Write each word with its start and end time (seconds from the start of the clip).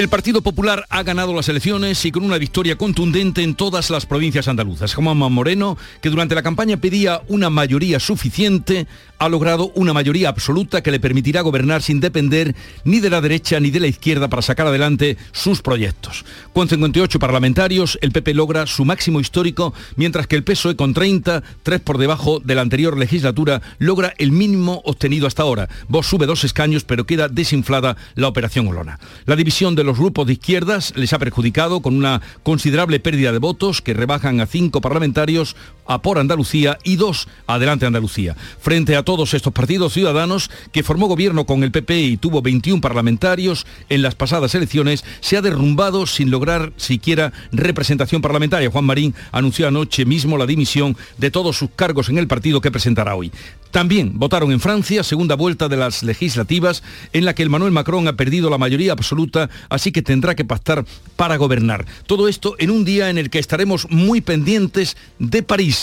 El 0.00 0.08
Partido 0.08 0.40
Popular 0.40 0.86
ha 0.88 1.02
ganado 1.02 1.34
las 1.34 1.50
elecciones 1.50 2.06
y 2.06 2.10
con 2.10 2.24
una 2.24 2.38
victoria 2.38 2.78
contundente 2.78 3.42
en 3.42 3.54
todas 3.54 3.90
las 3.90 4.06
provincias 4.06 4.48
andaluzas. 4.48 4.94
Juanma 4.94 5.28
Moreno, 5.28 5.76
que 6.00 6.08
durante 6.08 6.34
la 6.34 6.42
campaña 6.42 6.78
pedía 6.78 7.20
una 7.28 7.50
mayoría 7.50 8.00
suficiente, 8.00 8.86
ha 9.18 9.28
logrado 9.28 9.70
una 9.74 9.92
mayoría 9.92 10.30
absoluta 10.30 10.82
que 10.82 10.90
le 10.90 11.00
permitirá 11.00 11.42
gobernar 11.42 11.82
sin 11.82 12.00
depender 12.00 12.56
ni 12.84 13.00
de 13.00 13.10
la 13.10 13.20
derecha 13.20 13.60
ni 13.60 13.70
de 13.70 13.78
la 13.78 13.88
izquierda 13.88 14.28
para 14.28 14.40
sacar 14.40 14.66
adelante 14.66 15.18
sus 15.32 15.60
proyectos. 15.60 16.24
Con 16.54 16.66
58 16.66 17.18
parlamentarios, 17.18 17.98
el 18.00 18.12
PP 18.12 18.32
logra 18.32 18.66
su 18.66 18.86
máximo 18.86 19.20
histórico, 19.20 19.74
mientras 19.96 20.26
que 20.26 20.36
el 20.36 20.44
PSOE 20.44 20.76
con 20.76 20.94
30, 20.94 21.42
tres 21.62 21.80
por 21.80 21.98
debajo 21.98 22.40
de 22.40 22.54
la 22.54 22.62
anterior 22.62 22.96
legislatura, 22.96 23.60
logra 23.78 24.14
el 24.16 24.32
mínimo 24.32 24.80
obtenido 24.86 25.26
hasta 25.26 25.42
ahora. 25.42 25.68
Vox 25.88 26.06
sube 26.06 26.24
dos 26.24 26.44
escaños, 26.44 26.84
pero 26.84 27.04
queda 27.04 27.28
desinflada 27.28 27.98
la 28.14 28.28
operación 28.28 28.66
Olona. 28.66 28.98
La 29.26 29.36
división 29.36 29.74
de 29.74 29.89
grupos 29.98 30.26
de 30.26 30.34
izquierdas 30.34 30.92
les 30.96 31.12
ha 31.12 31.18
perjudicado 31.18 31.80
con 31.80 31.96
una 31.96 32.20
considerable 32.42 33.00
pérdida 33.00 33.32
de 33.32 33.38
votos 33.38 33.82
que 33.82 33.94
rebajan 33.94 34.40
a 34.40 34.46
cinco 34.46 34.80
parlamentarios 34.80 35.56
a 35.90 36.00
por 36.00 36.20
Andalucía 36.20 36.78
y 36.84 36.94
dos 36.94 37.26
adelante 37.48 37.84
Andalucía. 37.84 38.36
Frente 38.60 38.94
a 38.94 39.02
todos 39.02 39.34
estos 39.34 39.52
partidos 39.52 39.92
ciudadanos 39.92 40.48
que 40.70 40.84
formó 40.84 41.08
gobierno 41.08 41.46
con 41.46 41.64
el 41.64 41.72
PP 41.72 42.00
y 42.00 42.16
tuvo 42.16 42.42
21 42.42 42.80
parlamentarios 42.80 43.66
en 43.88 44.00
las 44.00 44.14
pasadas 44.14 44.54
elecciones, 44.54 45.04
se 45.20 45.36
ha 45.36 45.42
derrumbado 45.42 46.06
sin 46.06 46.30
lograr 46.30 46.72
siquiera 46.76 47.32
representación 47.50 48.22
parlamentaria. 48.22 48.70
Juan 48.70 48.84
Marín 48.84 49.16
anunció 49.32 49.66
anoche 49.66 50.04
mismo 50.04 50.38
la 50.38 50.46
dimisión 50.46 50.96
de 51.18 51.32
todos 51.32 51.56
sus 51.56 51.70
cargos 51.74 52.08
en 52.08 52.18
el 52.18 52.28
partido 52.28 52.60
que 52.60 52.70
presentará 52.70 53.16
hoy. 53.16 53.32
También 53.72 54.12
votaron 54.14 54.52
en 54.52 54.60
Francia, 54.60 55.02
segunda 55.02 55.34
vuelta 55.34 55.68
de 55.68 55.76
las 55.76 56.04
legislativas, 56.04 56.82
en 57.12 57.24
la 57.24 57.34
que 57.34 57.42
el 57.42 57.50
Manuel 57.50 57.72
Macron 57.72 58.06
ha 58.06 58.16
perdido 58.16 58.50
la 58.50 58.58
mayoría 58.58 58.92
absoluta, 58.92 59.50
así 59.68 59.90
que 59.90 60.02
tendrá 60.02 60.34
que 60.34 60.44
pactar 60.44 60.84
para 61.16 61.36
gobernar. 61.36 61.86
Todo 62.06 62.28
esto 62.28 62.54
en 62.58 62.70
un 62.70 62.84
día 62.84 63.10
en 63.10 63.18
el 63.18 63.30
que 63.30 63.38
estaremos 63.38 63.88
muy 63.90 64.20
pendientes 64.20 64.96
de 65.18 65.42
París 65.42 65.79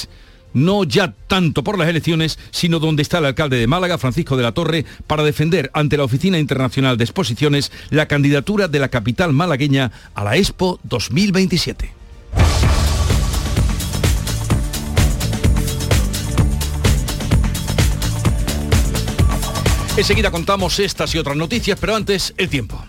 no 0.53 0.84
ya 0.84 1.14
tanto 1.28 1.64
por 1.64 1.78
las 1.78 1.88
elecciones, 1.88 2.40
sino 2.52 2.80
donde 2.80 3.03
está 3.03 3.20
el 3.20 3.26
alcalde 3.26 3.58
de 3.58 3.67
Málaga, 3.67 3.98
Francisco 3.98 4.38
de 4.38 4.44
la 4.44 4.53
Torre, 4.53 4.86
para 5.06 5.23
defender 5.23 5.70
ante 5.73 5.98
la 5.98 6.03
Oficina 6.03 6.40
Internacional 6.40 6.98
de 6.98 7.03
Exposiciones 7.03 7.72
la 7.90 8.08
candidatura 8.08 8.68
de 8.68 8.80
la 8.80 8.90
capital 8.90 9.34
malagueña 9.34 9.92
a 10.16 10.23
la 10.23 10.36
Expo 10.38 10.80
2027. 10.84 11.94
Enseguida 19.98 20.30
contamos 20.30 20.80
estas 20.80 21.16
y 21.16 21.18
otras 21.18 21.36
noticias, 21.36 21.78
pero 21.80 21.95
antes 21.95 22.34
el 22.38 22.50
tiempo. 22.50 22.86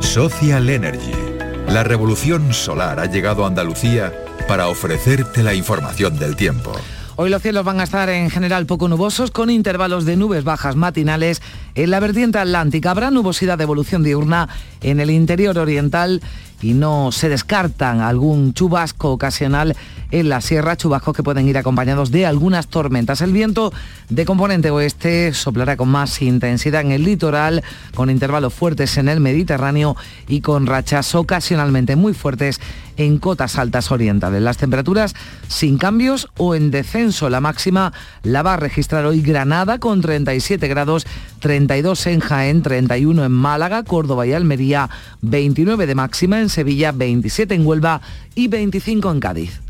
Social 0.00 0.68
Energy. 0.68 1.29
La 1.70 1.84
revolución 1.84 2.52
solar 2.52 2.98
ha 2.98 3.06
llegado 3.06 3.44
a 3.44 3.46
Andalucía 3.46 4.12
para 4.48 4.66
ofrecerte 4.66 5.44
la 5.44 5.54
información 5.54 6.18
del 6.18 6.34
tiempo. 6.34 6.72
Hoy 7.14 7.30
los 7.30 7.42
cielos 7.42 7.64
van 7.64 7.78
a 7.78 7.84
estar 7.84 8.08
en 8.08 8.28
general 8.28 8.66
poco 8.66 8.88
nubosos 8.88 9.30
con 9.30 9.50
intervalos 9.50 10.04
de 10.04 10.16
nubes 10.16 10.42
bajas 10.42 10.74
matinales 10.74 11.40
en 11.74 11.90
la 11.90 12.00
vertiente 12.00 12.38
atlántica. 12.38 12.90
Habrá 12.90 13.10
nubosidad 13.10 13.58
de 13.58 13.64
evolución 13.64 14.02
diurna 14.02 14.48
en 14.80 15.00
el 15.00 15.10
interior 15.10 15.58
oriental 15.58 16.20
y 16.62 16.74
no 16.74 17.10
se 17.12 17.28
descartan 17.28 18.00
algún 18.00 18.52
chubasco 18.52 19.12
ocasional 19.12 19.76
en 20.10 20.28
la 20.28 20.40
sierra, 20.40 20.76
chubascos 20.76 21.16
que 21.16 21.22
pueden 21.22 21.48
ir 21.48 21.56
acompañados 21.56 22.10
de 22.10 22.26
algunas 22.26 22.68
tormentas. 22.68 23.20
El 23.20 23.32
viento 23.32 23.72
de 24.08 24.24
componente 24.24 24.70
oeste 24.70 25.32
soplará 25.32 25.76
con 25.76 25.88
más 25.88 26.20
intensidad 26.20 26.80
en 26.82 26.90
el 26.90 27.04
litoral, 27.04 27.62
con 27.94 28.10
intervalos 28.10 28.52
fuertes 28.52 28.96
en 28.98 29.08
el 29.08 29.20
Mediterráneo 29.20 29.96
y 30.28 30.40
con 30.40 30.66
rachas 30.66 31.14
ocasionalmente 31.14 31.96
muy 31.96 32.12
fuertes 32.12 32.60
en 32.96 33.18
cotas 33.18 33.56
altas 33.56 33.90
orientales. 33.90 34.42
Las 34.42 34.58
temperaturas 34.58 35.14
sin 35.48 35.78
cambios 35.78 36.28
o 36.36 36.54
en 36.54 36.70
descenso. 36.70 37.30
La 37.30 37.40
máxima 37.40 37.92
la 38.22 38.42
va 38.42 38.54
a 38.54 38.56
registrar 38.58 39.06
hoy 39.06 39.22
Granada 39.22 39.78
con 39.78 40.00
37 40.00 40.68
grados, 40.68 41.06
32 41.40 42.06
en 42.06 42.20
Jaén, 42.20 42.62
31 42.62 43.24
en 43.24 43.32
Málaga, 43.32 43.82
Córdoba 43.82 44.26
y 44.26 44.32
Almería, 44.32 44.88
29 45.22 45.86
de 45.86 45.94
máxima 45.94 46.40
en 46.40 46.48
Sevilla, 46.48 46.92
27 46.92 47.54
en 47.54 47.66
Huelva 47.66 48.00
y 48.34 48.48
25 48.48 49.10
en 49.10 49.20
Cádiz. 49.20 49.69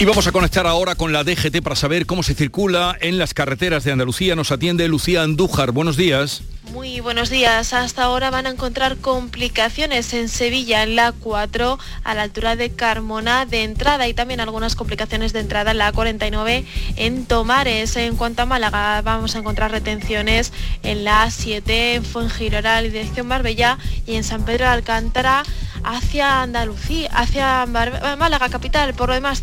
Y 0.00 0.04
vamos 0.04 0.28
a 0.28 0.32
conectar 0.32 0.64
ahora 0.64 0.94
con 0.94 1.12
la 1.12 1.24
DGT 1.24 1.60
para 1.60 1.74
saber 1.74 2.06
cómo 2.06 2.22
se 2.22 2.34
circula 2.34 2.96
en 3.00 3.18
las 3.18 3.34
carreteras 3.34 3.82
de 3.82 3.90
Andalucía. 3.90 4.36
Nos 4.36 4.52
atiende 4.52 4.86
Lucía 4.86 5.24
Andújar. 5.24 5.72
Buenos 5.72 5.96
días. 5.96 6.42
Muy 6.72 7.00
buenos 7.00 7.30
días. 7.30 7.72
Hasta 7.72 8.04
ahora 8.04 8.30
van 8.30 8.46
a 8.46 8.50
encontrar 8.50 8.98
complicaciones 8.98 10.12
en 10.12 10.28
Sevilla, 10.28 10.84
en 10.84 10.96
la 10.96 11.12
4, 11.12 11.78
a 12.04 12.14
la 12.14 12.22
altura 12.22 12.54
de 12.54 12.70
Carmona 12.70 13.44
de 13.46 13.64
entrada 13.64 14.06
y 14.06 14.14
también 14.14 14.38
algunas 14.38 14.76
complicaciones 14.76 15.32
de 15.32 15.40
entrada 15.40 15.72
en 15.72 15.78
la 15.78 15.90
49 15.90 16.64
en 16.96 17.26
Tomares. 17.26 17.96
En 17.96 18.16
cuanto 18.16 18.42
a 18.42 18.46
Málaga, 18.46 19.02
vamos 19.02 19.34
a 19.34 19.38
encontrar 19.38 19.72
retenciones 19.72 20.52
en 20.84 21.04
la 21.04 21.28
7, 21.30 21.94
en 21.94 22.04
Fuengirola, 22.04 22.82
dirección 22.82 23.26
Marbella 23.26 23.78
y 24.06 24.14
en 24.14 24.22
San 24.22 24.44
Pedro 24.44 24.66
de 24.66 24.72
Alcántara 24.72 25.42
hacia 25.84 26.42
Andalucía, 26.42 27.08
hacia 27.12 27.64
Málaga 27.66 28.50
capital. 28.50 28.92
Por 28.94 29.08
lo 29.08 29.14
demás, 29.14 29.40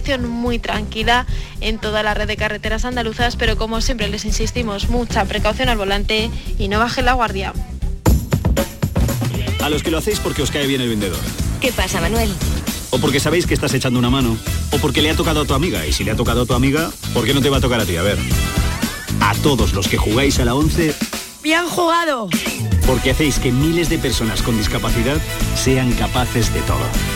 circulación 0.00 0.30
muy 0.30 0.58
tranquila 0.58 1.26
en 1.60 1.78
toda 1.78 2.02
la 2.02 2.14
red 2.14 2.26
de 2.26 2.36
carreteras 2.36 2.84
andaluzas, 2.84 3.36
pero 3.36 3.56
como 3.56 3.80
siempre 3.80 4.08
les 4.08 4.24
insistimos, 4.24 4.88
mucha 4.88 5.24
precaución 5.24 5.68
al 5.68 5.78
volante 5.78 6.30
y 6.58 6.68
no 6.68 6.78
baje 6.78 7.02
la 7.02 7.14
guardia. 7.14 7.52
A 9.62 9.68
los 9.70 9.82
que 9.82 9.90
lo 9.90 9.98
hacéis 9.98 10.20
porque 10.20 10.42
os 10.42 10.50
cae 10.50 10.66
bien 10.66 10.80
el 10.80 10.88
vendedor. 10.88 11.18
¿Qué 11.60 11.72
pasa, 11.72 12.00
Manuel? 12.00 12.30
O 12.90 12.98
porque 12.98 13.18
sabéis 13.20 13.46
que 13.46 13.54
estás 13.54 13.74
echando 13.74 13.98
una 13.98 14.10
mano. 14.10 14.36
O 14.70 14.76
porque 14.78 15.02
le 15.02 15.10
ha 15.10 15.16
tocado 15.16 15.40
a 15.40 15.44
tu 15.44 15.54
amiga. 15.54 15.84
Y 15.86 15.92
si 15.92 16.04
le 16.04 16.12
ha 16.12 16.16
tocado 16.16 16.42
a 16.42 16.46
tu 16.46 16.54
amiga, 16.54 16.90
¿por 17.12 17.24
qué 17.24 17.34
no 17.34 17.40
te 17.40 17.50
va 17.50 17.56
a 17.56 17.60
tocar 17.60 17.80
a 17.80 17.84
ti? 17.84 17.96
A 17.96 18.02
ver. 18.02 18.18
A 19.20 19.34
todos 19.36 19.72
los 19.72 19.88
que 19.88 19.96
jugáis 19.96 20.38
a 20.38 20.44
la 20.44 20.54
11... 20.54 20.94
¡Bien 21.42 21.66
jugado! 21.68 22.28
Porque 22.86 23.10
hacéis 23.10 23.38
que 23.38 23.50
miles 23.50 23.88
de 23.88 23.98
personas 23.98 24.42
con 24.42 24.56
discapacidad 24.56 25.16
sean 25.56 25.92
capaces 25.92 26.52
de 26.52 26.60
todo. 26.62 27.15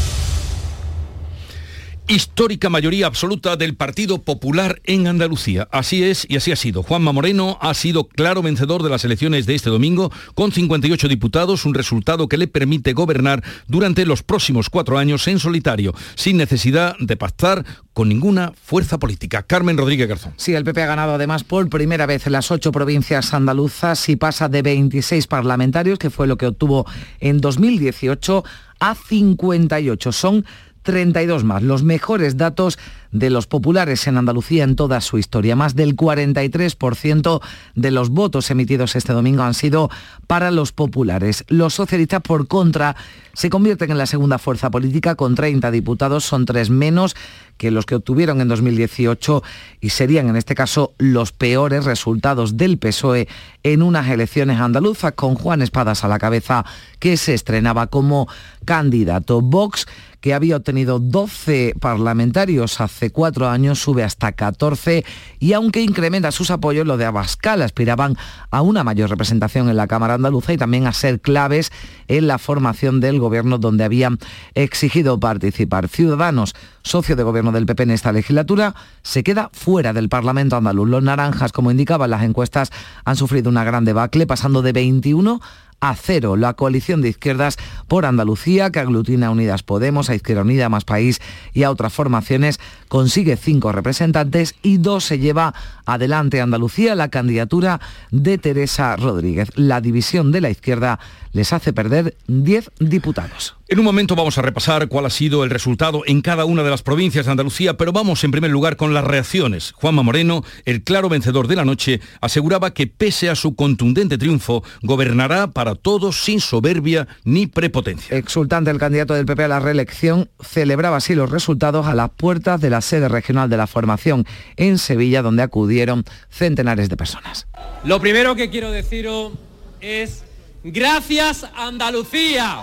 Histórica 2.11 2.69
mayoría 2.69 3.07
absoluta 3.07 3.55
del 3.55 3.77
Partido 3.77 4.21
Popular 4.21 4.81
en 4.83 5.07
Andalucía. 5.07 5.69
Así 5.71 6.03
es 6.03 6.27
y 6.29 6.35
así 6.35 6.51
ha 6.51 6.57
sido. 6.57 6.83
Juanma 6.83 7.13
Moreno 7.13 7.57
ha 7.61 7.73
sido 7.73 8.09
claro 8.09 8.41
vencedor 8.41 8.83
de 8.83 8.89
las 8.89 9.05
elecciones 9.05 9.45
de 9.45 9.55
este 9.55 9.69
domingo 9.69 10.11
con 10.35 10.51
58 10.51 11.07
diputados, 11.07 11.63
un 11.63 11.73
resultado 11.73 12.27
que 12.27 12.35
le 12.35 12.49
permite 12.49 12.91
gobernar 12.91 13.41
durante 13.67 14.05
los 14.05 14.23
próximos 14.23 14.69
cuatro 14.69 14.97
años 14.97 15.25
en 15.29 15.39
solitario, 15.39 15.95
sin 16.15 16.35
necesidad 16.35 16.97
de 16.99 17.15
pactar 17.15 17.65
con 17.93 18.09
ninguna 18.09 18.51
fuerza 18.61 18.99
política. 18.99 19.43
Carmen 19.43 19.77
Rodríguez 19.77 20.09
Garzón. 20.09 20.33
Sí, 20.35 20.53
el 20.53 20.65
PP 20.65 20.83
ha 20.83 20.87
ganado 20.87 21.13
además 21.13 21.45
por 21.45 21.69
primera 21.69 22.07
vez 22.07 22.27
en 22.27 22.33
las 22.33 22.51
ocho 22.51 22.73
provincias 22.73 23.33
andaluzas 23.33 24.09
y 24.09 24.17
pasa 24.17 24.49
de 24.49 24.61
26 24.61 25.27
parlamentarios, 25.27 25.97
que 25.97 26.09
fue 26.09 26.27
lo 26.27 26.35
que 26.35 26.47
obtuvo 26.47 26.85
en 27.21 27.39
2018, 27.39 28.43
a 28.81 28.95
58. 28.95 30.11
Son 30.11 30.45
32 30.83 31.43
más, 31.43 31.63
los 31.63 31.83
mejores 31.83 32.37
datos 32.37 32.79
de 33.11 33.29
los 33.29 33.45
populares 33.45 34.07
en 34.07 34.17
Andalucía 34.17 34.63
en 34.63 34.75
toda 34.75 35.01
su 35.01 35.17
historia. 35.17 35.55
Más 35.55 35.75
del 35.75 35.95
43% 35.95 37.41
de 37.75 37.91
los 37.91 38.09
votos 38.09 38.49
emitidos 38.51 38.95
este 38.95 39.13
domingo 39.13 39.43
han 39.43 39.53
sido 39.53 39.89
para 40.27 40.49
los 40.49 40.71
populares. 40.71 41.43
Los 41.47 41.73
socialistas, 41.73 42.21
por 42.21 42.47
contra, 42.47 42.95
se 43.33 43.49
convierten 43.49 43.91
en 43.91 43.97
la 43.97 44.05
segunda 44.05 44.37
fuerza 44.37 44.71
política 44.71 45.15
con 45.15 45.35
30 45.35 45.71
diputados, 45.71 46.23
son 46.23 46.45
tres 46.45 46.69
menos 46.69 47.15
que 47.57 47.69
los 47.69 47.85
que 47.85 47.95
obtuvieron 47.95 48.41
en 48.41 48.47
2018 48.47 49.43
y 49.81 49.89
serían 49.89 50.29
en 50.29 50.35
este 50.35 50.55
caso 50.55 50.93
los 50.97 51.31
peores 51.31 51.85
resultados 51.85 52.57
del 52.57 52.77
PSOE 52.77 53.27
en 53.63 53.83
unas 53.83 54.09
elecciones 54.09 54.59
andaluzas 54.59 55.13
con 55.13 55.35
Juan 55.35 55.61
Espadas 55.61 56.03
a 56.03 56.07
la 56.07 56.17
cabeza 56.17 56.65
que 56.99 57.17
se 57.17 57.33
estrenaba 57.33 57.87
como 57.87 58.27
candidato. 58.65 59.41
Vox 59.41 59.85
que 60.21 60.33
había 60.33 60.57
obtenido 60.57 60.99
12 60.99 61.73
parlamentarios 61.79 62.79
hace 62.79 63.09
cuatro 63.09 63.49
años, 63.49 63.79
sube 63.79 64.03
hasta 64.03 64.31
14 64.31 65.03
y 65.39 65.53
aunque 65.53 65.81
incrementa 65.81 66.31
sus 66.31 66.51
apoyos, 66.51 66.85
los 66.85 66.99
de 66.99 67.05
Abascal 67.05 67.61
aspiraban 67.63 68.15
a 68.51 68.61
una 68.61 68.83
mayor 68.83 69.09
representación 69.09 69.67
en 69.67 69.77
la 69.77 69.87
Cámara 69.87 70.13
Andaluza 70.13 70.53
y 70.53 70.57
también 70.57 70.85
a 70.87 70.93
ser 70.93 71.19
claves 71.19 71.71
en 72.07 72.27
la 72.27 72.37
formación 72.37 72.99
del 72.99 73.19
gobierno 73.19 73.57
donde 73.57 73.83
habían 73.83 74.19
exigido 74.53 75.19
participar. 75.19 75.89
Ciudadanos, 75.89 76.55
socio 76.83 77.15
de 77.15 77.23
gobierno 77.23 77.51
del 77.51 77.65
PP 77.65 77.83
en 77.83 77.91
esta 77.91 78.11
legislatura, 78.11 78.75
se 79.01 79.23
queda 79.23 79.49
fuera 79.53 79.91
del 79.93 80.09
Parlamento 80.09 80.55
andaluz. 80.55 80.87
Los 80.87 81.03
naranjas, 81.03 81.51
como 81.51 81.71
indicaban 81.71 82.11
las 82.11 82.23
encuestas, 82.23 82.71
han 83.05 83.15
sufrido 83.15 83.49
una 83.49 83.63
gran 83.63 83.85
debacle, 83.85 84.27
pasando 84.27 84.61
de 84.61 84.73
21 84.73 85.41
a 85.81 85.95
cero. 85.95 86.37
La 86.37 86.53
coalición 86.53 87.01
de 87.01 87.09
izquierdas 87.09 87.57
por 87.87 88.05
Andalucía, 88.05 88.71
que 88.71 88.79
aglutina 88.79 89.27
a 89.27 89.31
Unidas 89.31 89.63
Podemos, 89.63 90.09
a 90.09 90.15
Izquierda 90.15 90.43
Unida, 90.43 90.69
Más 90.69 90.85
País 90.85 91.19
y 91.53 91.63
a 91.63 91.71
otras 91.71 91.91
formaciones, 91.91 92.59
consigue 92.87 93.35
cinco 93.35 93.71
representantes 93.71 94.55
y 94.61 94.77
dos 94.77 95.03
se 95.03 95.19
lleva 95.19 95.53
adelante 95.85 96.39
Andalucía 96.39 96.95
la 96.95 97.09
candidatura 97.09 97.81
de 98.11 98.37
Teresa 98.37 98.95
Rodríguez. 98.95 99.49
La 99.55 99.81
división 99.81 100.31
de 100.31 100.41
la 100.41 100.49
izquierda 100.49 100.99
les 101.31 101.53
hace 101.53 101.73
perder 101.73 102.15
10 102.27 102.71
diputados. 102.79 103.55
En 103.67 103.79
un 103.79 103.85
momento 103.85 104.17
vamos 104.17 104.37
a 104.37 104.41
repasar 104.41 104.89
cuál 104.89 105.05
ha 105.05 105.09
sido 105.09 105.45
el 105.45 105.49
resultado 105.49 106.03
en 106.05 106.21
cada 106.21 106.43
una 106.43 106.61
de 106.61 106.69
las 106.69 106.83
provincias 106.83 107.25
de 107.25 107.31
Andalucía, 107.31 107.77
pero 107.77 107.93
vamos 107.93 108.21
en 108.25 108.31
primer 108.31 108.51
lugar 108.51 108.75
con 108.75 108.93
las 108.93 109.05
reacciones. 109.05 109.71
Juanma 109.71 110.03
Moreno, 110.03 110.43
el 110.65 110.83
claro 110.83 111.07
vencedor 111.07 111.47
de 111.47 111.55
la 111.55 111.63
noche, 111.63 112.01
aseguraba 112.19 112.73
que 112.73 112.87
pese 112.87 113.29
a 113.29 113.35
su 113.35 113.55
contundente 113.55 114.17
triunfo, 114.17 114.61
gobernará 114.81 115.51
para 115.51 115.75
todos 115.75 116.21
sin 116.21 116.41
soberbia 116.41 117.07
ni 117.23 117.47
prepotencia. 117.47 118.17
Exultante 118.17 118.71
el 118.71 118.77
candidato 118.77 119.13
del 119.13 119.25
PP 119.25 119.45
a 119.45 119.47
la 119.47 119.59
reelección, 119.61 120.29
celebraba 120.41 120.97
así 120.97 121.15
los 121.15 121.31
resultados 121.31 121.87
a 121.87 121.95
las 121.95 122.09
puertas 122.09 122.59
de 122.59 122.69
la 122.69 122.81
sede 122.81 123.07
regional 123.07 123.49
de 123.49 123.55
la 123.55 123.67
formación 123.67 124.25
en 124.57 124.79
Sevilla, 124.79 125.21
donde 125.21 125.43
acudieron 125.43 126.03
centenares 126.29 126.89
de 126.89 126.97
personas. 126.97 127.47
Lo 127.85 128.01
primero 128.01 128.35
que 128.35 128.49
quiero 128.49 128.69
deciros 128.69 129.31
es 129.79 130.25
gracias 130.63 131.45
Andalucía. 131.55 132.61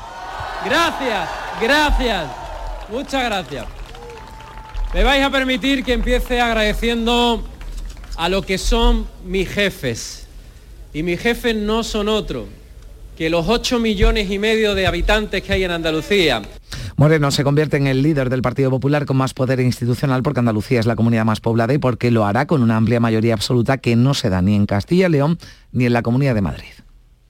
Gracias, 0.65 1.29
gracias, 1.61 2.31
muchas 2.91 3.25
gracias. 3.25 3.67
Me 4.95 5.05
vais 5.05 5.23
a 5.23 5.31
permitir 5.31 5.85
que 5.85 5.93
empiece 5.93 6.41
agradeciendo 6.41 7.45
a 8.17 8.29
lo 8.29 8.43
que 8.43 8.59
son 8.59 9.07
mis 9.25 9.49
jefes. 9.49 10.27
Y 10.93 11.03
mis 11.03 11.21
jefes 11.21 11.55
no 11.55 11.85
son 11.85 12.09
otros 12.09 12.47
que 13.19 13.31
los 13.31 13.49
8 13.49 13.81
millones 13.81 14.31
y 14.31 14.39
medio 14.39 14.77
de 14.77 14.87
habitantes 14.87 15.43
que 15.43 15.53
hay 15.53 15.65
en 15.65 15.73
Andalucía. 15.73 16.41
Moreno 16.97 17.31
se 17.33 17.43
convierte 17.43 17.77
en 17.77 17.89
el 17.89 18.01
líder 18.01 18.31
del 18.31 18.43
Partido 18.43 18.71
Popular 18.71 19.07
con 19.07 19.17
más 19.17 19.35
poder 19.35 19.59
institucional 19.61 20.23
porque 20.23 20.39
Andalucía 20.39 20.81
es 20.81 20.87
la 20.87 20.97
comunidad 20.97 21.25
más 21.25 21.41
poblada 21.41 21.75
y 21.75 21.79
porque 21.79 22.13
lo 22.13 22.25
hará 22.25 22.47
con 22.47 22.63
una 22.63 22.77
amplia 22.77 23.01
mayoría 23.01 23.35
absoluta 23.35 23.79
que 23.79 23.97
no 23.97 24.15
se 24.15 24.31
da 24.31 24.41
ni 24.41 24.55
en 24.55 24.67
Castilla 24.67 25.09
y 25.09 25.11
León 25.11 25.39
ni 25.73 25.87
en 25.87 25.93
la 25.93 26.03
Comunidad 26.03 26.35
de 26.37 26.43
Madrid. 26.43 26.71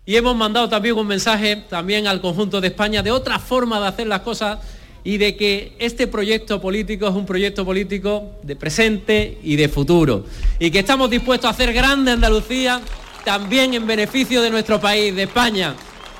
Y 0.08 0.16
hemos 0.16 0.34
mandado 0.34 0.70
también 0.70 0.96
un 0.96 1.06
mensaje 1.06 1.56
también 1.68 2.06
al 2.06 2.22
conjunto 2.22 2.62
de 2.62 2.68
España 2.68 3.02
de 3.02 3.10
otra 3.10 3.38
forma 3.38 3.78
de 3.78 3.88
hacer 3.88 4.06
las 4.06 4.20
cosas 4.20 4.58
y 5.04 5.18
de 5.18 5.36
que 5.36 5.76
este 5.78 6.06
proyecto 6.06 6.62
político 6.62 7.06
es 7.06 7.14
un 7.14 7.26
proyecto 7.26 7.62
político 7.62 8.30
de 8.42 8.56
presente 8.56 9.38
y 9.42 9.56
de 9.56 9.68
futuro. 9.68 10.24
Y 10.58 10.70
que 10.70 10.78
estamos 10.78 11.10
dispuestos 11.10 11.46
a 11.46 11.50
hacer 11.50 11.74
grande 11.74 12.12
Andalucía 12.12 12.80
también 13.22 13.74
en 13.74 13.86
beneficio 13.86 14.40
de 14.40 14.48
nuestro 14.48 14.80
país, 14.80 15.14
de 15.14 15.24
España. 15.24 15.74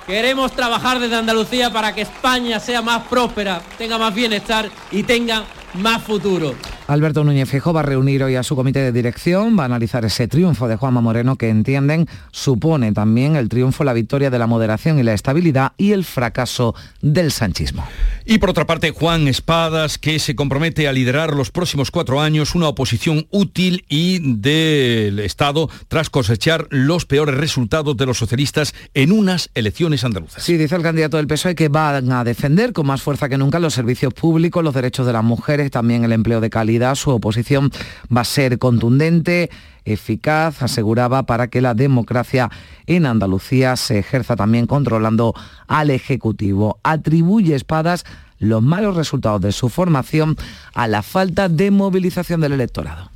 Queremos 0.06 0.52
trabajar 0.52 1.00
desde 1.00 1.16
Andalucía 1.16 1.72
para 1.72 1.94
que 1.94 2.02
España 2.02 2.60
sea 2.60 2.82
más 2.82 3.08
próspera, 3.08 3.62
tenga 3.78 3.96
más 3.96 4.14
bienestar 4.14 4.68
y 4.92 5.02
tenga 5.02 5.44
más 5.72 6.02
futuro. 6.02 6.54
Alberto 6.88 7.22
Núñez 7.22 7.50
Fijo 7.50 7.74
va 7.74 7.80
a 7.80 7.82
reunir 7.82 8.22
hoy 8.22 8.36
a 8.36 8.42
su 8.42 8.56
comité 8.56 8.78
de 8.78 8.92
dirección, 8.92 9.58
va 9.58 9.64
a 9.64 9.66
analizar 9.66 10.06
ese 10.06 10.26
triunfo 10.26 10.68
de 10.68 10.76
Juanma 10.76 11.02
Moreno 11.02 11.36
que 11.36 11.50
entienden 11.50 12.08
supone 12.32 12.92
también 12.92 13.36
el 13.36 13.50
triunfo, 13.50 13.84
la 13.84 13.92
victoria 13.92 14.30
de 14.30 14.38
la 14.38 14.46
moderación 14.46 14.98
y 14.98 15.02
la 15.02 15.12
estabilidad 15.12 15.72
y 15.76 15.92
el 15.92 16.02
fracaso 16.06 16.74
del 17.02 17.30
sanchismo. 17.30 17.86
Y 18.24 18.38
por 18.38 18.48
otra 18.48 18.66
parte, 18.66 18.90
Juan 18.90 19.28
Espadas, 19.28 19.98
que 19.98 20.18
se 20.18 20.34
compromete 20.34 20.88
a 20.88 20.92
liderar 20.92 21.34
los 21.34 21.50
próximos 21.50 21.90
cuatro 21.90 22.22
años 22.22 22.54
una 22.54 22.68
oposición 22.68 23.26
útil 23.30 23.84
y 23.90 24.36
del 24.40 25.18
Estado 25.18 25.68
tras 25.88 26.08
cosechar 26.08 26.68
los 26.70 27.04
peores 27.04 27.34
resultados 27.34 27.98
de 27.98 28.06
los 28.06 28.16
socialistas 28.16 28.74
en 28.94 29.12
unas 29.12 29.50
elecciones 29.54 30.04
andaluzas. 30.04 30.42
Sí, 30.42 30.56
dice 30.56 30.74
el 30.74 30.82
candidato 30.82 31.18
del 31.18 31.26
PSOE 31.26 31.54
que 31.54 31.68
van 31.68 32.10
a 32.12 32.24
defender 32.24 32.72
con 32.72 32.86
más 32.86 33.02
fuerza 33.02 33.28
que 33.28 33.36
nunca 33.36 33.58
los 33.58 33.74
servicios 33.74 34.14
públicos, 34.14 34.64
los 34.64 34.72
derechos 34.72 35.06
de 35.06 35.12
las 35.12 35.24
mujeres, 35.24 35.70
también 35.70 36.04
el 36.04 36.12
empleo 36.12 36.40
de 36.40 36.48
calidad 36.48 36.77
su 36.94 37.10
oposición 37.10 37.70
va 38.14 38.22
a 38.22 38.24
ser 38.24 38.58
contundente, 38.58 39.50
eficaz, 39.84 40.62
aseguraba, 40.62 41.24
para 41.24 41.48
que 41.48 41.60
la 41.60 41.74
democracia 41.74 42.50
en 42.86 43.06
Andalucía 43.06 43.76
se 43.76 43.98
ejerza 43.98 44.36
también 44.36 44.66
controlando 44.66 45.34
al 45.66 45.90
Ejecutivo. 45.90 46.78
Atribuye 46.82 47.54
Espadas 47.54 48.04
los 48.38 48.62
malos 48.62 48.96
resultados 48.96 49.40
de 49.40 49.52
su 49.52 49.68
formación 49.68 50.36
a 50.74 50.86
la 50.86 51.02
falta 51.02 51.48
de 51.48 51.70
movilización 51.70 52.40
del 52.40 52.52
electorado. 52.52 53.10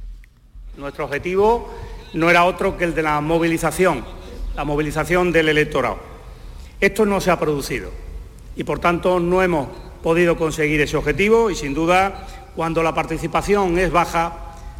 Nuestro 0.76 1.04
objetivo 1.04 1.70
no 2.14 2.30
era 2.30 2.44
otro 2.44 2.76
que 2.76 2.84
el 2.84 2.94
de 2.94 3.02
la 3.02 3.20
movilización, 3.20 4.04
la 4.56 4.64
movilización 4.64 5.32
del 5.32 5.48
electorado. 5.48 5.98
Esto 6.80 7.06
no 7.06 7.20
se 7.20 7.30
ha 7.30 7.38
producido 7.38 7.90
y 8.56 8.64
por 8.64 8.80
tanto 8.80 9.20
no 9.20 9.42
hemos 9.42 9.68
podido 10.02 10.36
conseguir 10.36 10.80
ese 10.80 10.96
objetivo 10.96 11.50
y 11.50 11.54
sin 11.54 11.74
duda 11.74 12.26
cuando 12.54 12.82
la 12.82 12.94
participación 12.94 13.78
es 13.78 13.90
baja, 13.90 14.32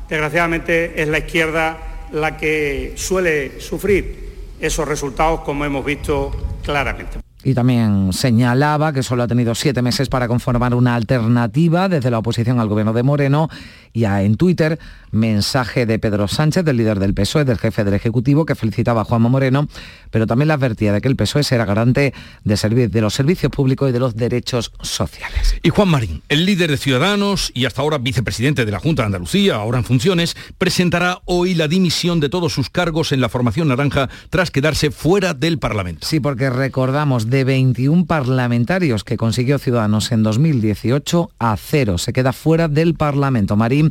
desgraciadamente 0.09 1.01
es 1.01 1.09
la 1.09 1.19
izquierda 1.19 1.79
la 2.13 2.37
que 2.37 2.93
suele 2.97 3.61
sufrir 3.61 4.57
esos 4.61 4.87
resultados, 4.87 5.41
como 5.41 5.65
hemos 5.65 5.85
visto 5.85 6.31
claramente. 6.63 7.19
Y 7.45 7.55
también 7.55 8.13
señalaba 8.13 8.93
que 8.93 9.03
solo 9.03 9.25
ha 9.25 9.27
tenido 9.27 9.55
siete 9.55 9.83
meses 9.83 10.09
para 10.09 10.29
conformar 10.29 10.75
una 10.75 10.95
alternativa 10.95 11.89
desde 11.89 12.11
la 12.11 12.19
oposición 12.19 12.61
al 12.61 12.69
gobierno 12.69 12.93
de 12.93 13.03
Moreno 13.03 13.49
y 13.93 14.05
a, 14.05 14.23
en 14.23 14.37
Twitter 14.37 14.79
mensaje 15.13 15.87
de 15.87 15.99
Pedro 15.99 16.27
Sánchez, 16.27 16.65
del 16.65 16.79
líder 16.79 16.99
del 16.99 17.15
PSOE, 17.15 17.45
del 17.45 17.59
jefe 17.59 17.85
del 17.85 17.95
Ejecutivo, 17.95 18.45
que 18.45 18.55
felicitaba 18.55 19.03
a 19.03 19.05
Juanma 19.05 19.29
Moreno, 19.29 19.69
pero 20.11 20.27
también 20.27 20.49
le 20.49 20.55
advertía 20.55 20.93
de 20.93 21.01
que 21.01 21.09
el 21.09 21.17
PSOE 21.17 21.45
será 21.45 21.65
garante 21.65 22.15
de, 22.45 22.89
de 22.89 23.01
los 23.01 23.15
servicios 23.15 23.53
públicos 23.53 23.91
y 23.91 23.93
de 23.93 24.01
los 24.01 24.17
derechos 24.17 24.73
sociales. 24.81 25.57
Y 25.63 25.69
Juan 25.69 25.89
Marín, 25.89 26.23
el 26.29 26.47
líder 26.47 26.71
de 26.71 26.79
Ciudadanos 26.79 27.53
y 27.55 27.67
hasta 27.67 27.83
ahora 27.83 27.99
vicepresidente 27.99 28.65
de 28.65 28.73
la 28.73 28.81
Junta 28.81 29.03
de 29.03 29.07
Andalucía, 29.07 29.57
ahora 29.57 29.79
en 29.79 29.85
funciones, 29.85 30.35
presentará 30.59 31.21
hoy 31.27 31.55
la 31.55 31.69
dimisión 31.69 32.19
de 32.19 32.31
todos 32.31 32.55
sus 32.55 32.71
cargos 32.71 33.13
en 33.13 33.21
la 33.21 33.29
formación 33.29 33.69
naranja 33.69 34.09
tras 34.31 34.51
quedarse 34.51 34.91
fuera 34.91 35.35
del 35.35 35.59
Parlamento. 35.59 36.07
Sí, 36.07 36.21
porque 36.21 36.49
recordamos, 36.49 37.29
de 37.29 37.45
21 37.45 38.07
parlamentarios 38.07 39.05
que 39.05 39.19
consiguió 39.19 39.59
Ciudadanos 39.59 40.11
en 40.11 40.23
2018 40.23 41.31
a 41.39 41.57
cero, 41.59 41.99
se 41.99 42.15
queda 42.15 42.33
fuera 42.33 42.69
del 42.69 42.95
Parlamento. 42.95 43.57
Marín 43.57 43.82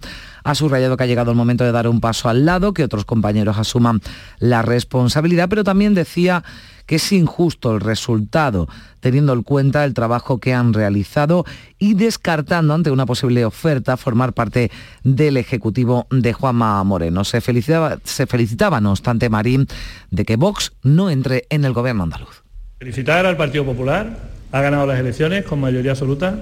ha 0.43 0.55
subrayado 0.55 0.97
que 0.97 1.03
ha 1.03 1.07
llegado 1.07 1.31
el 1.31 1.37
momento 1.37 1.63
de 1.63 1.71
dar 1.71 1.87
un 1.87 2.01
paso 2.01 2.29
al 2.29 2.45
lado, 2.45 2.73
que 2.73 2.83
otros 2.83 3.05
compañeros 3.05 3.57
asuman 3.57 4.01
la 4.39 4.61
responsabilidad, 4.61 5.49
pero 5.49 5.63
también 5.63 5.93
decía 5.93 6.43
que 6.85 6.95
es 6.95 7.11
injusto 7.11 7.73
el 7.73 7.79
resultado, 7.79 8.67
teniendo 8.99 9.33
en 9.33 9.43
cuenta 9.43 9.85
el 9.85 9.93
trabajo 9.93 10.39
que 10.39 10.53
han 10.53 10.73
realizado 10.73 11.45
y 11.79 11.93
descartando 11.93 12.73
ante 12.73 12.91
una 12.91 13.05
posible 13.05 13.45
oferta 13.45 13.97
formar 13.97 14.33
parte 14.33 14.71
del 15.03 15.37
Ejecutivo 15.37 16.07
de 16.09 16.33
Juanma 16.33 16.83
Moreno. 16.83 17.23
Se 17.23 17.39
felicitaba, 17.39 17.99
se 18.03 18.27
felicitaba 18.27 18.81
no 18.81 18.91
obstante, 18.91 19.29
Marín, 19.29 19.67
de 20.09 20.25
que 20.25 20.35
Vox 20.35 20.73
no 20.83 21.09
entre 21.09 21.45
en 21.49 21.65
el 21.65 21.73
gobierno 21.73 22.03
andaluz. 22.03 22.43
Felicitar 22.79 23.25
al 23.25 23.37
Partido 23.37 23.63
Popular, 23.63 24.17
ha 24.51 24.61
ganado 24.61 24.85
las 24.85 24.99
elecciones 24.99 25.45
con 25.45 25.61
mayoría 25.61 25.91
absoluta, 25.91 26.39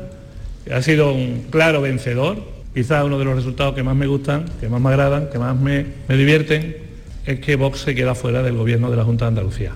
ha 0.73 0.81
sido 0.81 1.13
un 1.13 1.47
claro 1.51 1.81
vencedor, 1.81 2.58
quizás 2.79 3.03
uno 3.03 3.19
de 3.19 3.25
los 3.25 3.35
resultados 3.35 3.75
que 3.75 3.83
más 3.83 3.93
me 3.93 4.07
gustan, 4.07 4.45
que 4.57 4.69
más 4.69 4.79
me 4.79 4.87
agradan, 4.87 5.29
que 5.29 5.37
más 5.37 5.53
me, 5.59 5.85
divierten, 6.07 6.77
es 7.25 7.41
que 7.41 7.57
Vox 7.57 7.79
se 7.81 7.93
queda 7.93 8.15
fuera 8.15 8.41
del 8.41 8.55
gobierno 8.55 8.89
de 8.89 8.95
la 8.95 9.03
Junta 9.03 9.25
de 9.25 9.29
Andalucía. 9.29 9.73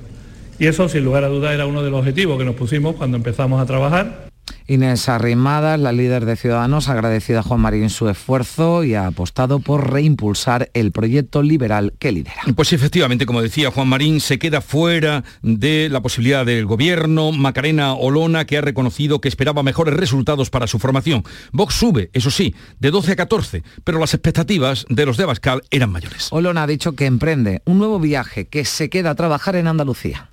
Y 0.57 0.67
eso, 0.67 0.87
sin 0.87 1.03
lugar 1.03 1.25
a 1.25 1.27
dudas, 1.27 1.53
era 1.53 1.65
uno 1.65 1.83
de 1.83 1.89
los 1.89 1.99
objetivos 1.99 2.39
que 2.39 2.45
nos 2.45 2.55
pusimos 2.55 2.95
cuando 2.95 3.17
empezamos 3.17 3.61
a 3.61 3.65
trabajar 3.65 4.22
Inés 4.67 5.09
Arrimadas, 5.09 5.79
la 5.79 5.91
líder 5.91 6.25
de 6.25 6.35
Ciudadanos, 6.35 6.87
ha 6.87 6.93
agradecido 6.93 7.39
a 7.39 7.43
Juan 7.43 7.59
Marín 7.59 7.89
su 7.89 8.09
esfuerzo 8.09 8.83
y 8.83 8.95
ha 8.95 9.07
apostado 9.07 9.59
por 9.59 9.91
reimpulsar 9.91 10.69
el 10.73 10.91
proyecto 10.91 11.41
liberal 11.41 11.93
que 11.99 12.11
lidera. 12.11 12.41
Pues 12.55 12.73
efectivamente, 12.73 13.25
como 13.25 13.41
decía 13.41 13.71
Juan 13.71 13.87
Marín, 13.87 14.21
se 14.21 14.39
queda 14.39 14.61
fuera 14.61 15.23
de 15.41 15.89
la 15.91 16.01
posibilidad 16.01 16.45
del 16.45 16.65
gobierno. 16.65 17.31
Macarena 17.31 17.93
Olona, 17.93 18.45
que 18.45 18.57
ha 18.57 18.61
reconocido 18.61 19.21
que 19.21 19.27
esperaba 19.27 19.63
mejores 19.63 19.95
resultados 19.95 20.49
para 20.49 20.67
su 20.67 20.79
formación. 20.79 21.23
Vox 21.51 21.75
sube, 21.75 22.09
eso 22.13 22.31
sí, 22.31 22.55
de 22.79 22.91
12 22.91 23.13
a 23.13 23.15
14, 23.15 23.63
pero 23.83 23.99
las 23.99 24.13
expectativas 24.13 24.85
de 24.89 25.05
los 25.05 25.17
de 25.17 25.23
Abascal 25.23 25.63
eran 25.71 25.91
mayores. 25.91 26.27
Olona 26.31 26.63
ha 26.63 26.67
dicho 26.67 26.93
que 26.93 27.05
emprende 27.05 27.61
un 27.65 27.77
nuevo 27.77 27.99
viaje, 27.99 28.45
que 28.45 28.65
se 28.65 28.89
queda 28.89 29.11
a 29.11 29.15
trabajar 29.15 29.55
en 29.55 29.67
Andalucía. 29.67 30.29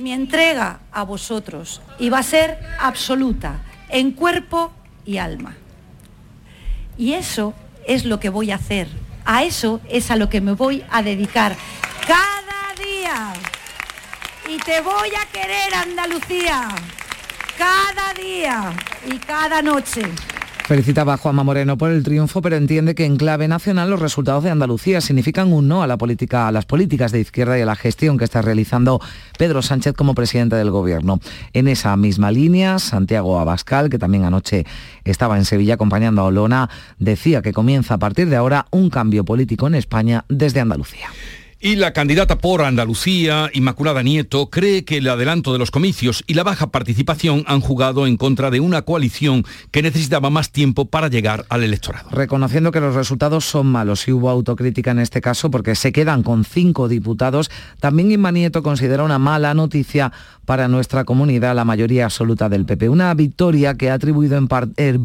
Mi 0.00 0.14
entrega 0.14 0.80
a 0.92 1.02
vosotros 1.02 1.82
iba 1.98 2.18
a 2.18 2.22
ser 2.22 2.58
absoluta, 2.78 3.60
en 3.90 4.12
cuerpo 4.12 4.72
y 5.04 5.18
alma. 5.18 5.54
Y 6.96 7.12
eso 7.12 7.52
es 7.86 8.06
lo 8.06 8.18
que 8.18 8.30
voy 8.30 8.50
a 8.50 8.54
hacer. 8.54 8.88
A 9.26 9.44
eso 9.44 9.82
es 9.90 10.10
a 10.10 10.16
lo 10.16 10.30
que 10.30 10.40
me 10.40 10.52
voy 10.52 10.82
a 10.90 11.02
dedicar 11.02 11.54
cada 12.06 12.74
día. 12.82 13.34
Y 14.48 14.56
te 14.60 14.80
voy 14.80 15.10
a 15.14 15.26
querer, 15.30 15.74
Andalucía, 15.74 16.68
cada 17.58 18.14
día 18.14 18.72
y 19.06 19.18
cada 19.18 19.60
noche. 19.60 20.00
Felicitaba 20.70 21.14
a 21.14 21.16
Juanma 21.16 21.42
Moreno 21.42 21.76
por 21.76 21.90
el 21.90 22.04
triunfo, 22.04 22.42
pero 22.42 22.54
entiende 22.54 22.94
que 22.94 23.04
en 23.04 23.16
clave 23.16 23.48
nacional 23.48 23.90
los 23.90 23.98
resultados 23.98 24.44
de 24.44 24.50
Andalucía 24.50 25.00
significan 25.00 25.52
un 25.52 25.66
no 25.66 25.82
a 25.82 25.88
la 25.88 25.98
política, 25.98 26.46
a 26.46 26.52
las 26.52 26.64
políticas 26.64 27.10
de 27.10 27.18
izquierda 27.18 27.58
y 27.58 27.62
a 27.62 27.66
la 27.66 27.74
gestión 27.74 28.16
que 28.16 28.22
está 28.22 28.40
realizando 28.40 29.00
Pedro 29.36 29.62
Sánchez 29.62 29.94
como 29.94 30.14
presidente 30.14 30.54
del 30.54 30.70
gobierno. 30.70 31.18
En 31.54 31.66
esa 31.66 31.96
misma 31.96 32.30
línea, 32.30 32.78
Santiago 32.78 33.40
Abascal, 33.40 33.90
que 33.90 33.98
también 33.98 34.22
anoche 34.22 34.64
estaba 35.02 35.36
en 35.38 35.44
Sevilla 35.44 35.74
acompañando 35.74 36.22
a 36.22 36.26
Olona, 36.26 36.70
decía 37.00 37.42
que 37.42 37.52
comienza 37.52 37.94
a 37.94 37.98
partir 37.98 38.28
de 38.28 38.36
ahora 38.36 38.66
un 38.70 38.90
cambio 38.90 39.24
político 39.24 39.66
en 39.66 39.74
España 39.74 40.24
desde 40.28 40.60
Andalucía. 40.60 41.08
Y 41.62 41.76
la 41.76 41.92
candidata 41.92 42.38
por 42.38 42.62
Andalucía, 42.62 43.50
Inmaculada 43.52 44.02
Nieto, 44.02 44.48
cree 44.48 44.86
que 44.86 44.96
el 44.96 45.08
adelanto 45.10 45.52
de 45.52 45.58
los 45.58 45.70
comicios 45.70 46.24
y 46.26 46.32
la 46.32 46.42
baja 46.42 46.68
participación 46.68 47.44
han 47.46 47.60
jugado 47.60 48.06
en 48.06 48.16
contra 48.16 48.50
de 48.50 48.60
una 48.60 48.80
coalición 48.80 49.44
que 49.70 49.82
necesitaba 49.82 50.30
más 50.30 50.52
tiempo 50.52 50.86
para 50.86 51.08
llegar 51.08 51.44
al 51.50 51.62
electorado. 51.62 52.08
Reconociendo 52.12 52.72
que 52.72 52.80
los 52.80 52.94
resultados 52.94 53.44
son 53.44 53.66
malos 53.66 54.08
y 54.08 54.12
hubo 54.12 54.30
autocrítica 54.30 54.92
en 54.92 55.00
este 55.00 55.20
caso 55.20 55.50
porque 55.50 55.74
se 55.74 55.92
quedan 55.92 56.22
con 56.22 56.46
cinco 56.46 56.88
diputados, 56.88 57.50
también 57.78 58.10
Inma 58.10 58.32
Nieto 58.32 58.62
considera 58.62 59.04
una 59.04 59.18
mala 59.18 59.52
noticia 59.52 60.12
para 60.46 60.66
nuestra 60.66 61.04
comunidad 61.04 61.54
la 61.54 61.64
mayoría 61.64 62.06
absoluta 62.06 62.48
del 62.48 62.64
PP. 62.64 62.88
Una 62.88 63.14
victoria 63.14 63.74
que 63.74 63.88
ha 63.90 63.94
atribuido 63.94 64.36
en, 64.36 64.48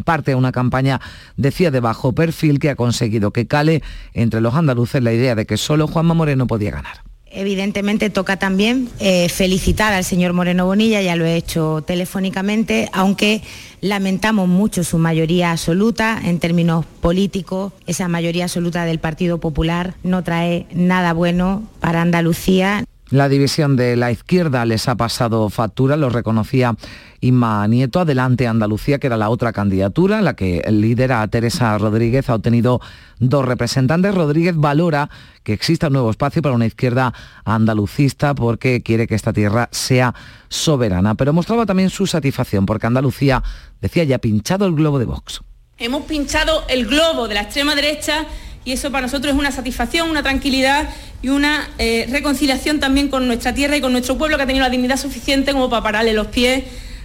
parte 0.04 0.32
a 0.32 0.38
una 0.38 0.52
campaña, 0.52 1.00
decía, 1.38 1.70
de 1.70 1.82
bajo 1.82 2.14
perfil 2.14 2.58
que 2.60 2.72
ha 2.72 2.76
conseguido 2.76 3.32
que 3.32 3.46
cale 3.46 3.84
entre 4.14 4.42
los 4.42 4.56
andaluces 4.56 5.04
la 5.04 5.14
idea 5.14 5.36
de 5.36 5.46
que 5.46 5.58
solo 5.58 5.86
Juanma 5.86 6.16
Moreno 6.16 6.45
podía 6.48 6.72
ganar. 6.72 7.06
Evidentemente 7.36 8.10
toca 8.10 8.38
también 8.38 8.88
eh, 9.00 9.28
felicitar 9.28 9.92
al 9.92 10.06
señor 10.06 10.32
Moreno 10.32 10.66
Bonilla, 10.66 11.02
ya 11.02 11.18
lo 11.18 11.26
he 11.26 11.36
hecho 11.36 11.84
telefónicamente, 11.86 12.88
aunque 12.94 13.42
lamentamos 13.82 14.48
mucho 14.48 14.86
su 14.86 14.98
mayoría 14.98 15.52
absoluta 15.52 16.18
en 16.24 16.40
términos 16.40 16.86
políticos. 17.02 17.74
Esa 17.88 18.08
mayoría 18.08 18.46
absoluta 18.46 18.86
del 18.86 19.00
Partido 19.00 19.40
Popular 19.40 19.96
no 20.02 20.24
trae 20.24 20.66
nada 20.74 21.12
bueno 21.12 21.64
para 21.82 22.02
Andalucía. 22.02 22.86
La 23.12 23.30
división 23.30 23.76
de 23.76 23.96
la 23.96 24.12
izquierda 24.12 24.66
les 24.66 24.88
ha 24.88 24.96
pasado 24.96 25.48
factura, 25.50 25.96
lo 25.96 26.10
reconocía 26.10 26.76
Inma 27.22 27.68
Nieto. 27.68 28.00
Adelante 28.00 28.48
Andalucía, 28.48 28.98
que 28.98 29.06
era 29.06 29.16
la 29.16 29.30
otra 29.30 29.54
candidatura, 29.54 30.24
la 30.24 30.36
que 30.36 30.64
lidera 30.72 31.28
Teresa 31.28 31.78
Rodríguez, 31.78 32.30
ha 32.30 32.36
obtenido 32.36 32.82
dos 33.20 33.46
representantes. 33.46 34.16
Rodríguez 34.16 34.56
valora 34.58 35.12
que 35.44 35.54
exista 35.54 35.88
un 35.88 35.94
nuevo 35.94 36.10
espacio 36.10 36.42
para 36.42 36.56
una 36.56 36.66
izquierda 36.66 37.14
andalucista 37.44 38.34
porque 38.34 38.82
quiere 38.82 39.06
que 39.06 39.14
esta 39.14 39.34
tierra 39.34 39.70
sea 39.72 40.16
soberana. 40.50 41.14
Pero 41.14 41.32
mostraba 41.32 41.68
también 41.68 41.92
su 41.92 42.08
satisfacción 42.08 42.66
porque 42.66 42.88
Andalucía, 42.88 43.44
decía, 43.82 44.04
ya 44.04 44.16
ha 44.16 44.20
pinchado 44.20 44.66
el 44.66 44.74
globo 44.74 44.98
de 44.98 45.06
Vox. 45.06 45.42
Hemos 45.78 46.06
pinchado 46.06 46.64
el 46.70 46.88
globo 46.88 47.28
de 47.28 47.36
la 47.36 47.42
extrema 47.42 47.76
derecha 47.76 48.26
y 48.66 48.72
eso 48.72 48.92
para 48.92 49.04
nosotros 49.04 49.34
es 49.34 49.40
una 49.40 49.52
satisfacción, 49.52 50.10
una 50.10 50.24
tranquilidad 50.24 50.90
y 51.22 51.30
una 51.30 51.70
eh, 51.78 52.08
reconciliación 52.10 52.80
también 52.80 53.10
con 53.10 53.28
nuestra 53.28 53.54
tierra 53.54 53.78
y 53.78 53.82
con 53.82 53.92
nuestro 53.92 54.18
pueblo 54.18 54.38
que 54.38 54.44
ha 54.44 54.48
tenido 54.48 54.64
la 54.64 54.72
dignidad 54.72 54.98
suficiente 54.98 55.54
como 55.54 55.70
para 55.70 55.84
pararle 55.84 56.14
los 56.14 56.28
pies 56.28 56.64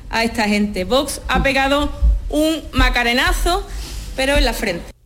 a 0.09 0.25
esta 0.25 0.45
gente. 0.45 0.85
Vox 0.85 1.21
ha 1.29 1.43
pegado 1.43 1.93
un 2.31 2.63
macarenazo, 2.73 3.67
pero 4.17 4.37
en 4.37 4.45
la 4.47 4.55
frente. 4.55 5.00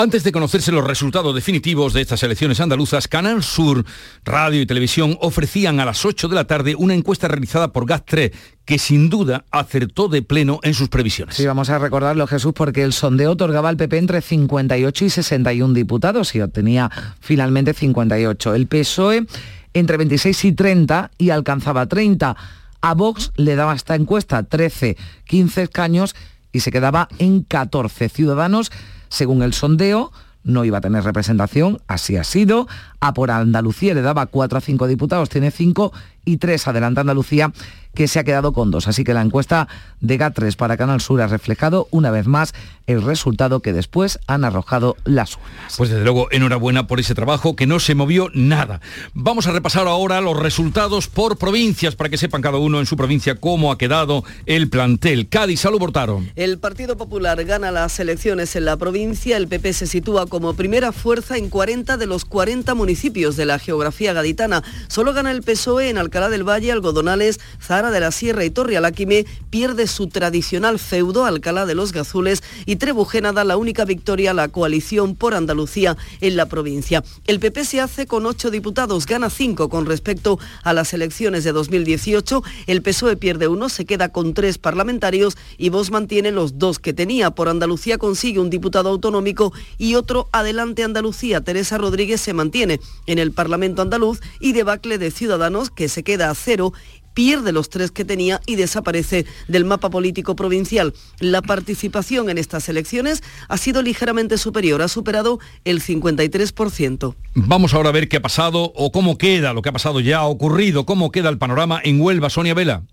Antes 0.00 0.22
de 0.22 0.30
conocerse 0.30 0.70
los 0.70 0.86
resultados 0.86 1.34
definitivos 1.34 1.92
de 1.92 2.02
estas 2.02 2.22
elecciones 2.22 2.60
andaluzas, 2.60 3.08
Canal 3.08 3.42
Sur, 3.42 3.84
Radio 4.24 4.60
y 4.60 4.66
Televisión 4.66 5.18
ofrecían 5.20 5.80
a 5.80 5.84
las 5.84 6.04
8 6.04 6.28
de 6.28 6.36
la 6.36 6.46
tarde 6.46 6.76
una 6.76 6.94
encuesta 6.94 7.26
realizada 7.26 7.72
por 7.72 7.84
GAT3 7.84 8.32
que 8.64 8.78
sin 8.78 9.10
duda 9.10 9.44
acertó 9.50 10.06
de 10.06 10.22
pleno 10.22 10.60
en 10.62 10.74
sus 10.74 10.88
previsiones. 10.88 11.34
Sí, 11.34 11.44
vamos 11.46 11.68
a 11.68 11.80
recordarlo 11.80 12.28
Jesús 12.28 12.52
porque 12.54 12.84
el 12.84 12.92
sondeo 12.92 13.32
otorgaba 13.32 13.70
al 13.70 13.76
PP 13.76 13.98
entre 13.98 14.20
58 14.20 15.04
y 15.04 15.10
61 15.10 15.74
diputados 15.74 16.32
y 16.36 16.42
obtenía 16.42 16.92
finalmente 17.18 17.74
58. 17.74 18.54
El 18.54 18.68
PSOE 18.68 19.26
entre 19.74 19.96
26 19.96 20.44
y 20.44 20.52
30 20.52 21.10
y 21.18 21.30
alcanzaba 21.30 21.86
30. 21.86 22.36
A 22.82 22.94
Vox 22.94 23.32
le 23.34 23.56
daba 23.56 23.74
esta 23.74 23.96
encuesta 23.96 24.44
13, 24.44 24.96
15 25.24 25.62
escaños 25.64 26.14
y 26.52 26.60
se 26.60 26.70
quedaba 26.70 27.08
en 27.18 27.42
14. 27.42 28.08
Ciudadanos 28.08 28.70
según 29.08 29.42
el 29.42 29.52
sondeo, 29.52 30.12
no 30.44 30.64
iba 30.64 30.78
a 30.78 30.80
tener 30.80 31.04
representación, 31.04 31.78
así 31.86 32.16
ha 32.16 32.24
sido. 32.24 32.68
A 33.00 33.12
por 33.12 33.30
Andalucía 33.30 33.94
le 33.94 34.02
daba 34.02 34.26
4 34.26 34.58
a 34.58 34.60
5 34.60 34.86
diputados, 34.86 35.28
tiene 35.28 35.50
5 35.50 35.92
y 36.28 36.36
3 36.36 36.68
adelanta 36.68 37.00
Andalucía 37.00 37.52
que 37.94 38.06
se 38.06 38.18
ha 38.18 38.24
quedado 38.24 38.52
con 38.52 38.70
dos. 38.70 38.86
Así 38.86 39.02
que 39.02 39.14
la 39.14 39.22
encuesta 39.22 39.66
de 40.00 40.18
GAT3 40.18 40.54
para 40.56 40.76
Canal 40.76 41.00
Sur 41.00 41.20
ha 41.20 41.26
reflejado 41.26 41.88
una 41.90 42.10
vez 42.10 42.26
más 42.26 42.54
el 42.86 43.02
resultado 43.02 43.60
que 43.60 43.72
después 43.72 44.18
han 44.26 44.44
arrojado 44.44 44.96
las 45.04 45.36
urnas. 45.36 45.74
Pues 45.76 45.90
desde 45.90 46.04
luego, 46.04 46.28
enhorabuena 46.30 46.86
por 46.86 47.00
ese 47.00 47.14
trabajo, 47.14 47.56
que 47.56 47.66
no 47.66 47.80
se 47.80 47.94
movió 47.94 48.30
nada. 48.34 48.80
Vamos 49.12 49.46
a 49.46 49.52
repasar 49.52 49.86
ahora 49.88 50.20
los 50.20 50.38
resultados 50.38 51.08
por 51.08 51.36
provincias, 51.36 51.96
para 51.96 52.08
que 52.08 52.16
sepan 52.16 52.40
cada 52.40 52.58
uno 52.58 52.78
en 52.78 52.86
su 52.86 52.96
provincia 52.96 53.34
cómo 53.34 53.72
ha 53.72 53.78
quedado 53.78 54.24
el 54.46 54.70
plantel. 54.70 55.28
Cádiz, 55.28 55.60
salud 55.60 55.78
Bortaro. 55.78 56.22
El 56.36 56.58
Partido 56.58 56.96
Popular 56.96 57.44
gana 57.44 57.70
las 57.72 57.98
elecciones 58.00 58.56
en 58.56 58.64
la 58.64 58.76
provincia, 58.76 59.36
el 59.36 59.48
PP 59.48 59.72
se 59.72 59.86
sitúa 59.86 60.26
como 60.26 60.54
primera 60.54 60.92
fuerza 60.92 61.36
en 61.36 61.50
40 61.50 61.96
de 61.96 62.06
los 62.06 62.24
40 62.24 62.74
municipios 62.74 63.36
de 63.36 63.44
la 63.44 63.58
geografía 63.58 64.12
gaditana. 64.12 64.62
Solo 64.86 65.12
gana 65.12 65.30
el 65.30 65.42
PSOE 65.42 65.90
en 65.90 65.98
Alcalá 65.98 66.17
del 66.26 66.42
Valle, 66.42 66.72
Algodonales, 66.72 67.38
Zara 67.62 67.92
de 67.92 68.00
la 68.00 68.10
Sierra 68.10 68.44
y 68.44 68.50
Torre 68.50 68.76
Aláquime 68.76 69.24
pierde 69.50 69.86
su 69.86 70.08
tradicional 70.08 70.80
feudo 70.80 71.24
Alcalá 71.24 71.64
de 71.66 71.76
los 71.76 71.92
Gazules 71.92 72.42
y 72.66 72.76
Trebujena 72.76 73.32
da 73.32 73.44
la 73.44 73.56
única 73.56 73.84
victoria 73.84 74.32
a 74.32 74.34
la 74.34 74.48
coalición 74.48 75.14
por 75.14 75.34
Andalucía 75.34 75.96
en 76.20 76.36
la 76.36 76.46
provincia. 76.46 77.04
El 77.28 77.38
PP 77.38 77.64
se 77.64 77.80
hace 77.80 78.06
con 78.08 78.26
ocho 78.26 78.50
diputados, 78.50 79.06
gana 79.06 79.30
cinco 79.30 79.68
con 79.68 79.86
respecto 79.86 80.40
a 80.64 80.72
las 80.72 80.92
elecciones 80.92 81.44
de 81.44 81.52
2018. 81.52 82.42
El 82.66 82.82
PSOE 82.82 83.16
pierde 83.16 83.46
uno, 83.46 83.68
se 83.68 83.84
queda 83.84 84.08
con 84.08 84.34
tres 84.34 84.58
parlamentarios 84.58 85.36
y 85.56 85.68
Vox 85.68 85.92
mantiene 85.92 86.32
los 86.32 86.58
dos 86.58 86.80
que 86.80 86.92
tenía. 86.92 87.30
Por 87.30 87.48
Andalucía 87.48 87.96
consigue 87.98 88.40
un 88.40 88.50
diputado 88.50 88.88
autonómico 88.88 89.52
y 89.78 89.94
otro 89.94 90.28
adelante 90.32 90.82
Andalucía. 90.82 91.42
Teresa 91.42 91.78
Rodríguez 91.78 92.20
se 92.20 92.32
mantiene 92.32 92.80
en 93.06 93.18
el 93.18 93.30
Parlamento 93.30 93.82
andaluz 93.82 94.20
y 94.40 94.52
debacle 94.52 94.98
de 94.98 95.10
Ciudadanos 95.10 95.70
que 95.70 95.88
se 95.88 96.02
queda 96.08 96.30
a 96.30 96.34
cero 96.34 96.72
pierde 97.12 97.52
los 97.52 97.68
tres 97.68 97.90
que 97.90 98.06
tenía 98.06 98.40
y 98.46 98.56
desaparece 98.56 99.26
del 99.46 99.66
mapa 99.66 99.90
político 99.90 100.34
provincial. 100.36 100.94
La 101.20 101.42
participación 101.42 102.30
en 102.30 102.38
estas 102.38 102.66
elecciones 102.70 103.22
ha 103.48 103.58
sido 103.58 103.82
ligeramente 103.82 104.38
superior, 104.38 104.80
ha 104.80 104.88
superado 104.88 105.38
el 105.64 105.82
53%. 105.82 107.14
Vamos 107.34 107.74
ahora 107.74 107.90
a 107.90 107.92
ver 107.92 108.08
qué 108.08 108.16
ha 108.16 108.22
pasado 108.22 108.72
o 108.74 108.90
cómo 108.90 109.18
queda 109.18 109.52
lo 109.52 109.60
que 109.60 109.68
ha 109.68 109.72
pasado 109.72 110.00
ya, 110.00 110.20
ha 110.20 110.24
ocurrido, 110.24 110.86
cómo 110.86 111.10
queda 111.10 111.28
el 111.28 111.36
panorama 111.36 111.78
en 111.84 112.00
Huelva, 112.00 112.30
Sonia 112.30 112.54
Vela. 112.54 112.84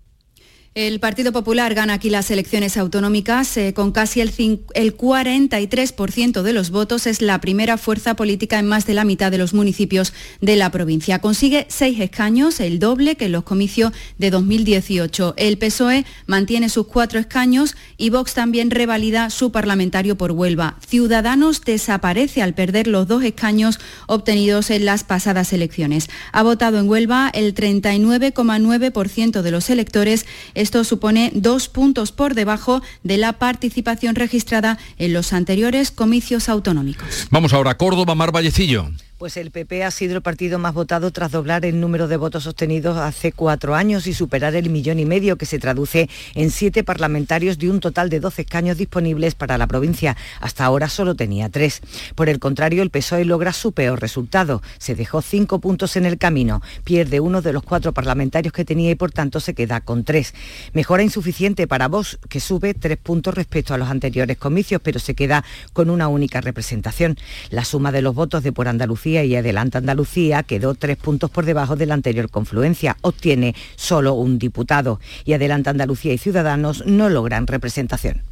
El 0.76 1.00
Partido 1.00 1.32
Popular 1.32 1.72
gana 1.72 1.94
aquí 1.94 2.10
las 2.10 2.30
elecciones 2.30 2.76
autonómicas 2.76 3.56
eh, 3.56 3.72
con 3.72 3.92
casi 3.92 4.20
el, 4.20 4.30
el 4.74 4.94
43% 4.94 6.42
de 6.42 6.52
los 6.52 6.68
votos. 6.68 7.06
Es 7.06 7.22
la 7.22 7.40
primera 7.40 7.78
fuerza 7.78 8.14
política 8.14 8.58
en 8.58 8.66
más 8.66 8.84
de 8.84 8.92
la 8.92 9.06
mitad 9.06 9.30
de 9.30 9.38
los 9.38 9.54
municipios 9.54 10.12
de 10.42 10.54
la 10.54 10.70
provincia. 10.70 11.18
Consigue 11.20 11.64
seis 11.70 11.98
escaños, 11.98 12.60
el 12.60 12.78
doble 12.78 13.16
que 13.16 13.24
en 13.24 13.32
los 13.32 13.44
comicios 13.44 13.92
de 14.18 14.28
2018. 14.28 15.32
El 15.38 15.56
PSOE 15.56 16.04
mantiene 16.26 16.68
sus 16.68 16.88
cuatro 16.88 17.18
escaños 17.20 17.74
y 17.96 18.10
Vox 18.10 18.34
también 18.34 18.70
revalida 18.70 19.30
su 19.30 19.52
parlamentario 19.52 20.18
por 20.18 20.32
Huelva. 20.32 20.76
Ciudadanos 20.86 21.62
desaparece 21.62 22.42
al 22.42 22.52
perder 22.52 22.86
los 22.86 23.08
dos 23.08 23.24
escaños 23.24 23.80
obtenidos 24.08 24.68
en 24.68 24.84
las 24.84 25.04
pasadas 25.04 25.54
elecciones. 25.54 26.10
Ha 26.32 26.42
votado 26.42 26.78
en 26.78 26.86
Huelva 26.86 27.30
el 27.32 27.54
39,9% 27.54 29.40
de 29.40 29.50
los 29.50 29.70
electores 29.70 30.26
Esto 30.66 30.82
supone 30.82 31.30
dos 31.32 31.68
puntos 31.68 32.10
por 32.10 32.34
debajo 32.34 32.82
de 33.04 33.18
la 33.18 33.34
participación 33.34 34.16
registrada 34.16 34.78
en 34.98 35.12
los 35.12 35.32
anteriores 35.32 35.92
comicios 35.92 36.48
autonómicos. 36.48 37.28
Vamos 37.30 37.52
ahora 37.52 37.70
a 37.70 37.76
Córdoba, 37.76 38.16
Mar 38.16 38.32
Vallecillo. 38.32 38.90
Pues 39.18 39.38
el 39.38 39.50
PP 39.50 39.82
ha 39.82 39.90
sido 39.90 40.14
el 40.14 40.20
partido 40.20 40.58
más 40.58 40.74
votado 40.74 41.10
tras 41.10 41.32
doblar 41.32 41.64
el 41.64 41.80
número 41.80 42.06
de 42.06 42.18
votos 42.18 42.46
obtenidos 42.46 42.98
hace 42.98 43.32
cuatro 43.32 43.74
años 43.74 44.06
y 44.06 44.12
superar 44.12 44.54
el 44.54 44.68
millón 44.68 44.98
y 44.98 45.06
medio, 45.06 45.38
que 45.38 45.46
se 45.46 45.58
traduce 45.58 46.10
en 46.34 46.50
siete 46.50 46.84
parlamentarios 46.84 47.56
de 47.56 47.70
un 47.70 47.80
total 47.80 48.10
de 48.10 48.20
12 48.20 48.42
escaños 48.42 48.76
disponibles 48.76 49.34
para 49.34 49.56
la 49.56 49.66
provincia. 49.66 50.18
Hasta 50.38 50.66
ahora 50.66 50.90
solo 50.90 51.14
tenía 51.14 51.48
tres. 51.48 51.80
Por 52.14 52.28
el 52.28 52.38
contrario, 52.38 52.82
el 52.82 52.90
PSOE 52.90 53.24
logra 53.24 53.54
su 53.54 53.72
peor 53.72 54.02
resultado. 54.02 54.60
Se 54.76 54.94
dejó 54.94 55.22
cinco 55.22 55.60
puntos 55.60 55.96
en 55.96 56.04
el 56.04 56.18
camino, 56.18 56.60
pierde 56.84 57.18
uno 57.18 57.40
de 57.40 57.54
los 57.54 57.62
cuatro 57.62 57.94
parlamentarios 57.94 58.52
que 58.52 58.66
tenía 58.66 58.90
y 58.90 58.96
por 58.96 59.12
tanto 59.12 59.40
se 59.40 59.54
queda 59.54 59.80
con 59.80 60.04
tres. 60.04 60.34
Mejora 60.74 61.02
insuficiente 61.02 61.66
para 61.66 61.88
Vox, 61.88 62.18
que 62.28 62.40
sube 62.40 62.74
tres 62.74 62.98
puntos 62.98 63.34
respecto 63.34 63.72
a 63.72 63.78
los 63.78 63.88
anteriores 63.88 64.36
comicios, 64.36 64.82
pero 64.84 65.00
se 65.00 65.14
queda 65.14 65.42
con 65.72 65.88
una 65.88 66.06
única 66.06 66.42
representación. 66.42 67.16
La 67.48 67.64
suma 67.64 67.92
de 67.92 68.02
los 68.02 68.14
votos 68.14 68.42
de 68.42 68.52
por 68.52 68.68
Andalucía 68.68 69.05
y 69.06 69.36
Adelante 69.36 69.78
Andalucía 69.78 70.42
quedó 70.42 70.74
tres 70.74 70.96
puntos 70.96 71.30
por 71.30 71.44
debajo 71.44 71.76
de 71.76 71.86
la 71.86 71.94
anterior 71.94 72.28
confluencia. 72.28 72.96
Obtiene 73.02 73.54
solo 73.76 74.14
un 74.14 74.38
diputado 74.38 75.00
y 75.24 75.32
Adelante 75.32 75.70
Andalucía 75.70 76.12
y 76.12 76.18
Ciudadanos 76.18 76.84
no 76.86 77.08
logran 77.08 77.46
representación. 77.46 78.22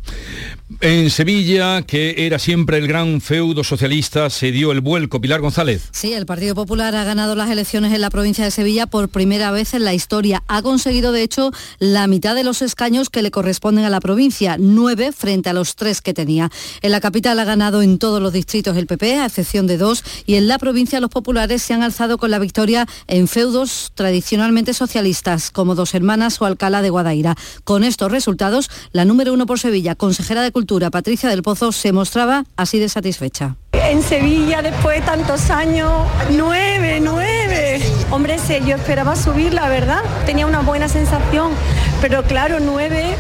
En 0.80 1.10
Sevilla, 1.10 1.82
que 1.82 2.26
era 2.26 2.38
siempre 2.38 2.78
el 2.78 2.88
gran 2.88 3.20
feudo 3.20 3.64
socialista, 3.64 4.30
se 4.30 4.50
dio 4.50 4.72
el 4.72 4.80
vuelco. 4.80 5.20
Pilar 5.20 5.40
González. 5.40 5.88
Sí, 5.92 6.12
el 6.12 6.26
Partido 6.26 6.54
Popular 6.54 6.94
ha 6.96 7.04
ganado 7.04 7.34
las 7.34 7.50
elecciones 7.50 7.92
en 7.92 8.00
la 8.00 8.10
provincia 8.10 8.44
de 8.44 8.50
Sevilla 8.50 8.86
por 8.86 9.08
primera 9.08 9.50
vez 9.50 9.74
en 9.74 9.84
la 9.84 9.94
historia. 9.94 10.42
Ha 10.48 10.62
conseguido, 10.62 11.12
de 11.12 11.22
hecho, 11.22 11.52
la 11.78 12.06
mitad 12.06 12.34
de 12.34 12.44
los 12.44 12.62
escaños 12.62 13.10
que 13.10 13.22
le 13.22 13.30
corresponden 13.30 13.84
a 13.84 13.90
la 13.90 14.00
provincia, 14.00 14.56
nueve 14.58 15.12
frente 15.12 15.50
a 15.50 15.52
los 15.52 15.76
tres 15.76 16.00
que 16.00 16.14
tenía. 16.14 16.50
En 16.82 16.90
la 16.90 17.00
capital 17.00 17.38
ha 17.38 17.44
ganado 17.44 17.82
en 17.82 17.98
todos 17.98 18.20
los 18.20 18.32
distritos 18.32 18.76
el 18.76 18.86
PP, 18.86 19.18
a 19.18 19.26
excepción 19.26 19.66
de 19.66 19.78
dos, 19.78 20.04
y 20.26 20.34
en 20.34 20.48
la 20.48 20.58
provincia 20.64 20.98
los 20.98 21.10
populares 21.10 21.60
se 21.60 21.74
han 21.74 21.82
alzado 21.82 22.16
con 22.16 22.30
la 22.30 22.38
victoria 22.38 22.86
en 23.06 23.28
feudos 23.28 23.92
tradicionalmente 23.94 24.72
socialistas, 24.72 25.50
como 25.50 25.74
Dos 25.74 25.94
Hermanas 25.94 26.40
o 26.40 26.46
Alcalá 26.46 26.80
de 26.80 26.88
Guadaira. 26.88 27.36
Con 27.64 27.84
estos 27.84 28.10
resultados, 28.10 28.70
la 28.90 29.04
número 29.04 29.34
uno 29.34 29.44
por 29.44 29.60
Sevilla, 29.60 29.94
consejera 29.94 30.40
de 30.40 30.52
Cultura, 30.52 30.90
Patricia 30.90 31.28
del 31.28 31.42
Pozo, 31.42 31.70
se 31.70 31.92
mostraba 31.92 32.46
así 32.56 32.78
de 32.78 32.88
satisfecha. 32.88 33.56
En 33.72 34.02
Sevilla, 34.02 34.62
después 34.62 35.00
de 35.00 35.06
tantos 35.06 35.50
años, 35.50 35.92
nueve, 36.30 36.98
nueve. 37.02 37.82
Hombre, 38.10 38.38
yo 38.66 38.76
esperaba 38.76 39.16
subir, 39.16 39.52
la 39.52 39.68
verdad. 39.68 40.00
Tenía 40.24 40.46
una 40.46 40.60
buena 40.60 40.88
sensación, 40.88 41.52
pero 42.00 42.22
claro, 42.22 42.56
nueve. 42.58 43.16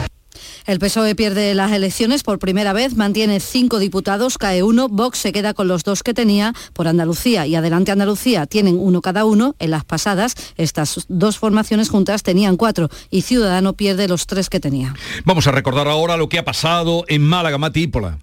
El 0.66 0.78
PSOE 0.78 1.14
pierde 1.14 1.54
las 1.54 1.72
elecciones 1.72 2.22
por 2.22 2.38
primera 2.38 2.72
vez, 2.72 2.96
mantiene 2.96 3.38
cinco 3.38 3.78
diputados, 3.78 4.38
cae 4.38 4.62
uno, 4.62 4.88
Vox 4.88 5.18
se 5.18 5.30
queda 5.30 5.52
con 5.52 5.68
los 5.68 5.84
dos 5.84 6.02
que 6.02 6.14
tenía 6.14 6.54
por 6.72 6.88
Andalucía 6.88 7.46
y 7.46 7.54
Adelante 7.54 7.92
Andalucía 7.92 8.46
tienen 8.46 8.78
uno 8.78 9.02
cada 9.02 9.26
uno. 9.26 9.54
En 9.58 9.70
las 9.70 9.84
pasadas, 9.84 10.34
estas 10.56 11.04
dos 11.08 11.38
formaciones 11.38 11.90
juntas 11.90 12.22
tenían 12.22 12.56
cuatro 12.56 12.88
y 13.10 13.22
Ciudadano 13.22 13.74
pierde 13.74 14.08
los 14.08 14.26
tres 14.26 14.48
que 14.48 14.58
tenía. 14.58 14.94
Vamos 15.24 15.46
a 15.46 15.52
recordar 15.52 15.86
ahora 15.86 16.16
lo 16.16 16.30
que 16.30 16.38
ha 16.38 16.44
pasado 16.44 17.04
en 17.08 17.22
Málaga, 17.22 17.58
Matípola. 17.58 18.18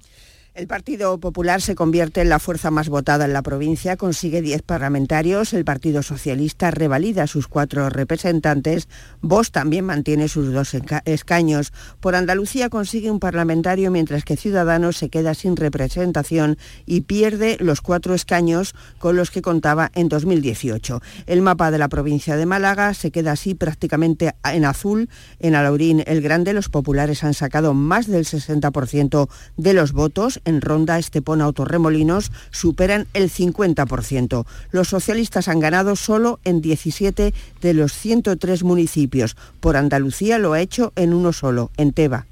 El 0.54 0.68
Partido 0.68 1.18
Popular 1.18 1.62
se 1.62 1.76
convierte 1.76 2.20
en 2.20 2.28
la 2.28 2.38
fuerza 2.38 2.72
más 2.72 2.90
votada 2.90 3.24
en 3.24 3.32
la 3.32 3.42
provincia, 3.42 3.96
consigue 3.96 4.42
10 4.42 4.64
parlamentarios, 4.64 5.54
el 5.54 5.64
Partido 5.64 6.04
Socialista 6.04 6.72
revalida 6.72 7.26
sus 7.26 7.48
cuatro 7.48 7.90
representantes, 7.90 8.90
Vox 9.22 9.52
también 9.52 9.86
mantiene 9.86 10.28
sus 10.28 10.52
dos 10.52 10.76
escaños. 11.06 11.72
Por 12.02 12.16
Andalucía 12.16 12.68
consigue 12.68 13.10
un 13.10 13.22
parlamentario 13.22 13.92
mientras 13.92 14.26
que 14.26 14.36
Ciudadanos 14.36 14.98
se 14.98 15.08
queda 15.08 15.36
sin 15.36 15.56
representación 15.56 16.58
y 16.86 17.02
pierde 17.02 17.56
los 17.62 17.80
cuatro 17.80 18.14
escaños 18.14 18.76
con 19.00 19.16
los 19.16 19.32
que 19.32 19.42
contaba 19.42 19.90
en 19.96 20.10
2018. 20.10 21.02
El 21.28 21.42
mapa 21.42 21.72
de 21.72 21.78
la 21.78 21.88
provincia 21.88 22.36
de 22.36 22.46
Málaga 22.46 22.94
se 22.94 23.12
queda 23.12 23.32
así 23.32 23.56
prácticamente 23.56 24.36
en 24.44 24.66
azul. 24.66 25.10
En 25.40 25.56
Alaurín 25.56 26.04
el 26.08 26.20
Grande 26.20 26.52
los 26.52 26.68
populares 26.68 27.24
han 27.24 27.36
sacado 27.36 27.74
más 27.74 28.08
del 28.08 28.26
60% 28.26 29.30
de 29.56 29.74
los 29.74 29.94
votos 29.94 30.41
en 30.46 30.62
Ronda, 30.62 31.00
Estepona 31.00 31.48
o 31.48 31.54
Torremolinos 31.54 32.32
superan 32.52 33.08
el 33.14 33.30
50%. 33.32 34.46
Los 34.72 34.88
socialistas 34.88 35.48
han 35.48 35.60
ganado 35.60 35.96
solo 35.96 36.40
en 36.44 36.62
17 36.62 37.34
de 37.62 37.74
los 37.74 37.94
103 37.94 38.64
municipios. 38.64 39.36
Por 39.60 39.78
Andalucía 39.78 40.38
lo 40.38 40.54
ha 40.54 40.62
hecho 40.62 40.94
en 40.96 41.14
uno 41.14 41.34
solo, 41.34 41.72
en 41.78 41.94
Teba. 41.94 42.26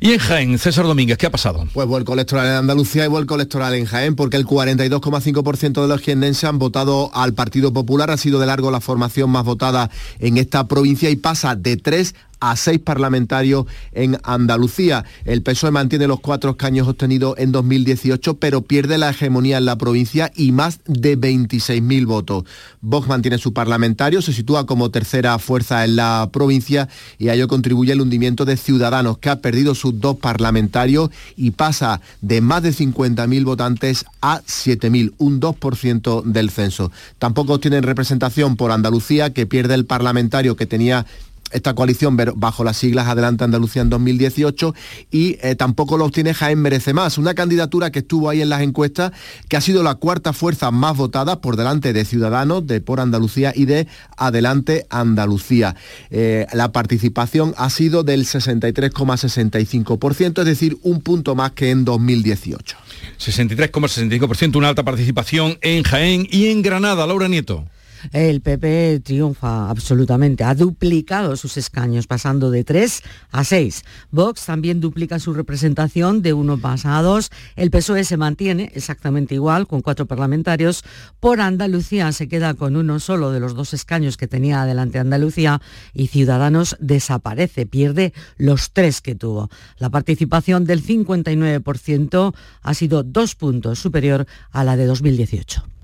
Y 0.00 0.12
en 0.12 0.18
Jaén, 0.18 0.58
César 0.58 0.84
Domínguez, 0.84 1.18
¿qué 1.18 1.26
ha 1.26 1.30
pasado? 1.30 1.66
Pues 1.72 1.88
vuelco 1.88 2.12
electoral 2.12 2.46
en 2.46 2.52
Andalucía 2.52 3.04
y 3.04 3.08
vuelco 3.08 3.34
electoral 3.34 3.74
en 3.74 3.84
Jaén, 3.84 4.14
porque 4.14 4.36
el 4.36 4.46
42,5% 4.46 5.82
de 5.82 5.88
los 5.88 6.00
jiennenses 6.00 6.44
han 6.44 6.58
votado 6.58 7.10
al 7.14 7.34
Partido 7.34 7.72
Popular, 7.72 8.10
ha 8.10 8.16
sido 8.16 8.38
de 8.38 8.46
largo 8.46 8.70
la 8.70 8.80
formación 8.80 9.30
más 9.30 9.44
votada 9.44 9.90
en 10.20 10.36
esta 10.36 10.68
provincia 10.68 11.10
y 11.10 11.16
pasa 11.16 11.56
de 11.56 11.76
3 11.76 12.14
a 12.40 12.56
seis 12.56 12.78
parlamentarios 12.78 13.66
en 13.92 14.18
Andalucía. 14.22 15.04
El 15.24 15.42
PSOE 15.42 15.70
mantiene 15.70 16.06
los 16.06 16.20
cuatro 16.20 16.50
escaños 16.50 16.88
obtenidos 16.88 17.34
en 17.38 17.52
2018, 17.52 18.34
pero 18.38 18.62
pierde 18.62 18.98
la 18.98 19.10
hegemonía 19.10 19.58
en 19.58 19.64
la 19.64 19.76
provincia 19.76 20.30
y 20.34 20.52
más 20.52 20.80
de 20.86 21.18
26.000 21.18 22.06
votos. 22.06 22.44
Vox 22.80 23.08
mantiene 23.08 23.38
su 23.38 23.52
parlamentario, 23.52 24.22
se 24.22 24.32
sitúa 24.32 24.66
como 24.66 24.90
tercera 24.90 25.38
fuerza 25.38 25.84
en 25.84 25.96
la 25.96 26.28
provincia 26.32 26.88
y 27.18 27.28
a 27.28 27.34
ello 27.34 27.48
contribuye 27.48 27.92
el 27.92 28.00
hundimiento 28.00 28.44
de 28.44 28.56
Ciudadanos, 28.56 29.18
que 29.18 29.30
ha 29.30 29.40
perdido 29.40 29.74
sus 29.74 30.00
dos 30.00 30.16
parlamentarios 30.16 31.10
y 31.36 31.52
pasa 31.52 32.00
de 32.20 32.40
más 32.40 32.62
de 32.62 32.70
50.000 32.70 33.44
votantes 33.44 34.04
a 34.20 34.40
7.000, 34.42 35.14
un 35.18 35.40
2% 35.40 36.22
del 36.24 36.50
censo. 36.50 36.92
Tampoco 37.18 37.60
tienen 37.60 37.82
representación 37.82 38.56
por 38.56 38.70
Andalucía, 38.70 39.32
que 39.32 39.46
pierde 39.46 39.74
el 39.74 39.86
parlamentario 39.86 40.56
que 40.56 40.66
tenía 40.66 41.06
esta 41.52 41.74
coalición 41.74 42.16
bajo 42.36 42.64
las 42.64 42.76
siglas 42.76 43.08
Adelante 43.08 43.44
Andalucía 43.44 43.82
en 43.82 43.90
2018 43.90 44.74
y 45.10 45.38
eh, 45.42 45.54
tampoco 45.56 45.96
lo 45.96 46.04
obtiene 46.04 46.34
Jaén 46.34 46.60
Merece 46.60 46.94
Más, 46.94 47.18
una 47.18 47.34
candidatura 47.34 47.90
que 47.90 48.00
estuvo 48.00 48.28
ahí 48.28 48.42
en 48.42 48.48
las 48.48 48.62
encuestas, 48.62 49.12
que 49.48 49.56
ha 49.56 49.60
sido 49.60 49.82
la 49.82 49.96
cuarta 49.96 50.32
fuerza 50.32 50.70
más 50.70 50.96
votada 50.96 51.40
por 51.40 51.56
delante 51.56 51.92
de 51.92 52.04
Ciudadanos, 52.04 52.66
de 52.66 52.80
Por 52.80 53.00
Andalucía 53.00 53.52
y 53.54 53.64
de 53.64 53.86
Adelante 54.16 54.86
Andalucía. 54.90 55.76
Eh, 56.10 56.46
la 56.52 56.72
participación 56.72 57.54
ha 57.56 57.70
sido 57.70 58.02
del 58.02 58.24
63,65%, 58.24 60.40
es 60.40 60.46
decir, 60.46 60.78
un 60.82 61.00
punto 61.00 61.34
más 61.34 61.52
que 61.52 61.70
en 61.70 61.84
2018. 61.84 62.76
63,65%, 63.18 64.56
una 64.56 64.68
alta 64.68 64.84
participación 64.84 65.58
en 65.60 65.82
Jaén 65.82 66.26
y 66.30 66.48
en 66.48 66.62
Granada. 66.62 67.06
Laura 67.06 67.28
Nieto. 67.28 67.64
El 68.12 68.40
PP 68.40 69.00
triunfa 69.04 69.70
absolutamente, 69.70 70.44
ha 70.44 70.54
duplicado 70.54 71.36
sus 71.36 71.56
escaños, 71.56 72.06
pasando 72.06 72.50
de 72.50 72.64
3 72.64 73.02
a 73.32 73.44
6. 73.44 73.84
Vox 74.10 74.46
también 74.46 74.80
duplica 74.80 75.18
su 75.18 75.34
representación 75.34 76.22
de 76.22 76.32
uno 76.32 76.56
más 76.56 76.86
a 76.86 77.00
dos. 77.02 77.30
El 77.56 77.70
PSOE 77.70 78.04
se 78.04 78.16
mantiene 78.16 78.70
exactamente 78.74 79.34
igual, 79.34 79.66
con 79.66 79.82
cuatro 79.82 80.06
parlamentarios. 80.06 80.84
Por 81.20 81.40
Andalucía 81.40 82.12
se 82.12 82.28
queda 82.28 82.54
con 82.54 82.76
uno 82.76 83.00
solo 83.00 83.30
de 83.30 83.40
los 83.40 83.54
dos 83.54 83.74
escaños 83.74 84.16
que 84.16 84.28
tenía 84.28 84.62
adelante 84.62 84.98
Andalucía 84.98 85.60
y 85.94 86.08
Ciudadanos 86.08 86.76
desaparece, 86.80 87.66
pierde 87.66 88.12
los 88.36 88.72
tres 88.72 89.00
que 89.00 89.14
tuvo. 89.14 89.50
La 89.78 89.90
participación 89.90 90.64
del 90.64 90.84
59% 90.84 92.34
ha 92.62 92.74
sido 92.74 93.02
dos 93.02 93.34
puntos 93.34 93.78
superior 93.78 94.26
a 94.50 94.64
la 94.64 94.76
de 94.76 94.86
2018. 94.86 95.77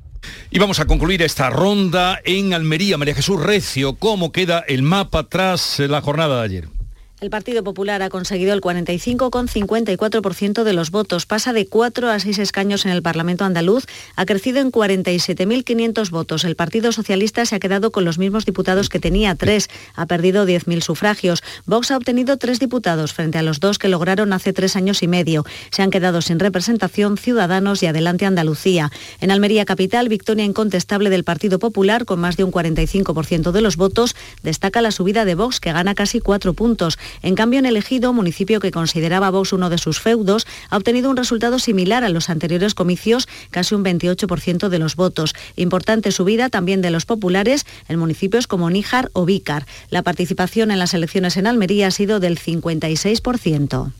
Y 0.50 0.58
vamos 0.58 0.80
a 0.80 0.86
concluir 0.86 1.22
esta 1.22 1.50
ronda 1.50 2.20
en 2.24 2.54
Almería. 2.54 2.98
María 2.98 3.14
Jesús 3.14 3.42
Recio, 3.42 3.94
¿cómo 3.94 4.32
queda 4.32 4.64
el 4.66 4.82
mapa 4.82 5.28
tras 5.28 5.78
la 5.80 6.00
jornada 6.00 6.38
de 6.38 6.44
ayer? 6.44 6.83
El 7.24 7.30
Partido 7.30 7.64
Popular 7.64 8.02
ha 8.02 8.10
conseguido 8.10 8.52
el 8.52 8.60
45,54% 8.60 10.62
de 10.62 10.74
los 10.74 10.90
votos. 10.90 11.24
Pasa 11.24 11.54
de 11.54 11.66
4 11.66 12.10
a 12.10 12.20
6 12.20 12.38
escaños 12.38 12.84
en 12.84 12.92
el 12.92 13.00
Parlamento 13.00 13.46
andaluz. 13.46 13.86
Ha 14.14 14.26
crecido 14.26 14.60
en 14.60 14.70
47.500 14.70 16.10
votos. 16.10 16.44
El 16.44 16.54
Partido 16.54 16.92
Socialista 16.92 17.46
se 17.46 17.54
ha 17.54 17.60
quedado 17.60 17.92
con 17.92 18.04
los 18.04 18.18
mismos 18.18 18.44
diputados 18.44 18.90
que 18.90 19.00
tenía, 19.00 19.34
3. 19.36 19.70
Ha 19.94 20.04
perdido 20.04 20.46
10.000 20.46 20.82
sufragios. 20.82 21.42
Vox 21.64 21.92
ha 21.92 21.96
obtenido 21.96 22.36
3 22.36 22.58
diputados 22.58 23.14
frente 23.14 23.38
a 23.38 23.42
los 23.42 23.58
dos 23.58 23.78
que 23.78 23.88
lograron 23.88 24.34
hace 24.34 24.52
tres 24.52 24.76
años 24.76 25.02
y 25.02 25.08
medio. 25.08 25.46
Se 25.70 25.80
han 25.80 25.90
quedado 25.90 26.20
sin 26.20 26.38
representación 26.38 27.16
Ciudadanos 27.16 27.82
y 27.82 27.86
Adelante 27.86 28.26
Andalucía. 28.26 28.92
En 29.22 29.30
Almería 29.30 29.64
Capital, 29.64 30.10
victoria 30.10 30.44
incontestable 30.44 31.08
del 31.08 31.24
Partido 31.24 31.58
Popular 31.58 32.04
con 32.04 32.20
más 32.20 32.36
de 32.36 32.44
un 32.44 32.52
45% 32.52 33.50
de 33.50 33.62
los 33.62 33.78
votos. 33.78 34.14
Destaca 34.42 34.82
la 34.82 34.90
subida 34.90 35.24
de 35.24 35.36
Vox, 35.36 35.58
que 35.58 35.72
gana 35.72 35.94
casi 35.94 36.20
4 36.20 36.52
puntos. 36.52 36.98
En 37.22 37.34
cambio, 37.34 37.58
en 37.58 37.66
el 37.66 37.76
Ejido, 37.76 38.12
municipio 38.12 38.60
que 38.60 38.70
consideraba 38.70 39.30
Vox 39.30 39.52
uno 39.52 39.70
de 39.70 39.78
sus 39.78 40.00
feudos, 40.00 40.46
ha 40.70 40.76
obtenido 40.76 41.10
un 41.10 41.16
resultado 41.16 41.58
similar 41.58 42.04
a 42.04 42.08
los 42.08 42.30
anteriores 42.30 42.74
comicios, 42.74 43.28
casi 43.50 43.74
un 43.74 43.84
28% 43.84 44.68
de 44.68 44.78
los 44.78 44.96
votos. 44.96 45.34
Importante 45.56 46.12
subida 46.12 46.48
también 46.48 46.82
de 46.82 46.90
los 46.90 47.06
populares 47.06 47.66
en 47.88 47.98
municipios 47.98 48.46
como 48.46 48.70
Níjar 48.70 49.10
o 49.12 49.24
Vícar. 49.24 49.66
La 49.90 50.02
participación 50.02 50.70
en 50.70 50.78
las 50.78 50.94
elecciones 50.94 51.36
en 51.36 51.46
Almería 51.46 51.88
ha 51.88 51.90
sido 51.90 52.20
del 52.20 52.38
56%. 52.38 53.92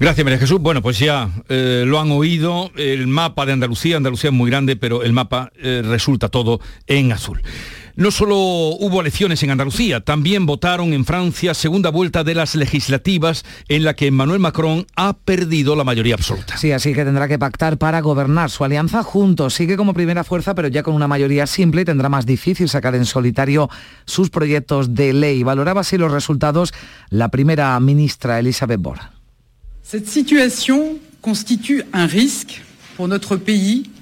Gracias, 0.00 0.24
María 0.24 0.38
Jesús. 0.38 0.60
Bueno, 0.60 0.82
pues 0.82 0.98
ya 0.98 1.30
eh, 1.48 1.84
lo 1.86 2.00
han 2.00 2.10
oído, 2.10 2.70
el 2.76 3.06
mapa 3.06 3.46
de 3.46 3.52
Andalucía, 3.52 3.96
Andalucía 3.96 4.30
es 4.30 4.34
muy 4.34 4.50
grande, 4.50 4.76
pero 4.76 5.02
el 5.02 5.12
mapa 5.12 5.52
eh, 5.56 5.82
resulta 5.84 6.28
todo 6.28 6.60
en 6.86 7.12
azul. 7.12 7.42
No 7.96 8.10
solo 8.10 8.36
hubo 8.36 9.00
elecciones 9.00 9.40
en 9.44 9.50
Andalucía, 9.50 10.00
también 10.00 10.46
votaron 10.46 10.92
en 10.92 11.04
Francia 11.04 11.54
segunda 11.54 11.90
vuelta 11.90 12.24
de 12.24 12.34
las 12.34 12.56
legislativas 12.56 13.44
en 13.68 13.84
la 13.84 13.94
que 13.94 14.08
Emmanuel 14.08 14.40
Macron 14.40 14.84
ha 14.96 15.12
perdido 15.12 15.76
la 15.76 15.84
mayoría 15.84 16.14
absoluta. 16.14 16.56
Sí, 16.56 16.72
así 16.72 16.92
que 16.92 17.04
tendrá 17.04 17.28
que 17.28 17.38
pactar 17.38 17.78
para 17.78 18.00
gobernar. 18.00 18.50
Su 18.50 18.64
alianza 18.64 19.04
juntos 19.04 19.54
sigue 19.54 19.76
como 19.76 19.94
primera 19.94 20.24
fuerza, 20.24 20.56
pero 20.56 20.66
ya 20.66 20.82
con 20.82 20.94
una 20.94 21.06
mayoría 21.06 21.46
simple 21.46 21.82
y 21.82 21.84
tendrá 21.84 22.08
más 22.08 22.26
difícil 22.26 22.68
sacar 22.68 22.96
en 22.96 23.04
solitario 23.04 23.70
sus 24.06 24.28
proyectos 24.28 24.96
de 24.96 25.12
ley. 25.12 25.44
Valoraba 25.44 25.82
así 25.82 25.96
los 25.96 26.10
resultados 26.10 26.74
la 27.10 27.28
primera 27.28 27.78
ministra 27.78 28.40
Elisabeth 28.40 28.80
Borne. 28.80 29.02
Cette 29.84 30.08
situation 30.08 30.98
constitue 31.20 31.84
un 31.92 32.08
pays 32.08 32.44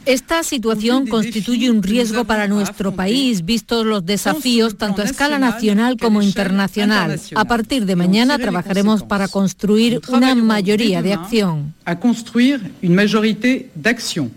esta 0.05 0.43
situación 0.43 1.07
constituye 1.07 1.71
un 1.71 1.83
riesgo 1.83 2.25
para 2.25 2.49
nuestro 2.49 2.93
país, 2.93 3.45
vistos 3.45 3.87
los 3.87 4.05
desafíos 4.05 4.77
tanto 4.77 5.03
a 5.03 5.05
escala 5.05 5.39
nacional 5.39 5.97
como 5.97 6.23
internacional. 6.23 7.21
A 7.35 7.45
partir 7.45 7.87
de 7.87 7.97
mañana 7.97 8.39
trabajaremos 8.39 9.03
para 9.05 9.29
construir 9.29 10.01
una 10.09 10.35
mayoría 10.35 11.03
de 11.03 11.15
acción. 11.15 11.75
A 11.85 11.99
construir 11.99 12.73
una 12.83 13.03
majorité 13.03 13.71
d'acción. 13.75 14.33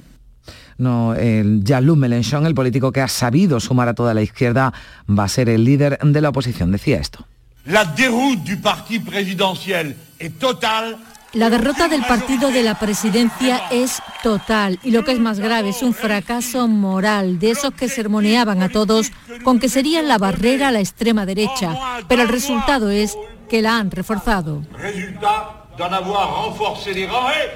No, 0.78 1.16
el 1.16 1.64
Jean-Luc 1.64 1.98
Mélenchon, 1.98 2.46
el 2.46 2.54
político 2.54 2.92
que 2.92 3.02
ha 3.02 3.08
sabido 3.08 3.60
sumar 3.60 3.88
a 3.88 3.94
toda 3.94 4.14
la 4.14 4.22
izquierda, 4.22 4.74
va 5.08 5.24
a 5.24 5.30
ser 5.30 5.48
el 5.50 5.64
líder 5.64 5.98
de 6.04 6.22
la 6.22 6.30
oposición. 6.30 6.72
Decía 6.72 7.00
esto. 7.00 7.26
La 7.66 7.84
déroute 7.84 8.44
du 8.44 8.58
parti 8.58 9.00
présidentiel 9.00 9.96
est 10.20 10.38
totale 10.38 10.98
la 11.36 11.50
derrota 11.50 11.90
del 11.90 12.02
partido 12.04 12.50
de 12.50 12.64
la 12.64 12.80
presidencia 12.80 13.64
es 13.70 14.02
total 14.24 14.80
y 14.84 14.92
lo 14.92 15.04
que 15.04 15.12
es 15.12 15.20
más 15.20 15.40
grave 15.40 15.70
es 15.70 15.84
un 15.84 15.94
fracaso 15.94 16.68
moral 16.70 17.40
de 17.40 17.52
esos 17.52 17.74
que 17.74 17.90
sermoneaban 17.90 18.62
a 18.62 18.70
todos 18.70 19.12
con 19.44 19.60
que 19.60 19.68
serían 19.68 20.08
la 20.08 20.18
barrera 20.18 20.70
a 20.70 20.72
la 20.72 20.80
extrema 20.80 21.26
derecha, 21.26 21.78
pero 22.08 22.22
el 22.22 22.30
resultado 22.30 22.90
es 22.90 23.18
que 23.50 23.62
la 23.62 23.78
han 23.78 23.92
reforzado. 23.92 24.64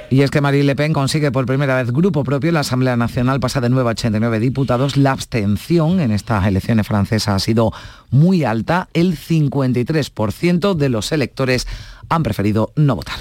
Y 0.09 0.21
es 0.21 0.29
que 0.31 0.41
Marine 0.41 0.65
Le 0.65 0.75
Pen 0.75 0.91
consigue 0.91 1.31
por 1.31 1.45
primera 1.45 1.81
vez 1.81 1.93
grupo 1.93 2.25
propio 2.25 2.49
en 2.49 2.55
la 2.55 2.59
Asamblea 2.59 2.97
Nacional, 2.97 3.39
pasa 3.39 3.61
de 3.61 3.69
nuevo 3.69 3.87
a 3.87 3.93
89 3.93 4.41
diputados. 4.41 4.97
La 4.97 5.13
abstención 5.13 6.01
en 6.01 6.11
estas 6.11 6.45
elecciones 6.45 6.85
francesas 6.85 7.35
ha 7.35 7.39
sido 7.39 7.71
muy 8.11 8.43
alta. 8.43 8.89
El 8.93 9.17
53% 9.17 10.73
de 10.73 10.89
los 10.89 11.13
electores 11.13 11.65
han 12.09 12.23
preferido 12.23 12.73
no 12.75 12.97
votar. 12.97 13.15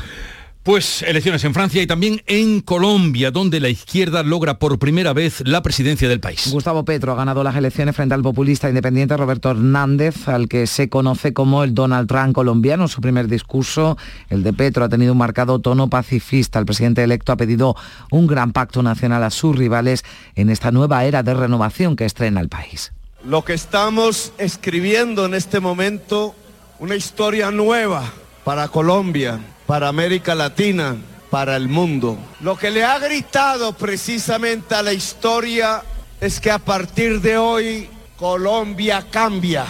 Pues 0.68 1.00
elecciones 1.00 1.42
en 1.44 1.54
Francia 1.54 1.80
y 1.80 1.86
también 1.86 2.22
en 2.26 2.60
Colombia, 2.60 3.30
donde 3.30 3.58
la 3.58 3.70
izquierda 3.70 4.22
logra 4.22 4.58
por 4.58 4.78
primera 4.78 5.14
vez 5.14 5.40
la 5.46 5.62
presidencia 5.62 6.10
del 6.10 6.20
país. 6.20 6.46
Gustavo 6.52 6.84
Petro 6.84 7.10
ha 7.10 7.16
ganado 7.16 7.42
las 7.42 7.56
elecciones 7.56 7.96
frente 7.96 8.14
al 8.14 8.20
populista 8.20 8.68
independiente 8.68 9.16
Roberto 9.16 9.50
Hernández, 9.50 10.28
al 10.28 10.46
que 10.46 10.66
se 10.66 10.90
conoce 10.90 11.32
como 11.32 11.64
el 11.64 11.72
Donald 11.72 12.06
Trump 12.06 12.34
colombiano. 12.34 12.86
Su 12.86 13.00
primer 13.00 13.28
discurso, 13.28 13.96
el 14.28 14.42
de 14.42 14.52
Petro, 14.52 14.84
ha 14.84 14.90
tenido 14.90 15.12
un 15.12 15.18
marcado 15.18 15.58
tono 15.58 15.88
pacifista. 15.88 16.58
El 16.58 16.66
presidente 16.66 17.02
electo 17.02 17.32
ha 17.32 17.38
pedido 17.38 17.74
un 18.10 18.26
gran 18.26 18.52
pacto 18.52 18.82
nacional 18.82 19.24
a 19.24 19.30
sus 19.30 19.56
rivales 19.56 20.04
en 20.34 20.50
esta 20.50 20.70
nueva 20.70 21.02
era 21.06 21.22
de 21.22 21.32
renovación 21.32 21.96
que 21.96 22.04
estrena 22.04 22.42
el 22.42 22.50
país. 22.50 22.92
Lo 23.24 23.42
que 23.42 23.54
estamos 23.54 24.34
escribiendo 24.36 25.24
en 25.24 25.32
este 25.32 25.60
momento, 25.60 26.34
una 26.78 26.94
historia 26.94 27.50
nueva 27.50 28.12
para 28.48 28.68
Colombia 28.68 29.38
para 29.66 29.88
América 29.88 30.34
Latina, 30.34 30.96
para 31.28 31.54
el 31.54 31.68
mundo. 31.68 32.16
Lo 32.40 32.56
que 32.56 32.70
le 32.70 32.82
ha 32.82 32.98
gritado 32.98 33.74
precisamente 33.74 34.74
a 34.74 34.82
la 34.82 34.94
historia 34.94 35.82
es 36.18 36.40
que 36.40 36.50
a 36.50 36.58
partir 36.58 37.20
de 37.20 37.36
hoy 37.36 37.90
Colombia 38.16 39.04
cambia. 39.10 39.66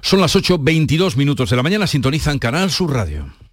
Son 0.00 0.18
las 0.18 0.34
8.22 0.34 1.16
minutos 1.16 1.50
de 1.50 1.56
la 1.56 1.62
mañana, 1.62 1.86
sintonizan 1.86 2.38
Canal 2.38 2.70
Sur 2.70 2.94
Radio. 2.94 3.43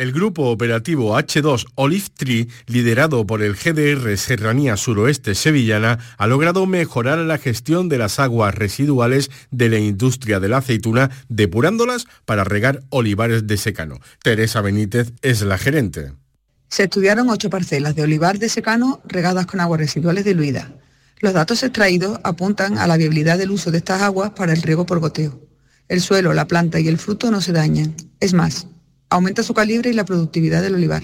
El 0.00 0.12
grupo 0.12 0.44
operativo 0.44 1.18
H2 1.18 1.66
Olive 1.74 2.06
Tree, 2.16 2.48
liderado 2.64 3.26
por 3.26 3.42
el 3.42 3.54
GDR 3.54 4.16
Serranía 4.16 4.78
Suroeste 4.78 5.34
Sevillana, 5.34 5.98
ha 6.16 6.26
logrado 6.26 6.64
mejorar 6.64 7.18
la 7.18 7.36
gestión 7.36 7.90
de 7.90 7.98
las 7.98 8.18
aguas 8.18 8.54
residuales 8.54 9.30
de 9.50 9.68
la 9.68 9.78
industria 9.78 10.40
de 10.40 10.48
la 10.48 10.56
aceituna, 10.56 11.10
depurándolas 11.28 12.06
para 12.24 12.44
regar 12.44 12.80
olivares 12.88 13.46
de 13.46 13.58
secano. 13.58 14.00
Teresa 14.22 14.62
Benítez 14.62 15.12
es 15.20 15.42
la 15.42 15.58
gerente. 15.58 16.14
Se 16.70 16.84
estudiaron 16.84 17.28
ocho 17.28 17.50
parcelas 17.50 17.94
de 17.94 18.04
olivar 18.04 18.38
de 18.38 18.48
secano 18.48 19.02
regadas 19.04 19.44
con 19.44 19.60
aguas 19.60 19.80
residuales 19.80 20.24
diluidas. 20.24 20.68
Los 21.18 21.34
datos 21.34 21.62
extraídos 21.62 22.18
apuntan 22.24 22.78
a 22.78 22.86
la 22.86 22.96
viabilidad 22.96 23.36
del 23.36 23.50
uso 23.50 23.70
de 23.70 23.76
estas 23.76 24.00
aguas 24.00 24.30
para 24.30 24.54
el 24.54 24.62
riego 24.62 24.86
por 24.86 24.98
goteo. 24.98 25.46
El 25.88 26.00
suelo, 26.00 26.32
la 26.32 26.46
planta 26.46 26.80
y 26.80 26.88
el 26.88 26.96
fruto 26.96 27.30
no 27.30 27.42
se 27.42 27.52
dañan. 27.52 27.94
Es 28.18 28.32
más, 28.32 28.66
aumenta 29.10 29.42
su 29.42 29.52
calibre 29.52 29.90
y 29.90 29.92
la 29.92 30.04
productividad 30.04 30.62
del 30.62 30.76
olivar. 30.76 31.02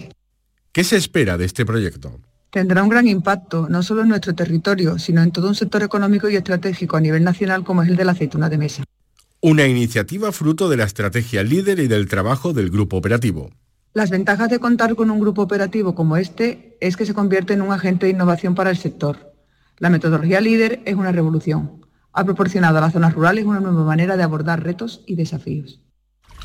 ¿Qué 0.73 0.85
se 0.85 0.97
espera 0.97 1.37
de 1.37 1.45
este 1.45 1.67
proyecto? 1.67 2.21
Tendrá 2.51 2.83
un 2.83 2.89
gran 2.89 3.07
impacto, 3.09 3.69
no 3.69 3.83
solo 3.83 4.03
en 4.03 4.09
nuestro 4.09 4.35
territorio, 4.35 4.99
sino 4.99 5.23
en 5.23 5.33
todo 5.33 5.49
un 5.49 5.55
sector 5.55 5.83
económico 5.83 6.31
y 6.31 6.37
estratégico 6.37 6.97
a 6.97 7.01
nivel 7.01 7.25
nacional 7.25 7.65
como 7.65 7.83
es 7.83 7.89
el 7.89 7.97
de 7.97 8.05
la 8.05 8.13
aceituna 8.13 8.49
de 8.49 8.59
mesa. 8.59 8.85
Una 9.41 9.67
iniciativa 9.67 10.33
fruto 10.33 10.69
de 10.69 10.77
la 10.77 10.85
estrategia 10.85 11.43
líder 11.43 11.81
y 11.81 11.89
del 11.89 12.09
trabajo 12.09 12.53
del 12.53 12.71
grupo 12.71 12.97
operativo. 12.97 13.51
Las 13.93 14.11
ventajas 14.11 14.49
de 14.49 14.59
contar 14.59 14.95
con 14.95 15.11
un 15.11 15.21
grupo 15.21 15.43
operativo 15.43 15.95
como 15.95 16.17
este 16.17 16.77
es 16.81 16.97
que 16.97 17.07
se 17.07 17.15
convierte 17.15 17.55
en 17.55 17.63
un 17.63 17.73
agente 17.73 18.07
de 18.07 18.13
innovación 18.13 18.55
para 18.55 18.71
el 18.71 18.77
sector. 18.77 19.35
La 19.79 19.91
metodología 19.91 20.41
líder 20.41 20.81
es 20.85 20.95
una 20.95 21.13
revolución. 21.13 21.85
Ha 22.13 22.25
proporcionado 22.25 22.79
a 22.79 22.81
las 22.81 22.93
zonas 22.93 23.15
rurales 23.15 23.45
una 23.45 23.61
nueva 23.61 23.85
manera 23.85 24.17
de 24.17 24.23
abordar 24.23 24.63
retos 24.63 25.03
y 25.07 25.17
desafíos. 25.17 25.81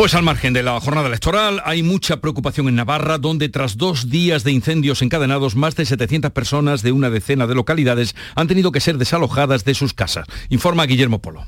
Pues 0.00 0.14
al 0.14 0.22
margen 0.22 0.54
de 0.54 0.62
la 0.62 0.80
jornada 0.80 1.08
electoral 1.08 1.60
hay 1.66 1.82
mucha 1.82 2.22
preocupación 2.22 2.68
en 2.68 2.74
Navarra, 2.74 3.18
donde 3.18 3.50
tras 3.50 3.76
dos 3.76 4.08
días 4.08 4.44
de 4.44 4.50
incendios 4.50 5.02
encadenados, 5.02 5.56
más 5.56 5.76
de 5.76 5.84
700 5.84 6.30
personas 6.30 6.80
de 6.80 6.92
una 6.92 7.10
decena 7.10 7.46
de 7.46 7.54
localidades 7.54 8.16
han 8.34 8.48
tenido 8.48 8.72
que 8.72 8.80
ser 8.80 8.96
desalojadas 8.96 9.66
de 9.66 9.74
sus 9.74 9.92
casas. 9.92 10.26
Informa 10.48 10.86
Guillermo 10.86 11.20
Polo. 11.20 11.46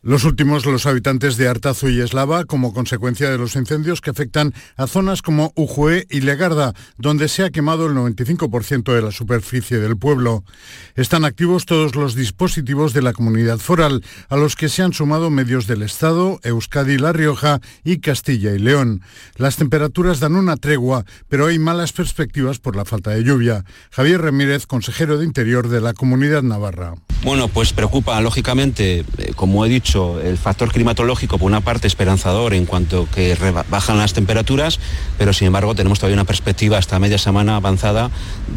Los 0.00 0.22
últimos, 0.22 0.64
los 0.64 0.86
habitantes 0.86 1.36
de 1.36 1.48
Artazu 1.48 1.88
y 1.88 2.00
Eslava, 2.00 2.44
como 2.44 2.72
consecuencia 2.72 3.30
de 3.30 3.36
los 3.36 3.56
incendios 3.56 4.00
que 4.00 4.10
afectan 4.10 4.54
a 4.76 4.86
zonas 4.86 5.22
como 5.22 5.52
Ujue 5.56 6.06
y 6.08 6.20
Legarda, 6.20 6.72
donde 6.98 7.26
se 7.26 7.42
ha 7.42 7.50
quemado 7.50 7.86
el 7.86 7.94
95% 7.94 8.94
de 8.94 9.02
la 9.02 9.10
superficie 9.10 9.78
del 9.78 9.96
pueblo. 9.96 10.44
Están 10.94 11.24
activos 11.24 11.66
todos 11.66 11.96
los 11.96 12.14
dispositivos 12.14 12.92
de 12.92 13.02
la 13.02 13.12
comunidad 13.12 13.58
foral, 13.58 14.04
a 14.28 14.36
los 14.36 14.54
que 14.54 14.68
se 14.68 14.82
han 14.82 14.92
sumado 14.92 15.30
medios 15.30 15.66
del 15.66 15.82
Estado, 15.82 16.38
Euskadi, 16.44 16.96
La 16.96 17.12
Rioja 17.12 17.60
y 17.82 17.98
Castilla 17.98 18.52
y 18.54 18.60
León. 18.60 19.02
Las 19.36 19.56
temperaturas 19.56 20.20
dan 20.20 20.36
una 20.36 20.56
tregua, 20.56 21.04
pero 21.28 21.46
hay 21.46 21.58
malas 21.58 21.92
perspectivas 21.92 22.60
por 22.60 22.76
la 22.76 22.84
falta 22.84 23.10
de 23.10 23.24
lluvia. 23.24 23.64
Javier 23.90 24.22
Ramírez, 24.22 24.66
consejero 24.66 25.18
de 25.18 25.24
Interior 25.24 25.68
de 25.68 25.80
la 25.80 25.92
Comunidad 25.92 26.44
Navarra. 26.44 26.94
Bueno, 27.24 27.48
pues 27.48 27.72
preocupa, 27.72 28.20
lógicamente, 28.20 29.04
eh, 29.18 29.32
como 29.34 29.66
he 29.66 29.68
dicho, 29.68 29.87
el 29.94 30.36
factor 30.38 30.70
climatológico, 30.72 31.38
por 31.38 31.46
una 31.46 31.60
parte, 31.60 31.86
esperanzador 31.86 32.54
en 32.54 32.66
cuanto 32.66 33.08
que 33.14 33.36
bajan 33.68 33.98
las 33.98 34.12
temperaturas, 34.12 34.80
pero 35.16 35.32
sin 35.32 35.46
embargo 35.46 35.74
tenemos 35.74 35.98
todavía 35.98 36.16
una 36.16 36.24
perspectiva 36.24 36.78
hasta 36.78 36.98
media 36.98 37.18
semana 37.18 37.56
avanzada 37.56 38.10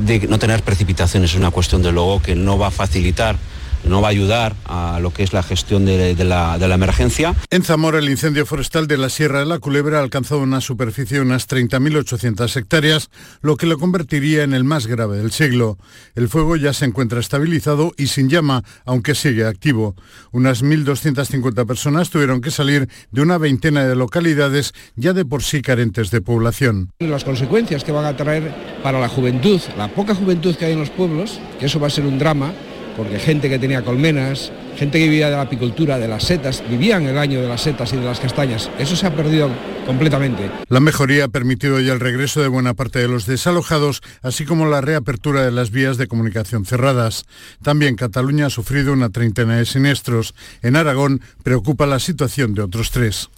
de 0.05 0.27
no 0.27 0.39
tener 0.39 0.63
precipitaciones. 0.63 1.31
Es 1.31 1.37
una 1.37 1.51
cuestión, 1.51 1.81
de 1.81 1.91
luego, 1.91 2.21
que 2.21 2.35
no 2.35 2.57
va 2.57 2.67
a 2.67 2.71
facilitar 2.71 3.37
no 3.83 4.01
va 4.01 4.07
a 4.07 4.11
ayudar 4.11 4.55
a 4.65 4.99
lo 5.01 5.11
que 5.11 5.23
es 5.23 5.33
la 5.33 5.43
gestión 5.43 5.85
de, 5.85 6.15
la, 6.23 6.57
de 6.57 6.67
la 6.67 6.75
emergencia. 6.75 7.35
En 7.49 7.63
Zamora, 7.63 7.99
el 7.99 8.09
incendio 8.09 8.45
forestal 8.45 8.87
de 8.87 8.97
la 8.97 9.09
Sierra 9.09 9.39
de 9.39 9.45
la 9.45 9.59
Culebra 9.59 9.99
ha 9.99 10.03
alcanzado 10.03 10.41
una 10.41 10.61
superficie 10.61 11.17
de 11.17 11.23
unas 11.23 11.47
30.800 11.47 12.55
hectáreas, 12.57 13.09
lo 13.41 13.57
que 13.57 13.65
lo 13.65 13.77
convertiría 13.77 14.43
en 14.43 14.53
el 14.53 14.63
más 14.63 14.87
grave 14.87 15.17
del 15.17 15.31
siglo. 15.31 15.77
El 16.15 16.29
fuego 16.29 16.55
ya 16.55 16.73
se 16.73 16.85
encuentra 16.85 17.19
estabilizado 17.19 17.93
y 17.97 18.07
sin 18.07 18.29
llama, 18.29 18.63
aunque 18.85 19.15
sigue 19.15 19.45
activo. 19.45 19.95
Unas 20.31 20.63
1.250 20.63 21.65
personas 21.65 22.09
tuvieron 22.09 22.41
que 22.41 22.51
salir 22.51 22.87
de 23.11 23.21
una 23.21 23.37
veintena 23.37 23.85
de 23.85 23.95
localidades 23.95 24.73
ya 24.95 25.13
de 25.13 25.25
por 25.25 25.43
sí 25.43 25.61
carentes 25.61 26.11
de 26.11 26.21
población. 26.21 26.91
Las 26.99 27.23
consecuencias 27.23 27.83
que 27.83 27.91
van 27.91 28.05
a 28.05 28.15
traer 28.15 28.53
para 28.83 28.99
la 28.99 29.09
juventud, 29.09 29.61
la 29.77 29.87
poca 29.89 30.15
juventud 30.15 30.55
que 30.55 30.65
hay 30.65 30.73
en 30.73 30.79
los 30.79 30.89
pueblos, 30.89 31.39
que 31.59 31.65
eso 31.65 31.79
va 31.79 31.87
a 31.87 31.91
ser 31.91 32.05
un 32.05 32.19
drama, 32.19 32.53
porque 33.01 33.17
gente 33.17 33.49
que 33.49 33.57
tenía 33.57 33.81
colmenas, 33.81 34.51
gente 34.77 34.99
que 34.99 35.05
vivía 35.05 35.31
de 35.31 35.35
la 35.35 35.41
apicultura, 35.41 35.97
de 35.97 36.07
las 36.07 36.23
setas, 36.23 36.63
vivían 36.69 37.07
el 37.07 37.17
año 37.17 37.41
de 37.41 37.47
las 37.47 37.61
setas 37.61 37.91
y 37.93 37.97
de 37.97 38.05
las 38.05 38.19
castañas. 38.19 38.69
Eso 38.77 38.95
se 38.95 39.07
ha 39.07 39.15
perdido 39.15 39.49
completamente. 39.87 40.51
La 40.69 40.79
mejoría 40.81 41.25
ha 41.25 41.27
permitido 41.27 41.79
ya 41.79 41.93
el 41.93 41.99
regreso 41.99 42.43
de 42.43 42.47
buena 42.47 42.75
parte 42.75 42.99
de 42.99 43.07
los 43.07 43.25
desalojados, 43.25 44.03
así 44.21 44.45
como 44.45 44.67
la 44.67 44.81
reapertura 44.81 45.43
de 45.43 45.49
las 45.49 45.71
vías 45.71 45.97
de 45.97 46.05
comunicación 46.05 46.63
cerradas. 46.63 47.25
También 47.63 47.95
Cataluña 47.95 48.45
ha 48.45 48.49
sufrido 48.51 48.93
una 48.93 49.09
treintena 49.09 49.57
de 49.57 49.65
siniestros. 49.65 50.35
En 50.61 50.75
Aragón 50.75 51.21
preocupa 51.41 51.87
la 51.87 51.97
situación 51.97 52.53
de 52.53 52.61
otros 52.61 52.91
tres. 52.91 53.31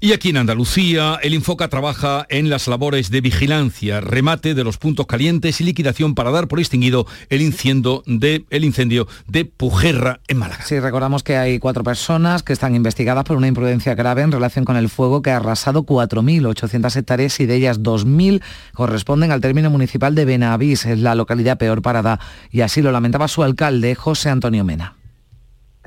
Y 0.00 0.12
aquí 0.12 0.30
en 0.30 0.38
Andalucía, 0.38 1.18
el 1.22 1.34
Infoca 1.34 1.68
trabaja 1.68 2.26
en 2.30 2.48
las 2.48 2.66
labores 2.66 3.10
de 3.10 3.20
vigilancia, 3.20 4.00
remate 4.00 4.54
de 4.54 4.64
los 4.64 4.78
puntos 4.78 5.06
calientes 5.06 5.60
y 5.60 5.64
liquidación 5.64 6.14
para 6.14 6.30
dar 6.30 6.48
por 6.48 6.58
extinguido 6.58 7.06
el 7.28 7.42
incendio 7.42 8.02
de, 8.06 8.44
el 8.50 8.64
incendio 8.64 9.06
de 9.26 9.44
Pujerra 9.44 10.20
en 10.28 10.38
Málaga. 10.38 10.64
Sí, 10.64 10.80
recordamos 10.80 11.22
que 11.22 11.36
hay 11.36 11.58
cuatro 11.58 11.84
personas 11.84 12.42
que 12.42 12.52
están 12.52 12.74
investigadas 12.74 13.24
por 13.24 13.36
una 13.36 13.48
imprudencia 13.48 13.94
grave 13.94 14.22
en 14.22 14.32
relación 14.32 14.64
con 14.64 14.76
el 14.76 14.88
fuego 14.88 15.22
que 15.22 15.30
ha 15.30 15.36
arrasado 15.36 15.84
4.800 15.84 16.96
hectáreas 16.96 17.40
y 17.40 17.46
de 17.46 17.56
ellas 17.56 17.80
2.000 17.80 18.42
corresponden 18.72 19.32
al 19.32 19.40
término 19.40 19.70
municipal 19.70 20.14
de 20.14 20.24
Benavís, 20.24 20.86
es 20.86 20.98
la 20.98 21.14
localidad 21.14 21.58
peor 21.58 21.82
parada, 21.82 22.18
y 22.50 22.62
así 22.62 22.82
lo 22.82 22.92
lamentaba 22.92 23.28
su 23.28 23.42
alcalde, 23.42 23.94
José 23.94 24.30
Antonio 24.30 24.64
Mena. 24.64 24.96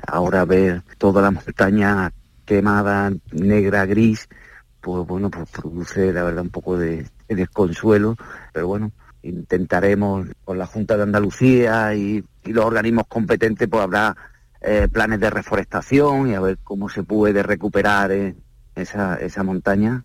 Ahora 0.06 0.44
ver 0.44 0.82
toda 0.98 1.22
la 1.22 1.30
montaña 1.30 2.12
quemada, 2.44 3.12
negra, 3.32 3.86
gris, 3.86 4.28
pues 4.80 5.06
bueno, 5.06 5.30
pues 5.30 5.48
produce 5.50 6.12
la 6.12 6.22
verdad 6.22 6.42
un 6.42 6.50
poco 6.50 6.76
de, 6.76 7.06
desconsuelo, 7.28 8.16
pero 8.52 8.66
bueno, 8.68 8.92
intentaremos 9.22 10.26
con 10.44 10.58
la 10.58 10.66
Junta 10.66 10.96
de 10.96 11.04
Andalucía 11.04 11.94
y, 11.94 12.24
los 12.44 12.64
organismos 12.66 13.06
competentes, 13.08 13.68
pues 13.68 13.82
habrá 13.82 14.14
eh, 14.60 14.86
planes 14.92 15.18
de 15.18 15.30
reforestación 15.30 16.28
y 16.28 16.34
a 16.34 16.40
ver 16.40 16.58
cómo 16.62 16.90
se 16.90 17.02
puede 17.02 17.42
recuperar 17.42 18.12
eh, 18.12 18.34
esa, 18.74 19.16
esa 19.16 19.42
montaña 19.42 20.04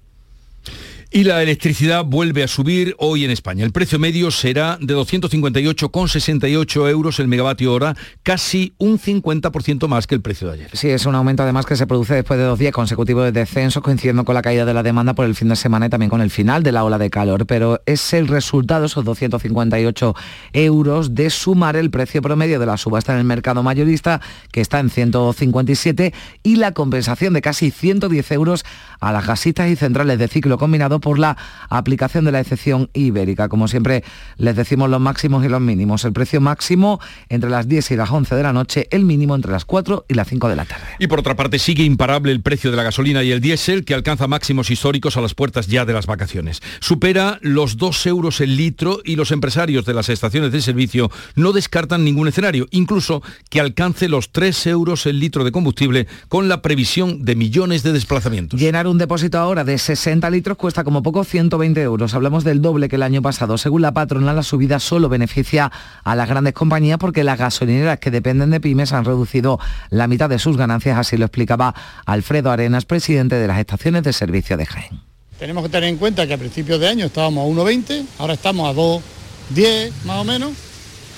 y 1.12 1.24
la 1.24 1.42
electricidad 1.42 2.06
vuelve 2.06 2.44
a 2.44 2.48
subir 2.48 2.96
hoy 3.00 3.26
en 3.26 3.32
España. 3.32 3.66
El 3.66 3.72
precio 3.72 3.98
medio 3.98 4.30
será 4.30 4.78
de 4.80 4.96
258,68 4.96 6.90
euros 6.90 7.20
el 7.20 7.28
megavatio 7.28 7.74
hora, 7.74 7.96
casi 8.22 8.74
un 8.78 9.00
50% 9.00 9.88
más 9.88 10.06
que 10.06 10.14
el 10.14 10.22
precio 10.22 10.48
de 10.48 10.54
ayer. 10.54 10.70
Sí, 10.74 10.90
es 10.90 11.08
un 11.08 11.16
aumento 11.16 11.42
además 11.42 11.66
que 11.66 11.76
se 11.76 11.88
produce 11.88 12.14
después 12.14 12.38
de 12.38 12.46
dos 12.46 12.60
días 12.60 12.74
consecutivos 12.74 13.24
de 13.26 13.32
descenso, 13.32 13.82
coincidiendo 13.82 14.24
con 14.24 14.36
la 14.36 14.44
caída 14.44 14.66
de 14.66 14.74
la 14.76 14.84
demanda 14.84 15.16
por 15.16 15.26
el 15.26 15.34
fin 15.34 15.50
de 15.50 15.56
semana 15.56 15.88
y 15.88 15.90
también 15.90 16.12
con 16.12 16.22
el 16.22 16.30
final 16.30 16.62
de 16.62 16.72
la 16.72 16.84
ola 16.84 17.00
de 17.00 17.10
calor. 17.10 17.48
Pero 17.48 17.82
es 17.88 18.14
el 18.14 18.28
resultado, 18.28 18.86
esos 18.86 19.04
258 19.04 20.16
euros, 20.54 21.16
de 21.16 21.32
sumar 21.32 21.76
el 21.76 21.90
precio 21.90 22.22
promedio 22.22 22.60
de 22.60 22.68
la 22.68 22.78
subasta 22.78 23.14
en 23.14 23.20
el 23.20 23.26
mercado 23.26 23.64
mayorista, 23.64 24.22
que 24.52 24.62
está 24.62 24.80
en 24.80 24.92
157, 24.92 26.14
y 26.44 26.58
la 26.58 26.74
compensación 26.74 27.34
de 27.34 27.42
casi 27.42 27.72
110 27.72 28.32
euros 28.32 28.64
a 29.00 29.12
las 29.12 29.26
gasistas 29.26 29.70
y 29.70 29.76
centrales 29.76 30.20
de 30.20 30.28
ciclo 30.28 30.60
combinado 30.60 30.99
por 31.00 31.20
la 31.20 31.38
aplicación 31.70 32.26
de 32.26 32.32
la 32.32 32.40
excepción 32.40 32.90
ibérica. 32.94 33.50
Como 33.50 33.68
siempre 33.68 34.04
les 34.38 34.56
decimos 34.56 34.90
los 34.90 35.02
máximos 35.02 35.46
y 35.46 35.50
los 35.50 35.62
mínimos. 35.62 36.06
El 36.06 36.14
precio 36.14 36.42
máximo 36.42 37.00
entre 37.30 37.50
las 37.50 37.68
10 37.68 37.92
y 37.92 37.96
las 37.96 38.10
11 38.10 38.36
de 38.36 38.44
la 38.44 38.54
noche, 38.54 38.88
el 38.92 39.06
mínimo 39.06 39.36
entre 39.36 39.52
las 39.52 39.66
4 39.66 40.06
y 40.08 40.14
las 40.14 40.28
5 40.28 40.50
de 40.50 40.56
la 40.56 40.66
tarde. 40.66 40.84
Y 41.00 41.08
por 41.08 41.20
otra 41.20 41.36
parte 41.36 41.60
sigue 41.60 41.84
imparable 41.84 42.32
el 42.32 42.42
precio 42.42 42.72
de 42.72 42.78
la 42.78 42.84
gasolina 42.84 43.24
y 43.24 43.32
el 43.32 43.42
diésel 43.42 43.86
que 43.86 43.94
alcanza 43.94 44.28
máximos 44.28 44.70
históricos 44.70 45.18
a 45.18 45.22
las 45.22 45.34
puertas 45.34 45.68
ya 45.68 45.86
de 45.86 45.94
las 45.94 46.06
vacaciones. 46.06 46.62
Supera 46.80 47.40
los 47.42 47.78
2 47.78 48.06
euros 48.08 48.42
el 48.42 48.56
litro 48.56 49.00
y 49.04 49.16
los 49.16 49.32
empresarios 49.32 49.86
de 49.86 49.94
las 49.94 50.10
estaciones 50.10 50.52
de 50.52 50.62
servicio 50.62 51.12
no 51.36 51.54
descartan 51.54 52.04
ningún 52.04 52.28
escenario, 52.28 52.68
incluso 52.72 53.22
que 53.50 53.60
alcance 53.60 54.10
los 54.10 54.32
3 54.32 54.68
euros 54.68 55.06
el 55.06 55.20
litro 55.20 55.44
de 55.44 55.52
combustible 55.52 56.08
con 56.28 56.50
la 56.50 56.62
previsión 56.62 57.26
de 57.26 57.36
millones 57.36 57.84
de 57.84 57.94
desplazamientos. 57.94 58.60
Llenar 58.60 58.88
un 58.88 58.98
depósito 58.98 59.38
ahora 59.38 59.64
de 59.64 59.78
60 59.78 60.30
litros 60.30 60.58
cuesta 60.58 60.84
como 60.90 61.04
poco 61.04 61.24
120 61.24 61.80
euros. 61.84 62.16
Hablamos 62.16 62.44
del 62.44 62.64
doble 62.64 62.90
que 62.90 62.96
el 62.96 63.04
año 63.04 63.22
pasado. 63.22 63.60
Según 63.60 63.84
la 63.84 63.92
patronal, 63.92 64.36
la 64.36 64.42
subida 64.42 64.80
solo 64.80 65.08
beneficia 65.08 65.72
a 66.04 66.16
las 66.16 66.28
grandes 66.28 66.54
compañías 66.54 66.98
porque 66.98 67.24
las 67.24 67.38
gasolineras 67.38 68.00
que 68.00 68.10
dependen 68.10 68.50
de 68.50 68.60
pymes 68.60 68.92
han 68.92 69.06
reducido 69.06 69.60
la 69.92 70.08
mitad 70.08 70.28
de 70.30 70.40
sus 70.40 70.58
ganancias, 70.58 70.98
así 70.98 71.16
lo 71.16 71.26
explicaba 71.26 71.76
Alfredo 72.08 72.50
Arenas, 72.50 72.86
presidente 72.86 73.36
de 73.36 73.46
las 73.46 73.60
estaciones 73.60 74.02
de 74.02 74.14
servicio 74.14 74.58
de 74.58 74.66
Jaén. 74.66 75.00
Tenemos 75.38 75.62
que 75.62 75.70
tener 75.70 75.90
en 75.90 75.98
cuenta 75.98 76.26
que 76.26 76.34
a 76.34 76.40
principios 76.40 76.80
de 76.80 76.88
año 76.88 77.06
estábamos 77.06 77.46
a 77.46 77.62
1,20, 77.62 78.06
ahora 78.18 78.34
estamos 78.34 78.68
a 78.68 78.74
2,10 78.74 79.92
más 80.06 80.18
o 80.18 80.24
menos. 80.24 80.54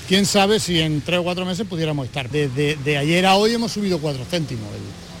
Quién 0.06 0.26
sabe 0.26 0.60
si 0.60 0.80
en 0.80 1.00
tres 1.00 1.20
o 1.20 1.22
cuatro 1.22 1.46
meses 1.46 1.66
pudiéramos 1.66 2.04
estar. 2.04 2.28
Desde 2.28 2.76
de 2.76 2.98
ayer 2.98 3.24
a 3.24 3.36
hoy 3.36 3.54
hemos 3.54 3.72
subido 3.72 3.98
4 4.00 4.22
céntimos 4.26 4.68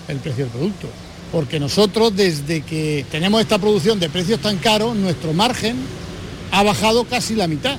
el 0.08 0.18
precio 0.18 0.44
del 0.44 0.52
producto 0.52 0.88
porque 1.32 1.58
nosotros 1.58 2.14
desde 2.14 2.60
que 2.60 3.06
tenemos 3.10 3.40
esta 3.40 3.58
producción 3.58 3.98
de 3.98 4.10
precios 4.10 4.40
tan 4.40 4.58
caros, 4.58 4.94
nuestro 4.94 5.32
margen 5.32 5.76
ha 6.50 6.62
bajado 6.62 7.04
casi 7.04 7.34
la 7.34 7.48
mitad 7.48 7.76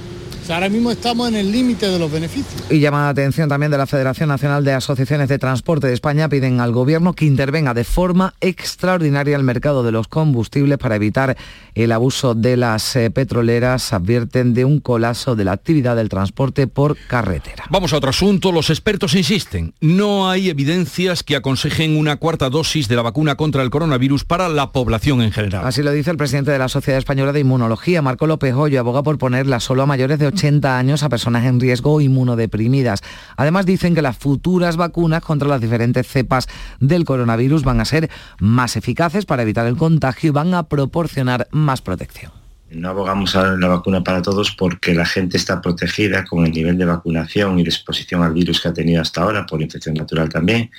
ahora 0.50 0.70
mismo 0.70 0.92
estamos 0.92 1.28
en 1.30 1.36
el 1.36 1.52
límite 1.52 1.88
de 1.88 2.00
los 2.00 2.12
beneficios. 2.12 2.64
Y 2.70 2.80
llama 2.80 3.04
la 3.04 3.10
atención 3.10 3.50
también 3.50 3.72
de 3.72 3.78
la 3.78 3.88
Federación 3.88 4.30
Nacional 4.30 4.64
de 4.64 4.74
Asociaciones 4.74 5.30
de 5.30 5.40
Transporte 5.40 5.88
de 5.88 5.94
España, 5.94 6.30
piden 6.30 6.60
al 6.60 6.72
Gobierno 6.72 7.14
que 7.14 7.26
intervenga 7.26 7.74
de 7.74 7.84
forma 7.84 8.34
extraordinaria 8.42 9.36
el 9.36 9.44
mercado 9.44 9.84
de 9.84 9.92
los 9.92 10.08
combustibles 10.08 10.78
para 10.78 10.96
evitar 10.96 11.38
el 11.76 11.92
abuso 11.92 12.36
de 12.36 12.58
las 12.58 12.96
eh, 12.96 13.10
petroleras. 13.10 13.94
Advierten 13.94 14.54
de 14.54 14.66
un 14.66 14.80
colapso 14.80 15.36
de 15.36 15.46
la 15.46 15.54
actividad 15.54 15.96
del 15.96 16.10
transporte 16.10 16.68
por 16.68 16.98
carretera. 17.08 17.66
Vamos 17.70 17.94
a 17.94 17.98
otro 17.98 18.10
asunto. 18.10 18.52
Los 18.52 18.70
expertos 18.70 19.16
insisten, 19.16 19.74
no 19.82 20.30
hay 20.30 20.50
evidencias 20.50 21.24
que 21.24 21.36
aconsejen 21.36 21.98
una 21.98 22.18
cuarta 22.18 22.50
dosis 22.50 22.88
de 22.88 22.96
la 22.96 23.02
vacuna 23.02 23.36
contra 23.36 23.64
el 23.64 23.70
coronavirus 23.70 24.26
para 24.26 24.50
la 24.50 24.72
población 24.72 25.22
en 25.22 25.32
general. 25.32 25.66
Así 25.66 25.82
lo 25.82 25.92
dice 25.92 26.12
el 26.12 26.18
presidente 26.18 26.52
de 26.52 26.60
la 26.60 26.70
Sociedad 26.70 26.98
Española 26.98 27.32
de 27.32 27.40
Inmunología, 27.40 28.02
Marco 28.02 28.28
López 28.28 28.54
Hoyo, 28.54 28.80
aboga 28.80 29.04
por 29.04 29.18
ponerla 29.18 29.60
solo 29.60 29.84
a 29.84 29.86
mayores 29.86 30.20
de 30.20 30.28
80 30.34 30.78
años 30.78 31.04
a 31.04 31.10
personas 31.10 31.46
en 31.46 31.60
riesgo 31.60 32.02
inmunodeprimidas. 32.02 33.02
Además 33.38 33.66
dicen 33.66 33.96
que 33.96 34.02
las 34.02 34.18
futuras 34.18 34.78
vacunas 34.78 35.24
contra 35.24 35.48
las 35.48 35.62
diferentes 35.62 36.08
cepas 36.08 36.48
del 36.80 37.06
coronavirus 37.06 37.64
van 37.64 37.80
a 37.80 37.86
ser 37.86 38.10
más 38.40 38.76
eficaces 38.76 39.26
para 39.26 39.44
evitar 39.44 39.66
el 39.68 39.78
contagio 39.78 40.30
y 40.30 40.32
van 40.32 40.54
a 40.54 40.64
proporcionar 40.64 41.48
más 41.52 41.82
protección. 41.82 42.32
No 42.72 42.90
abogamos 42.90 43.36
a 43.36 43.56
la 43.56 43.68
vacuna 43.68 44.04
para 44.04 44.24
todos 44.24 44.52
porque 44.52 44.96
la 44.96 45.06
gente 45.06 45.38
está 45.38 45.62
protegida 45.62 46.24
con 46.26 46.44
el 46.46 46.52
nivel 46.52 46.76
de 46.78 46.86
vacunación 46.86 47.60
y 47.60 47.64
de 47.64 47.70
exposición 47.70 48.24
al 48.24 48.34
virus 48.34 48.60
que 48.60 48.70
ha 48.70 48.74
tenido 48.74 49.00
hasta 49.00 49.22
ahora, 49.22 49.46
por 49.46 49.62
infección 49.62 49.94
natural 49.94 50.30
también. 50.30 50.72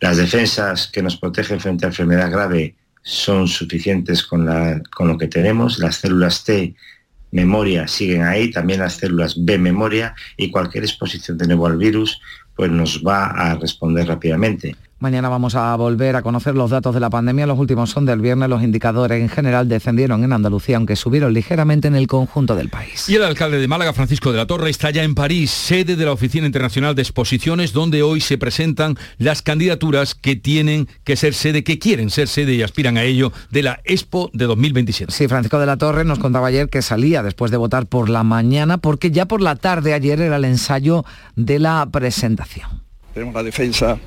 Las 0.00 0.18
defensas 0.18 0.88
que 0.88 1.02
nos 1.02 1.16
protegen 1.16 1.58
frente 1.58 1.86
a 1.86 1.88
enfermedad 1.88 2.30
grave 2.30 2.74
son 3.02 3.48
suficientes 3.48 4.22
con, 4.22 4.46
con 4.90 5.08
lo 5.08 5.16
que 5.16 5.28
tenemos. 5.28 5.78
Las 5.78 5.96
células 5.96 6.44
T 6.44 6.74
memoria 7.30 7.86
siguen 7.88 8.22
ahí, 8.22 8.50
también 8.50 8.80
las 8.80 8.94
células 8.94 9.34
B 9.44 9.58
memoria 9.58 10.14
y 10.36 10.50
cualquier 10.50 10.84
exposición 10.84 11.38
de 11.38 11.46
nuevo 11.46 11.66
al 11.66 11.76
virus 11.76 12.20
pues 12.54 12.70
nos 12.70 13.02
va 13.02 13.26
a 13.26 13.54
responder 13.54 14.06
rápidamente. 14.06 14.76
Mañana 15.00 15.30
vamos 15.30 15.54
a 15.54 15.74
volver 15.76 16.14
a 16.14 16.20
conocer 16.20 16.54
los 16.54 16.68
datos 16.68 16.92
de 16.92 17.00
la 17.00 17.08
pandemia. 17.08 17.46
Los 17.46 17.58
últimos 17.58 17.88
son 17.88 18.04
del 18.04 18.20
viernes. 18.20 18.50
Los 18.50 18.62
indicadores 18.62 19.18
en 19.18 19.30
general 19.30 19.66
descendieron 19.66 20.24
en 20.24 20.34
Andalucía, 20.34 20.76
aunque 20.76 20.94
subieron 20.94 21.32
ligeramente 21.32 21.88
en 21.88 21.96
el 21.96 22.06
conjunto 22.06 22.54
del 22.54 22.68
país. 22.68 23.08
Y 23.08 23.14
el 23.14 23.22
alcalde 23.22 23.58
de 23.58 23.66
Málaga, 23.66 23.94
Francisco 23.94 24.30
de 24.30 24.36
la 24.36 24.46
Torre, 24.46 24.68
está 24.68 24.90
ya 24.90 25.02
en 25.02 25.14
París, 25.14 25.50
sede 25.50 25.96
de 25.96 26.04
la 26.04 26.12
Oficina 26.12 26.44
Internacional 26.44 26.94
de 26.94 27.00
Exposiciones, 27.00 27.72
donde 27.72 28.02
hoy 28.02 28.20
se 28.20 28.36
presentan 28.36 28.98
las 29.16 29.40
candidaturas 29.40 30.14
que 30.14 30.36
tienen 30.36 30.86
que 31.02 31.16
ser 31.16 31.32
sede, 31.32 31.64
que 31.64 31.78
quieren 31.78 32.10
ser 32.10 32.28
sede 32.28 32.52
y 32.52 32.62
aspiran 32.62 32.98
a 32.98 33.02
ello, 33.04 33.32
de 33.50 33.62
la 33.62 33.80
Expo 33.84 34.28
de 34.34 34.44
2027. 34.44 35.10
Sí, 35.12 35.28
Francisco 35.28 35.58
de 35.58 35.64
la 35.64 35.78
Torre 35.78 36.04
nos 36.04 36.18
contaba 36.18 36.48
ayer 36.48 36.68
que 36.68 36.82
salía 36.82 37.22
después 37.22 37.50
de 37.50 37.56
votar 37.56 37.86
por 37.86 38.10
la 38.10 38.22
mañana, 38.22 38.76
porque 38.76 39.10
ya 39.10 39.24
por 39.24 39.40
la 39.40 39.56
tarde 39.56 39.94
ayer 39.94 40.20
era 40.20 40.36
el 40.36 40.44
ensayo 40.44 41.06
de 41.36 41.58
la 41.58 41.88
presentación. 41.90 42.82
Tenemos 43.14 43.34
la 43.34 43.42
defensa 43.42 43.98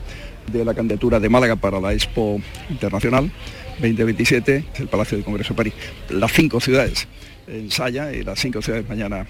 de 0.51 0.65
la 0.65 0.73
candidatura 0.73 1.19
de 1.19 1.29
Málaga 1.29 1.55
para 1.55 1.79
la 1.79 1.93
Expo 1.93 2.41
Internacional 2.69 3.31
2027, 3.79 4.63
el 4.75 4.87
Palacio 4.87 5.17
del 5.17 5.25
Congreso 5.25 5.53
de 5.53 5.57
París. 5.57 5.73
Las 6.09 6.31
cinco 6.31 6.59
ciudades 6.59 7.07
ensayan 7.47 8.13
y 8.13 8.23
las 8.23 8.39
cinco 8.39 8.61
ciudades 8.61 8.87
mañana 8.87 9.25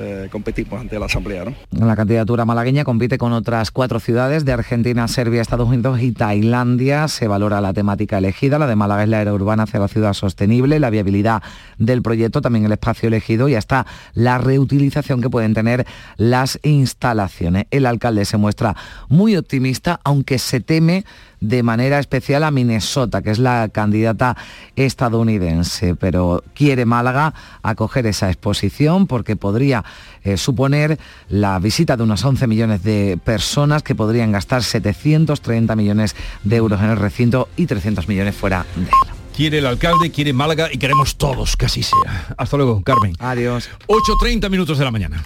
eh, 0.00 0.28
competimos 0.30 0.80
ante 0.80 0.98
la 0.98 1.06
Asamblea. 1.06 1.44
¿no? 1.44 1.86
La 1.86 1.96
candidatura 1.96 2.44
malagueña 2.44 2.84
compite 2.84 3.18
con 3.18 3.32
otras 3.32 3.70
cuatro 3.70 4.00
ciudades 4.00 4.44
de 4.44 4.52
Argentina, 4.52 5.08
Serbia, 5.08 5.42
Estados 5.42 5.68
Unidos 5.68 6.00
y 6.00 6.12
Tailandia. 6.12 7.08
Se 7.08 7.26
valora 7.26 7.60
la 7.60 7.72
temática 7.72 8.18
elegida. 8.18 8.58
La 8.58 8.66
de 8.66 8.76
Málaga 8.76 9.02
es 9.02 9.08
la 9.08 9.20
era 9.20 9.34
urbana 9.34 9.64
hacia 9.64 9.80
la 9.80 9.88
ciudad 9.88 10.12
sostenible, 10.12 10.78
la 10.78 10.90
viabilidad 10.90 11.42
del 11.78 12.02
proyecto, 12.02 12.40
también 12.40 12.64
el 12.64 12.72
espacio 12.72 13.08
elegido 13.08 13.48
y 13.48 13.54
hasta 13.54 13.86
la 14.14 14.38
reutilización 14.38 15.20
que 15.20 15.30
pueden 15.30 15.54
tener 15.54 15.86
las 16.16 16.58
instalaciones. 16.62 17.66
El 17.70 17.86
alcalde 17.86 18.24
se 18.24 18.36
muestra 18.36 18.76
muy 19.08 19.36
optimista, 19.36 20.00
aunque 20.04 20.38
se 20.38 20.60
teme 20.60 21.04
de 21.40 21.62
manera 21.62 21.98
especial 21.98 22.44
a 22.44 22.50
Minnesota, 22.50 23.22
que 23.22 23.30
es 23.30 23.38
la 23.38 23.68
candidata 23.68 24.36
estadounidense, 24.76 25.94
pero 25.94 26.42
quiere 26.54 26.84
Málaga 26.84 27.34
acoger 27.62 28.06
esa 28.06 28.28
exposición 28.28 29.06
porque 29.06 29.36
podría 29.36 29.84
eh, 30.24 30.36
suponer 30.36 30.98
la 31.28 31.58
visita 31.58 31.96
de 31.96 32.02
unos 32.02 32.24
11 32.24 32.46
millones 32.46 32.82
de 32.82 33.18
personas 33.22 33.82
que 33.82 33.94
podrían 33.94 34.32
gastar 34.32 34.62
730 34.62 35.76
millones 35.76 36.16
de 36.44 36.56
euros 36.56 36.80
en 36.80 36.90
el 36.90 36.96
recinto 36.96 37.48
y 37.56 37.66
300 37.66 38.08
millones 38.08 38.34
fuera 38.34 38.66
de 38.76 38.82
él. 38.82 39.18
Quiere 39.34 39.58
el 39.58 39.66
alcalde, 39.66 40.10
quiere 40.10 40.32
Málaga 40.32 40.68
y 40.72 40.78
queremos 40.78 41.16
todos 41.16 41.56
que 41.56 41.66
así 41.66 41.84
sea. 41.84 42.34
Hasta 42.36 42.56
luego, 42.56 42.82
Carmen. 42.82 43.14
Adiós. 43.20 43.70
8.30 43.86 44.50
minutos 44.50 44.78
de 44.78 44.84
la 44.84 44.90
mañana. 44.90 45.24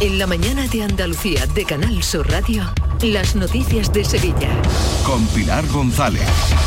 En 0.00 0.18
la 0.18 0.26
mañana 0.26 0.66
de 0.66 0.82
Andalucía 0.82 1.46
de 1.54 1.66
Canal 1.66 2.02
Sur 2.02 2.26
Radio, 2.30 2.64
las 3.02 3.36
noticias 3.36 3.92
de 3.92 4.02
Sevilla. 4.02 4.48
Con 5.04 5.26
Pilar 5.26 5.66
González. 5.66 6.22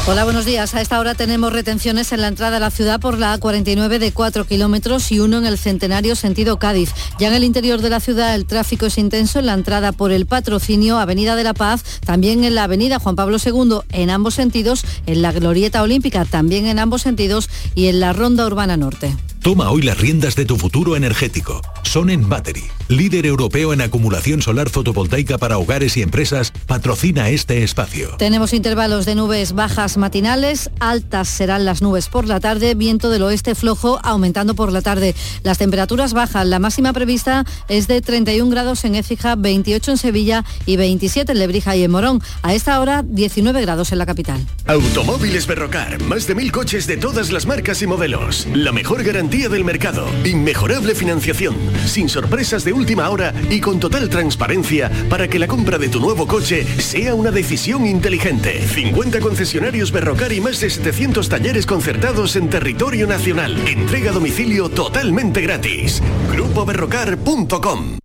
Hola, 0.05 0.23
buenos 0.23 0.45
días. 0.45 0.75
A 0.75 0.81
esta 0.81 0.99
hora 0.99 1.15
tenemos 1.15 1.51
retenciones 1.51 2.11
en 2.11 2.21
la 2.21 2.27
entrada 2.27 2.57
a 2.57 2.59
la 2.59 2.69
ciudad 2.69 2.99
por 2.99 3.17
la 3.17 3.35
A49 3.35 3.97
de 3.97 4.11
4 4.11 4.45
kilómetros 4.45 5.11
y 5.11 5.19
uno 5.19 5.39
en 5.39 5.47
el 5.47 5.57
Centenario 5.57 6.15
sentido 6.15 6.59
Cádiz. 6.59 6.93
Ya 7.17 7.29
en 7.29 7.33
el 7.33 7.43
interior 7.43 7.81
de 7.81 7.89
la 7.89 7.99
ciudad 7.99 8.35
el 8.35 8.45
tráfico 8.45 8.85
es 8.85 8.99
intenso 8.99 9.39
en 9.39 9.47
la 9.47 9.53
entrada 9.53 9.93
por 9.93 10.11
el 10.11 10.27
Patrocinio, 10.27 10.99
Avenida 10.99 11.35
de 11.35 11.43
la 11.43 11.55
Paz, 11.55 11.83
también 12.05 12.43
en 12.43 12.53
la 12.53 12.65
Avenida 12.65 12.99
Juan 12.99 13.15
Pablo 13.15 13.37
II, 13.43 13.79
en 13.89 14.11
ambos 14.11 14.35
sentidos, 14.35 14.85
en 15.07 15.23
la 15.23 15.31
Glorieta 15.31 15.81
Olímpica, 15.81 16.25
también 16.25 16.67
en 16.67 16.77
ambos 16.77 17.01
sentidos 17.01 17.49
y 17.73 17.87
en 17.87 17.99
la 17.99 18.13
Ronda 18.13 18.45
Urbana 18.45 18.77
Norte. 18.77 19.15
Toma 19.43 19.69
hoy 19.71 19.81
las 19.81 19.97
riendas 19.97 20.37
de 20.37 20.45
tu 20.45 20.55
futuro 20.55 20.95
energético. 20.95 21.61
Sonen 21.81 22.29
Battery, 22.29 22.63
líder 22.87 23.25
europeo 23.25 23.73
en 23.73 23.81
acumulación 23.81 24.41
solar 24.41 24.69
fotovoltaica 24.69 25.37
para 25.37 25.57
hogares 25.57 25.97
y 25.97 26.01
empresas, 26.01 26.53
patrocina 26.65 27.27
este 27.27 27.61
espacio. 27.61 28.15
Tenemos 28.17 28.53
intervalos 28.53 29.05
de 29.05 29.15
nubes 29.15 29.51
bajas 29.51 29.97
matinales, 29.97 30.71
altas 30.79 31.27
serán 31.27 31.65
las 31.65 31.81
nubes 31.81 32.07
por 32.07 32.25
la 32.25 32.39
tarde, 32.39 32.73
viento 32.73 33.09
del 33.09 33.23
oeste 33.23 33.53
flojo 33.53 33.99
aumentando 34.01 34.55
por 34.55 34.71
la 34.71 34.81
tarde. 34.81 35.13
Las 35.43 35.57
temperaturas 35.57 36.13
bajan, 36.13 36.49
la 36.49 36.59
máxima 36.59 36.93
prevista 36.93 37.43
es 37.67 37.89
de 37.89 37.99
31 37.99 38.49
grados 38.49 38.85
en 38.85 38.95
Écija, 38.95 39.35
28 39.35 39.91
en 39.91 39.97
Sevilla 39.97 40.45
y 40.65 40.77
27 40.77 41.33
en 41.33 41.39
Lebrija 41.39 41.75
y 41.75 41.83
en 41.83 41.91
Morón. 41.91 42.23
A 42.43 42.53
esta 42.53 42.79
hora 42.79 43.03
19 43.05 43.61
grados 43.61 43.91
en 43.91 43.97
la 43.97 44.05
capital. 44.05 44.39
Automóviles 44.67 45.47
Berrocar, 45.47 46.01
más 46.03 46.27
de 46.27 46.33
mil 46.33 46.49
coches 46.49 46.87
de 46.87 46.95
todas 46.95 47.33
las 47.33 47.45
marcas 47.45 47.81
y 47.81 47.87
modelos. 47.87 48.47
La 48.53 48.71
mejor 48.71 49.03
garantía 49.03 49.32
del 49.33 49.65
mercado. 49.65 50.05
Inmejorable 50.23 50.93
financiación, 50.93 51.55
sin 51.87 52.07
sorpresas 52.07 52.63
de 52.63 52.71
última 52.71 53.09
hora 53.09 53.33
y 53.49 53.61
con 53.61 53.79
total 53.79 54.07
transparencia 54.07 54.91
para 55.09 55.27
que 55.27 55.39
la 55.39 55.47
compra 55.47 55.79
de 55.79 55.89
tu 55.89 55.99
nuevo 55.99 56.27
coche 56.27 56.63
sea 56.79 57.15
una 57.15 57.31
decisión 57.31 57.87
inteligente. 57.87 58.61
50 58.61 59.19
concesionarios 59.21 59.91
Berrocar 59.91 60.31
y 60.31 60.39
más 60.39 60.59
de 60.59 60.69
700 60.69 61.29
talleres 61.29 61.65
concertados 61.65 62.35
en 62.35 62.49
territorio 62.49 63.07
nacional. 63.07 63.57
Entrega 63.67 64.11
a 64.11 64.13
domicilio 64.13 64.69
totalmente 64.69 65.41
gratis. 65.41 66.01
GrupoBerrocar.com 66.31 68.02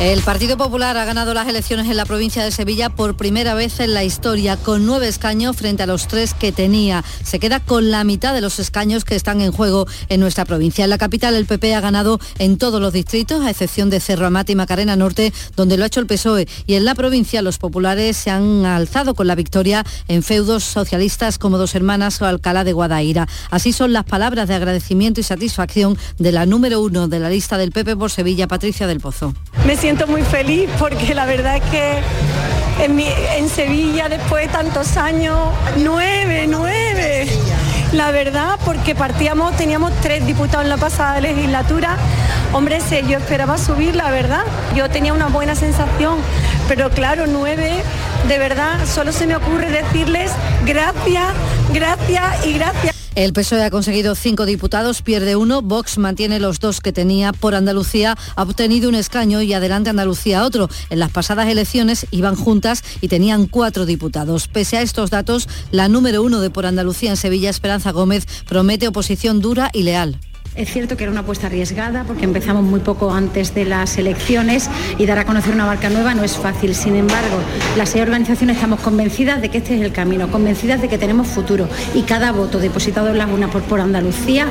el 0.00 0.22
Partido 0.22 0.56
Popular 0.56 0.96
ha 0.96 1.04
ganado 1.04 1.34
las 1.34 1.48
elecciones 1.48 1.90
en 1.90 1.96
la 1.96 2.04
provincia 2.04 2.44
de 2.44 2.52
Sevilla 2.52 2.88
por 2.88 3.16
primera 3.16 3.54
vez 3.54 3.80
en 3.80 3.94
la 3.94 4.04
historia, 4.04 4.56
con 4.56 4.86
nueve 4.86 5.08
escaños 5.08 5.56
frente 5.56 5.82
a 5.82 5.86
los 5.86 6.06
tres 6.06 6.34
que 6.34 6.52
tenía. 6.52 7.04
Se 7.24 7.40
queda 7.40 7.58
con 7.58 7.90
la 7.90 8.04
mitad 8.04 8.32
de 8.32 8.40
los 8.40 8.60
escaños 8.60 9.04
que 9.04 9.16
están 9.16 9.40
en 9.40 9.50
juego 9.50 9.88
en 10.08 10.20
nuestra 10.20 10.44
provincia. 10.44 10.84
En 10.84 10.90
la 10.90 10.98
capital 10.98 11.34
el 11.34 11.46
PP 11.46 11.74
ha 11.74 11.80
ganado 11.80 12.20
en 12.38 12.58
todos 12.58 12.80
los 12.80 12.92
distritos, 12.92 13.44
a 13.44 13.50
excepción 13.50 13.90
de 13.90 13.98
Cerro 13.98 14.26
Amati 14.26 14.52
y 14.52 14.54
Macarena 14.56 14.94
Norte, 14.94 15.32
donde 15.56 15.76
lo 15.76 15.82
ha 15.82 15.88
hecho 15.88 15.98
el 15.98 16.06
PSOE. 16.06 16.46
Y 16.66 16.74
en 16.74 16.84
la 16.84 16.94
provincia 16.94 17.42
los 17.42 17.58
populares 17.58 18.16
se 18.16 18.30
han 18.30 18.66
alzado 18.66 19.14
con 19.14 19.26
la 19.26 19.34
victoria 19.34 19.84
en 20.06 20.22
feudos 20.22 20.62
socialistas 20.62 21.38
como 21.38 21.58
Dos 21.58 21.74
Hermanas 21.74 22.22
o 22.22 22.26
Alcalá 22.26 22.62
de 22.62 22.72
Guadaira. 22.72 23.26
Así 23.50 23.72
son 23.72 23.92
las 23.92 24.04
palabras 24.04 24.46
de 24.46 24.54
agradecimiento 24.54 25.20
y 25.20 25.24
satisfacción 25.24 25.98
de 26.18 26.30
la 26.30 26.46
número 26.46 26.80
uno 26.80 27.08
de 27.08 27.18
la 27.18 27.30
lista 27.30 27.58
del 27.58 27.72
PP 27.72 27.96
por 27.96 28.12
Sevilla, 28.12 28.46
Patricia 28.46 28.86
del 28.86 29.00
Pozo 29.00 29.34
siento 29.88 30.06
muy 30.06 30.20
feliz 30.20 30.68
porque 30.78 31.14
la 31.14 31.24
verdad 31.24 31.56
es 31.56 31.62
que 31.70 32.02
en, 32.84 33.48
Sevilla 33.48 34.10
después 34.10 34.46
de 34.46 34.52
tantos 34.52 34.98
años, 34.98 35.38
nueve, 35.78 36.44
nueve. 36.46 37.26
La 37.94 38.10
verdad, 38.10 38.58
porque 38.66 38.94
partíamos, 38.94 39.56
teníamos 39.56 39.94
tres 40.02 40.26
diputados 40.26 40.64
en 40.64 40.68
la 40.68 40.76
pasada 40.76 41.22
legislatura. 41.22 41.96
Hombre, 42.52 42.80
yo 43.08 43.16
esperaba 43.16 43.56
subir, 43.56 43.96
la 43.96 44.10
verdad. 44.10 44.42
Yo 44.76 44.90
tenía 44.90 45.14
una 45.14 45.28
buena 45.28 45.54
sensación, 45.54 46.18
pero 46.68 46.90
claro, 46.90 47.24
nueve, 47.26 47.72
de 48.28 48.38
verdad, 48.38 48.84
solo 48.84 49.10
se 49.10 49.26
me 49.26 49.36
ocurre 49.36 49.70
decirles 49.70 50.30
gracias, 50.66 51.28
gracias 51.72 52.46
y 52.46 52.52
gracias. 52.52 52.97
El 53.18 53.32
PSOE 53.32 53.64
ha 53.64 53.70
conseguido 53.70 54.14
cinco 54.14 54.46
diputados, 54.46 55.02
pierde 55.02 55.34
uno. 55.34 55.60
Vox 55.60 55.98
mantiene 55.98 56.38
los 56.38 56.60
dos 56.60 56.80
que 56.80 56.92
tenía 56.92 57.32
por 57.32 57.56
Andalucía, 57.56 58.16
ha 58.36 58.42
obtenido 58.44 58.88
un 58.88 58.94
escaño 58.94 59.42
y 59.42 59.52
adelante 59.54 59.90
Andalucía 59.90 60.44
otro. 60.44 60.68
En 60.88 61.00
las 61.00 61.10
pasadas 61.10 61.48
elecciones 61.48 62.06
iban 62.12 62.36
juntas 62.36 62.84
y 63.00 63.08
tenían 63.08 63.48
cuatro 63.48 63.86
diputados. 63.86 64.46
Pese 64.46 64.76
a 64.76 64.82
estos 64.82 65.10
datos, 65.10 65.48
la 65.72 65.88
número 65.88 66.22
uno 66.22 66.38
de 66.38 66.50
por 66.50 66.64
Andalucía 66.64 67.10
en 67.10 67.16
Sevilla, 67.16 67.50
Esperanza 67.50 67.90
Gómez, 67.90 68.24
promete 68.46 68.86
oposición 68.86 69.40
dura 69.40 69.68
y 69.72 69.82
leal. 69.82 70.20
Es 70.58 70.72
cierto 70.72 70.96
que 70.96 71.04
era 71.04 71.12
una 71.12 71.20
apuesta 71.20 71.46
arriesgada 71.46 72.02
porque 72.02 72.24
empezamos 72.24 72.64
muy 72.64 72.80
poco 72.80 73.12
antes 73.12 73.54
de 73.54 73.64
las 73.64 73.96
elecciones 73.96 74.68
y 74.98 75.06
dar 75.06 75.20
a 75.20 75.24
conocer 75.24 75.54
una 75.54 75.64
marca 75.64 75.88
nueva 75.88 76.14
no 76.14 76.24
es 76.24 76.36
fácil. 76.36 76.74
Sin 76.74 76.96
embargo, 76.96 77.36
las 77.76 77.90
seis 77.90 78.02
organizaciones 78.02 78.56
estamos 78.56 78.80
convencidas 78.80 79.40
de 79.40 79.50
que 79.50 79.58
este 79.58 79.76
es 79.76 79.82
el 79.82 79.92
camino, 79.92 80.32
convencidas 80.32 80.82
de 80.82 80.88
que 80.88 80.98
tenemos 80.98 81.28
futuro 81.28 81.68
y 81.94 82.02
cada 82.02 82.32
voto 82.32 82.58
depositado 82.58 83.10
en 83.10 83.18
la 83.18 83.28
UNA 83.28 83.48
por, 83.52 83.62
por 83.62 83.80
Andalucía 83.80 84.48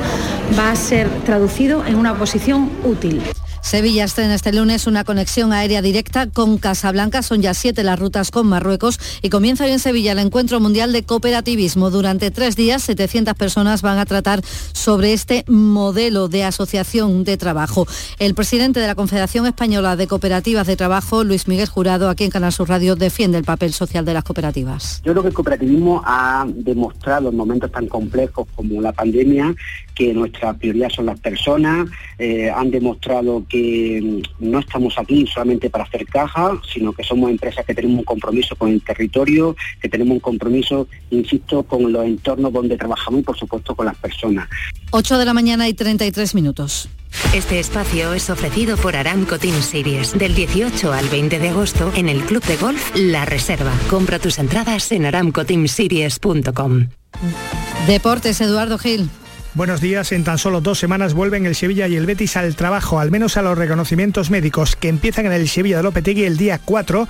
va 0.58 0.70
a 0.70 0.76
ser 0.76 1.10
traducido 1.26 1.84
en 1.84 1.96
una 1.96 2.12
oposición 2.12 2.70
útil. 2.84 3.20
Sevilla 3.62 4.04
estrena 4.04 4.34
este 4.34 4.52
lunes 4.52 4.86
una 4.86 5.04
conexión 5.04 5.52
aérea 5.52 5.82
directa 5.82 6.26
con 6.28 6.58
Casablanca. 6.58 7.22
Son 7.22 7.42
ya 7.42 7.54
siete 7.54 7.84
las 7.84 7.98
rutas 7.98 8.30
con 8.30 8.46
Marruecos 8.46 8.98
y 9.22 9.28
comienza 9.28 9.64
hoy 9.64 9.72
en 9.72 9.78
Sevilla 9.78 10.12
el 10.12 10.18
Encuentro 10.20 10.60
Mundial 10.60 10.92
de 10.92 11.02
Cooperativismo. 11.02 11.90
Durante 11.90 12.30
tres 12.30 12.56
días, 12.56 12.82
700 12.82 13.34
personas 13.34 13.82
van 13.82 13.98
a 13.98 14.06
tratar 14.06 14.42
sobre 14.44 15.12
este 15.12 15.44
modelo 15.48 16.28
de 16.28 16.44
asociación 16.44 17.24
de 17.24 17.36
trabajo. 17.36 17.86
El 18.18 18.34
presidente 18.34 18.80
de 18.80 18.86
la 18.86 18.94
Confederación 18.94 19.46
Española 19.46 19.96
de 19.96 20.06
Cooperativas 20.06 20.66
de 20.66 20.76
Trabajo, 20.76 21.24
Luis 21.24 21.48
Miguel 21.48 21.68
Jurado, 21.68 22.08
aquí 22.08 22.24
en 22.24 22.30
Canal 22.30 22.52
Sur 22.52 22.68
Radio, 22.68 22.96
defiende 22.96 23.38
el 23.38 23.44
papel 23.44 23.72
social 23.72 24.04
de 24.04 24.14
las 24.14 24.24
cooperativas. 24.24 25.02
Yo 25.04 25.12
creo 25.12 25.22
que 25.22 25.28
el 25.28 25.34
cooperativismo 25.34 26.02
ha 26.04 26.46
demostrado 26.48 27.28
en 27.28 27.36
momentos 27.36 27.70
tan 27.70 27.86
complejos 27.86 28.46
como 28.54 28.80
la 28.80 28.92
pandemia 28.92 29.54
que 29.98 30.14
nuestra 30.14 30.54
prioridad 30.54 30.90
son 30.90 31.06
las 31.06 31.18
personas, 31.18 31.88
eh, 32.18 32.48
han 32.54 32.70
demostrado 32.70 33.44
que 33.48 34.00
mm, 34.00 34.48
no 34.48 34.60
estamos 34.60 34.96
aquí 34.96 35.26
solamente 35.26 35.68
para 35.68 35.84
hacer 35.84 36.06
caja, 36.06 36.52
sino 36.72 36.92
que 36.92 37.02
somos 37.02 37.30
empresas 37.30 37.66
que 37.66 37.74
tenemos 37.74 37.98
un 37.98 38.04
compromiso 38.04 38.54
con 38.54 38.70
el 38.70 38.80
territorio, 38.80 39.56
que 39.82 39.88
tenemos 39.88 40.12
un 40.12 40.20
compromiso, 40.20 40.86
insisto, 41.10 41.64
con 41.64 41.92
los 41.92 42.06
entornos 42.06 42.52
donde 42.52 42.76
trabajamos 42.76 43.20
y 43.20 43.22
por 43.24 43.36
supuesto 43.36 43.74
con 43.74 43.86
las 43.86 43.96
personas. 43.96 44.48
8 44.92 45.18
de 45.18 45.24
la 45.24 45.34
mañana 45.34 45.68
y 45.68 45.74
33 45.74 46.34
minutos. 46.36 46.88
Este 47.34 47.58
espacio 47.58 48.12
es 48.12 48.30
ofrecido 48.30 48.76
por 48.76 48.94
Aramco 48.94 49.38
Team 49.38 49.60
Series 49.62 50.16
del 50.16 50.36
18 50.36 50.92
al 50.92 51.08
20 51.08 51.40
de 51.40 51.48
agosto 51.48 51.90
en 51.96 52.08
el 52.08 52.20
Club 52.20 52.44
de 52.44 52.56
Golf 52.56 52.94
La 52.94 53.24
Reserva. 53.24 53.72
Compra 53.90 54.20
tus 54.20 54.38
entradas 54.38 54.92
en 54.92 55.06
aramcoteamseries.com. 55.06 56.88
Deportes, 57.88 58.40
Eduardo 58.40 58.78
Gil. 58.78 59.10
Buenos 59.54 59.80
días. 59.80 60.12
En 60.12 60.24
tan 60.24 60.36
solo 60.36 60.60
dos 60.60 60.78
semanas 60.78 61.14
vuelven 61.14 61.46
el 61.46 61.54
Sevilla 61.54 61.88
y 61.88 61.96
el 61.96 62.04
Betis 62.04 62.36
al 62.36 62.54
trabajo, 62.54 63.00
al 63.00 63.10
menos 63.10 63.38
a 63.38 63.42
los 63.42 63.56
reconocimientos 63.56 64.30
médicos 64.30 64.76
que 64.76 64.88
empiezan 64.88 65.26
en 65.26 65.32
el 65.32 65.48
Sevilla 65.48 65.78
de 65.78 65.82
Lopetegui 65.82 66.24
el 66.24 66.36
día 66.36 66.60
4 66.62 67.08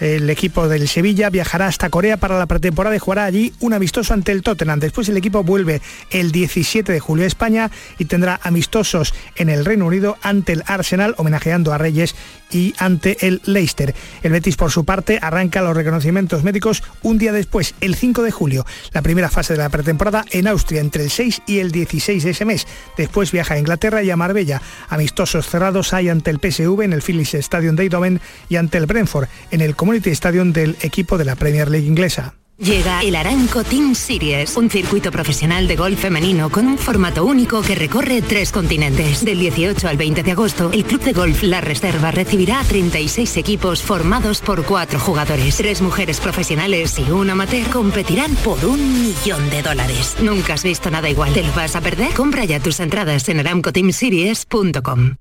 El 0.00 0.28
equipo 0.28 0.68
del 0.68 0.86
Sevilla 0.86 1.30
viajará 1.30 1.66
hasta 1.66 1.88
Corea 1.88 2.18
para 2.18 2.38
la 2.38 2.46
pretemporada 2.46 2.94
y 2.94 2.98
jugará 2.98 3.24
allí 3.24 3.52
un 3.60 3.72
amistoso 3.72 4.12
ante 4.12 4.32
el 4.32 4.42
Tottenham. 4.42 4.80
Después 4.80 5.08
el 5.08 5.16
equipo 5.16 5.42
vuelve 5.42 5.80
el 6.10 6.30
17 6.30 6.92
de 6.92 7.00
julio 7.00 7.24
a 7.24 7.28
España 7.28 7.70
y 7.98 8.04
tendrá 8.04 8.38
amistosos 8.42 9.14
en 9.34 9.48
el 9.48 9.64
Reino 9.64 9.86
Unido 9.86 10.18
ante 10.22 10.52
el 10.52 10.64
Arsenal, 10.66 11.14
homenajeando 11.16 11.72
a 11.72 11.78
Reyes 11.78 12.14
y 12.50 12.74
ante 12.78 13.26
el 13.26 13.40
Leicester. 13.44 13.94
El 14.22 14.32
Betis, 14.32 14.56
por 14.56 14.70
su 14.70 14.84
parte, 14.84 15.18
arranca 15.20 15.62
los 15.62 15.76
reconocimientos 15.76 16.44
médicos 16.44 16.82
un 17.02 17.18
día 17.18 17.32
después, 17.32 17.74
el 17.80 17.94
5 17.94 18.22
de 18.22 18.30
julio. 18.30 18.66
La 18.92 19.02
primera 19.02 19.30
fase 19.30 19.54
de 19.54 19.58
la 19.58 19.68
pretemporada 19.68 20.24
en 20.30 20.46
Austria 20.48 20.80
entre 20.80 21.04
el 21.04 21.10
6 21.10 21.42
y 21.46 21.58
el 21.58 21.70
16 21.70 22.24
de 22.24 22.30
ese 22.30 22.44
mes. 22.44 22.66
Después 22.96 23.32
viaja 23.32 23.54
a 23.54 23.58
Inglaterra 23.58 24.02
y 24.02 24.10
a 24.10 24.16
Marbella. 24.16 24.62
Amistosos 24.88 25.46
cerrados 25.46 25.92
hay 25.92 26.08
ante 26.08 26.30
el 26.30 26.38
PSV 26.38 26.82
en 26.82 26.92
el 26.92 27.02
Phillies 27.02 27.34
Stadium 27.34 27.76
de 27.76 27.84
Eindhoven 27.84 28.20
y 28.48 28.56
ante 28.56 28.78
el 28.78 28.86
Brentford 28.86 29.28
en 29.50 29.60
el 29.60 29.76
Community 29.76 30.10
Stadium 30.10 30.52
del 30.52 30.76
equipo 30.82 31.18
de 31.18 31.24
la 31.24 31.36
Premier 31.36 31.70
League 31.70 31.86
inglesa. 31.86 32.34
Llega 32.58 33.02
el 33.02 33.14
Aranco 33.14 33.62
Team 33.62 33.94
Series, 33.94 34.56
un 34.56 34.68
circuito 34.68 35.12
profesional 35.12 35.68
de 35.68 35.76
golf 35.76 36.00
femenino 36.00 36.50
con 36.50 36.66
un 36.66 36.76
formato 36.76 37.24
único 37.24 37.62
que 37.62 37.76
recorre 37.76 38.20
tres 38.20 38.50
continentes. 38.50 39.24
Del 39.24 39.38
18 39.38 39.86
al 39.86 39.96
20 39.96 40.24
de 40.24 40.32
agosto, 40.32 40.72
el 40.72 40.84
Club 40.84 41.02
de 41.02 41.12
Golf 41.12 41.44
La 41.44 41.60
Reserva 41.60 42.10
recibirá 42.10 42.58
a 42.58 42.64
36 42.64 43.36
equipos 43.36 43.80
formados 43.80 44.40
por 44.40 44.64
cuatro 44.64 44.98
jugadores. 44.98 45.56
Tres 45.56 45.80
mujeres 45.80 46.18
profesionales 46.18 46.98
y 46.98 47.08
un 47.12 47.30
amateur 47.30 47.70
competirán 47.70 48.34
por 48.34 48.64
un 48.64 49.02
millón 49.02 49.48
de 49.50 49.62
dólares. 49.62 50.16
Nunca 50.20 50.54
has 50.54 50.64
visto 50.64 50.90
nada 50.90 51.08
igual. 51.08 51.32
¿Te 51.32 51.44
lo 51.44 51.52
vas 51.52 51.76
a 51.76 51.80
perder? 51.80 52.12
Compra 52.14 52.44
ya 52.44 52.58
tus 52.58 52.80
entradas 52.80 53.28
en 53.28 53.38
aramcoteamseries.com. 53.38 55.14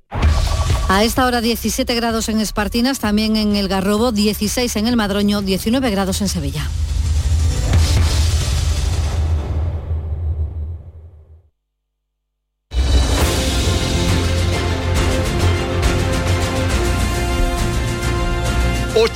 A 0.90 1.04
esta 1.04 1.28
hora 1.28 1.42
17 1.42 1.94
grados 1.94 2.30
en 2.30 2.40
Espartinas, 2.40 2.98
también 2.98 3.36
en 3.36 3.56
el 3.56 3.68
Garrobo, 3.68 4.12
16 4.12 4.76
en 4.78 4.88
el 4.88 4.96
Madroño, 4.96 5.44
19 5.44 5.92
grados 5.92 6.22
en 6.22 6.30
Sevilla. 6.30 6.68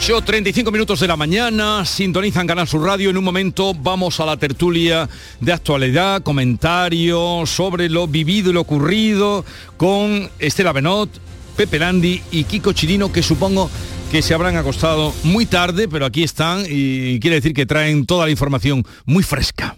...8.35 0.02 0.72
minutos 0.72 1.00
de 1.00 1.08
la 1.08 1.16
mañana... 1.16 1.86
...sintonizan 1.86 2.48
Canal 2.48 2.68
Sur 2.68 2.84
Radio... 2.84 3.12
...en 3.12 3.18
un 3.18 3.24
momento 3.24 3.76
vamos 3.76 4.20
a 4.20 4.26
la 4.26 4.36
tertulia... 4.36 5.08
...de 5.40 5.54
actualidad, 5.54 6.24
comentarios... 6.24 7.48
...sobre 7.52 7.88
lo 7.88 8.08
vivido 8.08 8.50
y 8.50 8.54
lo 8.54 8.62
ocurrido... 8.62 9.46
...con 9.78 10.28
Estela 10.40 10.74
Benot... 10.74 11.08
...Pepe 11.56 11.78
Landi 11.78 12.20
y 12.32 12.46
Kiko 12.46 12.74
Chirino... 12.74 13.12
...que 13.12 13.22
supongo 13.22 13.70
que 14.12 14.24
se 14.24 14.34
habrán 14.34 14.58
acostado 14.58 15.14
muy 15.22 15.46
tarde... 15.46 15.88
...pero 15.88 16.08
aquí 16.08 16.24
están 16.24 16.64
y 16.68 17.20
quiere 17.20 17.36
decir 17.36 17.54
que 17.54 17.68
traen 17.68 18.08
toda 18.08 18.26
la 18.26 18.32
información 18.32 18.84
muy 19.06 19.22
fresca. 19.22 19.78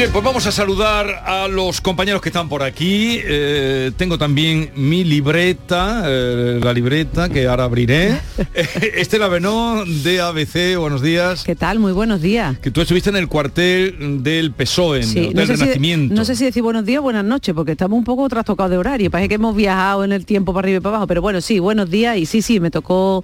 Bien, 0.00 0.12
pues 0.12 0.24
vamos 0.24 0.46
a 0.46 0.50
saludar 0.50 1.24
a 1.26 1.46
los 1.46 1.82
compañeros 1.82 2.22
que 2.22 2.30
están 2.30 2.48
por 2.48 2.62
aquí. 2.62 3.20
Eh, 3.22 3.92
tengo 3.98 4.16
también 4.16 4.70
mi 4.74 5.04
libreta, 5.04 6.04
eh, 6.06 6.58
la 6.62 6.72
libreta 6.72 7.28
que 7.28 7.46
ahora 7.46 7.64
abriré. 7.64 8.18
Estela 8.94 9.28
Benó 9.28 9.84
de 9.84 10.22
ABC, 10.22 10.78
buenos 10.78 11.02
días. 11.02 11.44
¿Qué 11.44 11.54
tal? 11.54 11.80
Muy 11.80 11.92
buenos 11.92 12.22
días. 12.22 12.58
Que 12.60 12.70
tú 12.70 12.80
estuviste 12.80 13.10
en 13.10 13.16
el 13.16 13.28
cuartel 13.28 14.22
del 14.22 14.52
PSOE, 14.52 15.00
en 15.02 15.06
Sí, 15.06 15.18
el 15.18 15.26
Hotel 15.26 15.36
no 15.36 15.46
sé, 15.46 15.52
si, 15.56 15.60
Renacimiento. 15.60 16.14
no 16.14 16.24
sé 16.24 16.34
si 16.34 16.44
decir 16.46 16.62
buenos 16.62 16.86
días 16.86 17.00
o 17.00 17.02
buenas 17.02 17.26
noches, 17.26 17.54
porque 17.54 17.72
estamos 17.72 17.98
un 17.98 18.04
poco 18.04 18.26
trastocados 18.30 18.70
de 18.70 18.78
horario. 18.78 19.10
Parece 19.10 19.28
que 19.28 19.34
hemos 19.34 19.54
viajado 19.54 20.02
en 20.02 20.12
el 20.12 20.24
tiempo 20.24 20.54
para 20.54 20.64
arriba 20.64 20.78
y 20.78 20.80
para 20.80 20.96
abajo, 20.96 21.08
pero 21.08 21.20
bueno, 21.20 21.42
sí, 21.42 21.58
buenos 21.58 21.90
días. 21.90 22.16
Y 22.16 22.24
sí, 22.24 22.40
sí, 22.40 22.58
me 22.58 22.70
tocó 22.70 23.22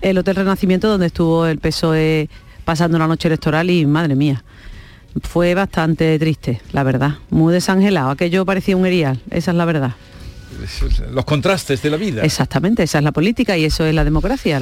el 0.00 0.16
Hotel 0.16 0.36
Renacimiento 0.36 0.88
donde 0.88 1.08
estuvo 1.08 1.44
el 1.44 1.58
PSOE 1.58 2.30
pasando 2.64 2.98
la 2.98 3.06
noche 3.06 3.28
electoral 3.28 3.68
y 3.68 3.84
madre 3.84 4.14
mía. 4.14 4.42
Fue 5.22 5.54
bastante 5.54 6.18
triste, 6.18 6.60
la 6.72 6.82
verdad. 6.82 7.14
Muy 7.30 7.52
desangelado. 7.52 8.10
Aquello 8.10 8.44
parecía 8.44 8.76
un 8.76 8.86
erial, 8.86 9.20
esa 9.30 9.52
es 9.52 9.56
la 9.56 9.64
verdad. 9.64 9.94
Los 11.12 11.24
contrastes 11.24 11.82
de 11.82 11.90
la 11.90 11.96
vida. 11.96 12.22
Exactamente, 12.22 12.82
esa 12.82 12.98
es 12.98 13.04
la 13.04 13.12
política 13.12 13.56
y 13.56 13.64
eso 13.64 13.84
es 13.84 13.94
la 13.94 14.04
democracia. 14.04 14.60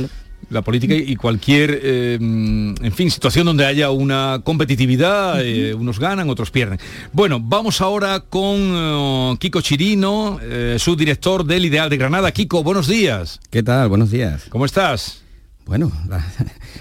La 0.50 0.62
política 0.62 0.94
y 0.94 1.16
cualquier, 1.16 1.80
eh, 1.82 2.14
en 2.20 2.92
fin, 2.92 3.11
situación 3.11 3.46
donde 3.46 3.64
haya 3.64 3.90
una 3.90 4.40
competitividad, 4.42 5.40
eh, 5.40 5.72
unos 5.72 5.98
ganan, 5.98 6.28
otros 6.28 6.50
pierden. 6.50 6.78
Bueno, 7.12 7.38
vamos 7.40 7.80
ahora 7.80 8.20
con 8.20 8.57
eh, 8.59 9.36
Kiko 9.38 9.61
Chirino, 9.61 10.38
eh, 10.42 10.76
subdirector 10.78 11.44
del 11.44 11.64
Ideal 11.64 11.88
de 11.88 11.96
Granada. 11.96 12.32
Kiko, 12.32 12.62
buenos 12.62 12.88
días. 12.88 13.40
¿Qué 13.50 13.62
tal? 13.62 13.88
Buenos 13.88 14.11
días. 14.11 14.44
¿Cómo 14.50 14.66
estás? 14.66 15.22
Bueno, 15.66 15.92
la, 16.08 16.24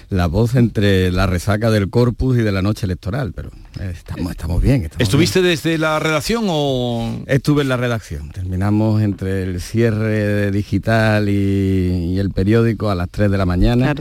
la 0.09 0.27
voz 0.27 0.55
entre 0.55 1.11
la 1.11 1.27
resaca 1.27 1.69
del 1.71 1.89
corpus 1.89 2.37
y 2.37 2.41
de 2.41 2.51
la 2.51 2.61
noche 2.61 2.85
electoral, 2.85 3.33
pero 3.33 3.49
eh, 3.79 3.91
estamos, 3.93 4.31
estamos 4.31 4.61
bien. 4.61 4.83
estamos 4.83 5.01
¿Estuviste 5.01 5.41
desde 5.41 5.77
la 5.77 5.99
redacción 5.99 6.45
o...? 6.47 7.23
Estuve 7.27 7.61
en 7.61 7.69
la 7.69 7.77
redacción. 7.77 8.31
Terminamos 8.31 9.01
entre 9.01 9.43
el 9.43 9.61
cierre 9.61 10.51
digital 10.51 11.29
y, 11.29 12.13
y 12.13 12.19
el 12.19 12.31
periódico 12.31 12.89
a 12.89 12.95
las 12.95 13.09
3 13.09 13.31
de 13.31 13.37
la 13.37 13.45
mañana. 13.45 13.93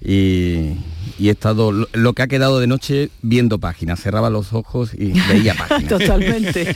Y, 0.00 0.76
y 1.18 1.28
he 1.28 1.32
estado, 1.32 1.72
lo, 1.72 1.88
lo 1.92 2.12
que 2.12 2.22
ha 2.22 2.26
quedado 2.26 2.60
de 2.60 2.66
noche 2.66 3.10
viendo 3.22 3.58
páginas. 3.58 4.00
Cerraba 4.00 4.30
los 4.30 4.52
ojos 4.52 4.92
y 4.94 5.12
veía 5.28 5.54
páginas. 5.58 5.88
Totalmente. 5.88 6.74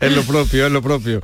es 0.00 0.12
lo 0.14 0.22
propio, 0.22 0.66
es 0.66 0.72
lo 0.72 0.82
propio. 0.82 1.22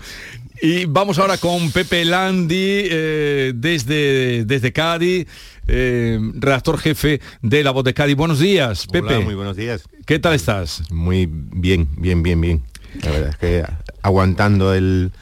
Y 0.62 0.84
vamos 0.84 1.18
ahora 1.18 1.38
con 1.38 1.70
Pepe 1.72 2.05
Landi, 2.05 2.82
eh, 2.90 3.53
desde, 3.55 4.44
desde 4.44 4.72
Cádiz, 4.72 5.26
eh, 5.66 6.18
redactor 6.34 6.78
jefe 6.78 7.20
de 7.40 7.64
La 7.64 7.70
Voz 7.70 7.84
de 7.84 7.94
Cádiz. 7.94 8.14
Buenos 8.14 8.40
días, 8.40 8.86
Pepe. 8.86 9.14
Hola, 9.14 9.20
muy 9.20 9.34
buenos 9.34 9.57
días. 9.57 9.84
¿Qué 10.05 10.18
tal 10.18 10.34
estás? 10.34 10.82
Muy 10.90 11.26
bien, 11.30 11.88
bien, 11.96 12.22
bien, 12.22 12.40
bien. 12.40 12.62
La 13.03 13.11
verdad 13.11 13.30
es 13.30 13.36
que 13.36 13.64
aguantando 14.03 14.74
el, 14.74 15.12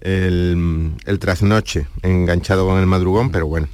el, 0.00 0.90
el 1.04 1.18
trasnoche, 1.20 1.86
enganchado 2.02 2.66
con 2.66 2.80
el 2.80 2.86
madrugón, 2.86 3.30
pero 3.30 3.46
bueno, 3.46 3.68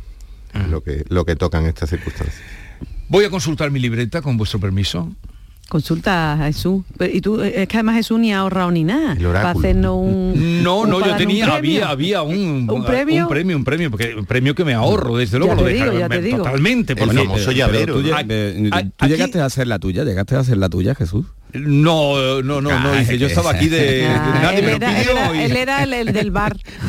lo 0.70 0.82
que, 0.82 1.04
lo 1.08 1.24
que 1.24 1.36
tocan 1.36 1.66
estas 1.66 1.90
circunstancias. 1.90 2.40
Voy 3.08 3.24
a 3.24 3.30
consultar 3.30 3.70
mi 3.70 3.80
libreta 3.80 4.22
con 4.22 4.36
vuestro 4.36 4.58
permiso. 4.60 5.10
Consulta 5.68 6.32
a 6.32 6.36
Jesús. 6.46 6.82
Pero- 6.98 7.14
Y 7.14 7.20
tú, 7.20 7.40
es 7.42 7.68
que 7.68 7.76
además 7.76 7.94
Jesús 7.96 8.18
ni 8.18 8.32
ha 8.32 8.40
ahorrado 8.40 8.72
ni 8.72 8.82
nada. 8.82 9.12
El 9.12 9.24
Para 9.26 9.50
hacernos 9.50 9.96
un. 9.98 10.62
No, 10.64 10.80
un- 10.80 10.90
no, 10.90 11.04
yo 11.06 11.14
tenía, 11.16 11.46
había, 11.54 11.88
había 11.88 12.22
un, 12.22 12.68
¿Un 12.68 12.84
premio? 12.84 13.22
un 13.24 13.28
premio, 13.28 13.56
un 13.56 13.64
premio, 13.64 13.90
porque 13.90 14.14
un 14.16 14.26
premio 14.26 14.54
que 14.54 14.64
me 14.64 14.74
ahorro, 14.74 15.16
desde 15.16 15.38
luego, 15.38 15.54
Ya 15.54 15.60
lo 15.62 15.68
digo, 15.68 15.98
ya 15.98 16.08
te 16.08 16.20
digo. 16.22 16.38
totalmente. 16.38 16.94
El 16.94 16.98
porque- 16.98 17.16
famoso 17.18 17.52
llavero. 17.52 17.94
Tú, 17.94 18.02
llegaste 19.06 19.40
a 19.40 19.44
hacer 19.44 19.68
la 19.68 19.78
tuya, 19.78 20.02
llegaste 20.04 20.34
a 20.34 20.40
hacer 20.40 20.56
la 20.56 20.68
tuya, 20.68 20.94
Jesús. 20.96 21.26
No, 21.54 22.42
no, 22.42 22.60
no, 22.60 22.78
no, 22.80 22.92
dice, 22.94 23.18
yo 23.18 23.26
estaba 23.26 23.50
aquí 23.52 23.68
de... 23.68 24.06
Ah, 24.06 24.38
nadie 24.42 24.58
él, 24.58 24.64
me 24.64 24.72
lo 24.72 24.78
pidió. 24.78 25.10
era- 25.12 25.34
y- 25.36 25.38
él 25.44 25.56
era 25.56 25.82
el, 25.82 25.92
el 25.92 26.12
del 26.12 26.30
bar. 26.30 26.56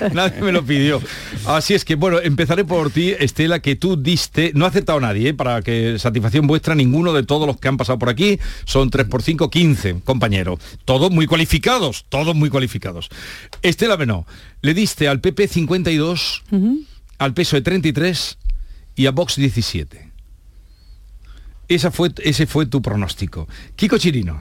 Nadie 0.12 0.40
me 0.42 0.52
lo 0.52 0.64
pidió. 0.64 1.00
Así 1.46 1.74
es 1.74 1.84
que, 1.84 1.94
bueno, 1.94 2.18
empezaré 2.20 2.64
por 2.64 2.90
ti, 2.90 3.12
Estela, 3.18 3.60
que 3.60 3.76
tú 3.76 3.96
diste, 4.00 4.52
no 4.54 4.64
ha 4.64 4.68
aceptado 4.68 5.00
nadie, 5.00 5.30
¿eh? 5.30 5.34
para 5.34 5.62
que 5.62 5.98
satisfacción 5.98 6.46
vuestra, 6.46 6.74
ninguno 6.74 7.12
de 7.12 7.22
todos 7.22 7.46
los 7.46 7.58
que 7.58 7.68
han 7.68 7.76
pasado 7.76 7.98
por 7.98 8.08
aquí, 8.08 8.38
son 8.64 8.90
3 8.90 9.06
por 9.06 9.22
5, 9.22 9.50
15 9.50 10.00
compañeros. 10.04 10.58
Todos 10.84 11.10
muy 11.10 11.26
cualificados, 11.26 12.06
todos 12.08 12.34
muy 12.34 12.50
cualificados. 12.50 13.08
Estela 13.62 13.96
Benó, 13.96 14.26
le 14.62 14.74
diste 14.74 15.08
al 15.08 15.20
PP 15.20 15.48
52, 15.48 16.42
al 17.18 17.34
PSOE 17.34 17.60
33 17.60 18.38
y 18.96 19.06
a 19.06 19.10
Vox 19.10 19.36
17. 19.36 20.10
Esa 21.68 21.90
fue, 21.90 22.10
ese 22.22 22.46
fue 22.46 22.66
tu 22.66 22.82
pronóstico. 22.82 23.48
Kiko 23.76 23.98
Chirino. 23.98 24.38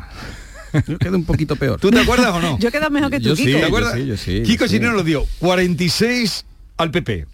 Yo 0.88 0.98
quedé 0.98 1.16
un 1.16 1.24
poquito 1.26 1.56
peor. 1.56 1.80
¿Tú 1.80 1.92
te 1.92 2.00
acuerdas 2.00 2.32
o 2.34 2.42
no? 2.42 2.58
Yo 2.60 2.72
quedo 2.72 2.90
mejor 2.90 3.12
que 3.12 3.20
tú, 3.20 3.30
Yo 3.30 3.36
sí, 3.36 3.46
Kiko. 3.46 3.56
¿Te 3.58 3.62
yo 3.62 3.68
acuerdas? 3.68 3.94
sí, 3.94 4.06
yo 4.08 4.18
sí, 4.18 4.42
Kiko 4.44 4.66
sí. 4.66 4.72
Chirino 4.72 4.92
lo 4.94 5.04
dio 5.04 5.26
46 5.40 6.46
al 6.78 6.92
PP. 6.92 7.28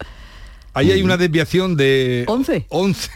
Ahí 0.74 0.92
hay 0.92 1.02
una 1.02 1.16
desviación 1.16 1.76
de 1.76 2.24
11. 2.26 2.66
11. 2.68 3.10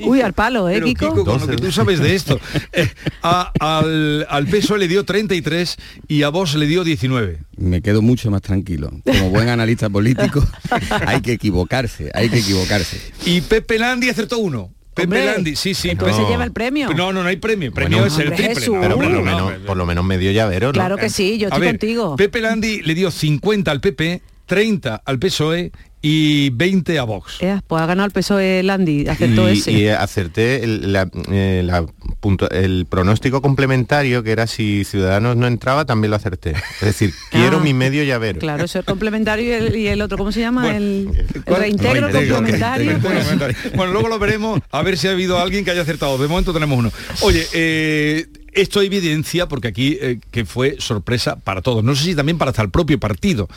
Uy, 0.00 0.20
al 0.20 0.34
palo, 0.34 0.68
¿eh, 0.68 0.74
Pero 0.74 0.86
Kiko? 0.86 1.08
Kiko, 1.10 1.24
con 1.24 1.40
lo 1.40 1.46
que 1.46 1.56
tú 1.56 1.72
sabes 1.72 2.00
de 2.00 2.14
esto. 2.14 2.38
Eh, 2.72 2.90
a- 3.22 3.50
al, 3.60 4.26
al 4.28 4.46
PSOE 4.46 4.78
le 4.80 4.88
dio 4.88 5.04
33 5.06 5.76
y 6.08 6.22
a 6.24 6.28
vos 6.28 6.54
le 6.54 6.66
dio 6.66 6.84
19. 6.84 7.38
Me 7.56 7.80
quedo 7.80 8.02
mucho 8.02 8.30
más 8.30 8.42
tranquilo. 8.42 8.90
Como 9.06 9.30
buen 9.30 9.48
analista 9.48 9.88
político, 9.88 10.46
hay 11.06 11.22
que 11.22 11.32
equivocarse, 11.32 12.10
hay 12.12 12.28
que 12.28 12.40
equivocarse. 12.40 13.00
Y 13.24 13.40
Pepe 13.40 13.78
Landi 13.78 14.10
acertó 14.10 14.36
uno. 14.38 14.70
Pepe 14.96 15.24
Landi, 15.26 15.54
sí, 15.56 15.74
sí. 15.74 15.90
entonces 15.90 16.16
se 16.16 16.24
lleva 16.24 16.44
el 16.44 16.52
premio. 16.52 16.88
No, 16.94 17.12
no, 17.12 17.22
no 17.22 17.28
hay 17.28 17.36
premio. 17.36 17.68
El 17.68 17.72
premio 17.74 17.98
Bueno, 17.98 18.12
es 18.12 18.18
el 18.18 18.32
triple. 18.34 18.54
Jesús. 18.54 18.74
No, 18.74 18.80
Pero 18.80 18.96
por 18.96 19.04
no, 19.04 19.10
lo, 19.10 19.16
no, 19.18 19.24
menos, 19.24 19.60
no. 19.60 19.66
por 19.66 19.76
lo 19.76 19.86
menos 19.86 20.04
medio 20.04 20.30
llavero, 20.32 20.68
¿no? 20.68 20.72
Claro 20.72 20.96
que 20.96 21.10
sí, 21.10 21.38
yo 21.38 21.46
A 21.46 21.50
estoy 21.50 21.60
ver, 21.60 21.70
contigo. 21.78 22.16
Pepe 22.16 22.40
Landi 22.40 22.80
le 22.82 22.94
dio 22.94 23.10
50 23.10 23.70
al 23.70 23.80
PP, 23.80 24.22
30 24.46 25.02
al 25.04 25.18
PSOE 25.18 25.70
y 26.08 26.50
20 26.50 26.98
a 27.00 27.02
Vox. 27.02 27.38
Eh, 27.40 27.58
pues 27.66 27.82
ha 27.82 27.86
ganado 27.86 28.06
el 28.06 28.12
PSOE 28.12 28.62
Landi, 28.62 29.08
aceptó 29.08 29.48
y, 29.50 29.58
ese. 29.58 29.72
y 29.72 29.88
acerté 29.88 30.62
el, 30.62 30.92
la- 30.92 31.10
eh, 31.32 31.62
la 31.64 31.84
punto- 32.20 32.48
el 32.50 32.86
pronóstico 32.88 33.42
complementario 33.42 34.22
que 34.22 34.30
era 34.30 34.46
si 34.46 34.84
Ciudadanos 34.84 35.36
no 35.36 35.46
entraba 35.48 35.84
también 35.84 36.10
lo 36.10 36.16
acerté 36.16 36.50
es 36.50 36.80
decir 36.80 37.12
quiero 37.32 37.56
Ah. 37.56 37.60
mi 37.60 37.74
medio 37.74 38.04
llavero 38.04 38.38
Claro, 38.38 38.64
eso 38.64 38.78
es 38.78 38.84
complementario 38.84 39.44
y 39.48 39.50
el, 39.52 39.76
y 39.76 39.86
el 39.88 40.00
otro, 40.00 40.16
¿cómo 40.16 40.30
se 40.30 40.40
llama? 40.40 40.62
Bueno, 40.62 40.76
el, 40.78 41.08
el 41.46 41.56
reintegro 41.56 42.08
complementario. 42.10 42.98
pues. 43.00 43.56
Bueno, 43.74 43.92
luego 43.92 44.08
lo 44.08 44.18
veremos 44.18 44.60
a 44.70 44.82
ver 44.82 44.96
si 44.98 45.08
ha 45.08 45.12
habido 45.12 45.38
alguien 45.40 45.64
que 45.64 45.70
haya 45.72 45.82
acertado. 45.82 46.18
De 46.18 46.28
momento 46.28 46.52
tenemos 46.52 46.78
uno. 46.78 46.92
Oye, 47.22 47.44
eh, 47.52 48.26
esto 48.56 48.80
evidencia, 48.80 49.46
porque 49.48 49.68
aquí 49.68 49.98
eh, 50.00 50.18
que 50.30 50.46
fue 50.46 50.76
sorpresa 50.78 51.36
para 51.36 51.60
todos, 51.60 51.84
no 51.84 51.94
sé 51.94 52.04
si 52.04 52.14
también 52.14 52.38
para 52.38 52.50
hasta 52.50 52.62
el 52.62 52.70
propio 52.70 52.98
partido, 52.98 53.48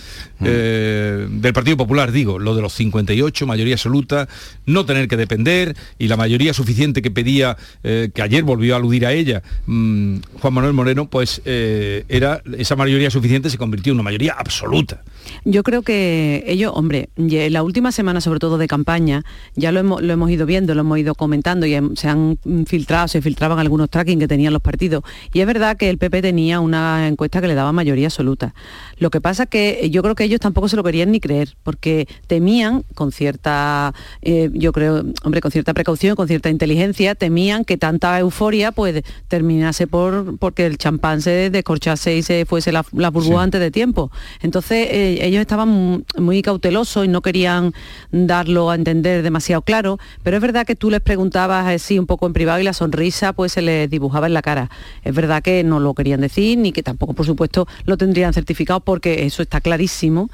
eh, 0.44 1.26
del 1.30 1.54
Partido 1.54 1.78
Popular, 1.78 2.12
digo, 2.12 2.38
lo 2.38 2.54
de 2.54 2.62
los 2.62 2.74
58, 2.74 3.48
mayoría 3.48 3.76
absoluta, 3.76 4.28
no 4.66 4.86
tener 4.86 5.08
que 5.08 5.16
depender 5.16 5.76
y 5.98 6.08
la 6.08 6.18
mayoría 6.18 6.54
suficiente 6.54 7.02
que 7.02 7.12
pedía, 7.12 7.58
eh, 7.84 8.10
que 8.14 8.22
ayer 8.22 8.44
volvió 8.44 8.76
a 8.76 8.78
aludir 8.78 9.06
a 9.06 9.14
ella, 9.14 9.42
mm, 9.68 10.18
Juan 10.42 10.54
Manuel 10.54 10.74
Moreno, 10.74 11.10
pues 11.10 11.42
era 11.46 12.42
esa 12.58 12.76
mayoría 12.76 13.10
suficiente 13.10 13.50
se 13.50 13.58
convirtió 13.58 13.92
en 13.92 13.98
una 13.98 14.04
mayoría 14.04 14.34
absoluta. 14.34 15.02
Yo 15.46 15.64
creo 15.64 15.82
que 15.82 16.44
ellos, 16.48 16.72
hombre, 16.76 17.10
en 17.18 17.54
la 17.54 17.64
última 17.64 17.92
semana, 17.92 18.22
sobre 18.22 18.40
todo 18.40 18.58
de 18.58 18.68
campaña, 18.68 19.24
ya 19.56 19.72
lo 19.72 19.80
hemos, 19.80 20.02
lo 20.02 20.14
hemos 20.14 20.30
ido 20.30 20.46
viendo, 20.46 20.76
lo 20.76 20.82
hemos 20.82 20.98
ido 21.00 21.16
comentando 21.16 21.66
y 21.66 21.78
se 21.96 22.08
han 22.08 22.38
filtrado, 22.66 23.08
se 23.08 23.22
filtraban 23.22 23.60
algunos 23.60 23.90
tracking 23.90 24.20
que 24.20 24.28
tenían 24.28 24.54
los 24.54 24.62
partidos. 24.62 25.04
Y 25.34 25.42
es 25.42 25.48
verdad 25.48 25.78
que 25.78 25.90
el 25.90 25.98
PP 25.98 26.22
tenía 26.22 26.60
una 26.60 27.08
encuesta 27.08 27.42
que 27.42 27.48
le 27.48 27.56
daba 27.56 27.72
mayoría 27.72 28.08
absoluta. 28.08 28.54
Lo 28.98 29.10
que 29.10 29.22
pasa 29.22 29.46
que 29.46 29.90
yo 29.92 30.02
creo 30.02 30.16
que 30.16 30.24
ellos 30.24 30.40
tampoco 30.40 30.68
se 30.70 30.76
lo 30.76 30.84
querían 30.84 31.12
ni 31.12 31.20
creer, 31.20 31.56
porque 31.64 32.08
temían 32.28 32.84
con 32.96 33.12
cierta, 33.12 33.94
eh, 34.22 34.50
yo 34.54 34.72
creo, 34.72 35.04
hombre, 35.24 35.42
con 35.42 35.52
cierta 35.52 35.74
precaución, 35.74 36.16
con 36.16 36.28
cierta 36.28 36.50
inteligencia, 36.50 37.16
temían 37.16 37.66
que 37.66 37.78
tanta 37.78 38.20
euforia 38.20 38.72
pues 38.72 39.04
terminase 39.28 39.88
por 39.88 40.38
porque 40.38 40.66
el 40.66 40.78
champán 40.78 41.22
se 41.22 41.50
descorchase 41.50 42.18
y 42.18 42.24
se 42.24 42.46
fuese 42.46 42.72
la, 42.72 42.86
la 42.94 43.10
burbuja 43.10 43.44
antes 43.44 43.62
de 43.62 43.72
tiempo. 43.72 44.12
Entonces 44.42 44.88
eh, 44.90 45.19
ellos 45.20 45.42
estaban 45.42 45.70
mu- 45.70 46.02
muy 46.18 46.42
cautelosos 46.42 47.06
y 47.06 47.08
no 47.08 47.22
querían 47.22 47.74
darlo 48.12 48.70
a 48.70 48.76
entender 48.76 49.22
demasiado 49.24 49.62
claro, 49.62 50.00
pero 50.24 50.38
es 50.38 50.42
verdad 50.42 50.66
que 50.66 50.76
tú 50.76 50.90
les 50.90 51.02
preguntabas 51.02 51.68
así 51.68 52.00
un 52.00 52.06
poco 52.06 52.28
en 52.28 52.34
privado 52.34 52.60
y 52.60 52.64
la 52.64 52.74
sonrisa 52.74 53.34
pues 53.34 53.52
se 53.52 53.62
les 53.62 53.90
dibujaba 53.90 54.28
en 54.28 54.34
la 54.34 54.42
cara. 54.42 54.70
Es 55.04 55.14
verdad 55.14 55.42
que 55.44 55.64
no 55.64 55.80
lo 55.80 55.94
querían 55.94 56.22
decir 56.22 56.58
ni 56.58 56.72
que 56.72 56.84
tampoco 56.84 57.14
por 57.14 57.26
supuesto 57.26 57.68
lo 57.86 57.98
tendrían 57.98 58.34
certificado 58.34 58.80
porque 58.80 59.26
eso 59.26 59.42
está 59.42 59.62
clarísimo 59.62 60.30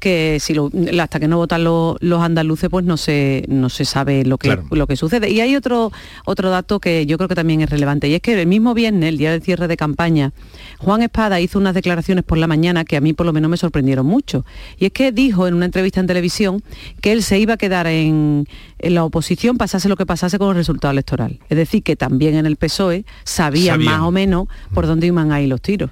que 0.00 0.38
si 0.40 0.54
lo- 0.54 0.70
hasta 1.00 1.20
que 1.20 1.28
no 1.28 1.36
votan 1.36 1.62
los, 1.62 1.96
los 2.00 2.20
andaluces 2.22 2.68
pues 2.68 2.84
no 2.84 2.96
se 2.96 3.44
no 3.48 3.68
se 3.68 3.84
sabe 3.84 4.24
lo 4.24 4.36
que 4.38 4.48
Claro. 4.48 4.64
lo 4.72 4.86
que 4.88 4.96
sucede 4.96 5.30
y 5.30 5.40
hay 5.40 5.54
otro 5.54 5.92
otro 6.24 6.50
dato 6.50 6.80
que 6.80 7.06
yo 7.06 7.16
creo 7.18 7.28
que 7.28 7.34
también 7.36 7.60
es 7.60 7.70
relevante 7.70 8.08
y 8.08 8.14
es 8.14 8.20
que 8.22 8.40
el 8.40 8.46
mismo 8.48 8.74
viernes 8.74 9.08
el 9.10 9.18
día 9.18 9.30
del 9.30 9.42
cierre 9.42 9.68
de 9.68 9.76
campaña 9.76 10.32
Juan 10.78 11.02
Espada 11.02 11.38
hizo 11.40 11.58
unas 11.58 11.74
declaraciones 11.74 12.24
por 12.24 12.38
la 12.38 12.46
mañana 12.48 12.84
que 12.84 12.96
a 12.96 13.00
mí 13.00 13.12
por 13.12 13.26
lo 13.26 13.32
menos 13.32 13.50
me 13.50 13.56
sorprendieron 13.56 14.06
mucho 14.06 14.44
y 14.78 14.86
es 14.86 14.92
que 14.92 15.12
dijo 15.12 15.46
en 15.46 15.54
una 15.54 15.66
entrevista 15.66 16.00
en 16.00 16.06
televisión 16.06 16.62
que 17.00 17.12
él 17.12 17.22
se 17.22 17.38
iba 17.38 17.54
a 17.54 17.56
quedar 17.58 17.86
en, 17.86 18.46
en 18.78 18.94
la 18.94 19.04
oposición 19.04 19.58
pasase 19.58 19.88
lo 19.88 19.96
que 19.96 20.06
pasase 20.06 20.38
con 20.38 20.48
el 20.48 20.54
resultado 20.56 20.90
electoral 20.92 21.38
es 21.48 21.56
decir 21.56 21.82
que 21.82 21.94
también 21.96 22.34
en 22.34 22.46
el 22.46 22.56
PSOE 22.56 23.04
sabían, 23.24 23.74
Sabían. 23.76 23.92
más 23.92 24.00
o 24.00 24.10
menos 24.10 24.48
por 24.74 24.86
dónde 24.86 25.06
iban 25.06 25.30
ahí 25.32 25.46
los 25.46 25.60
tiros 25.60 25.90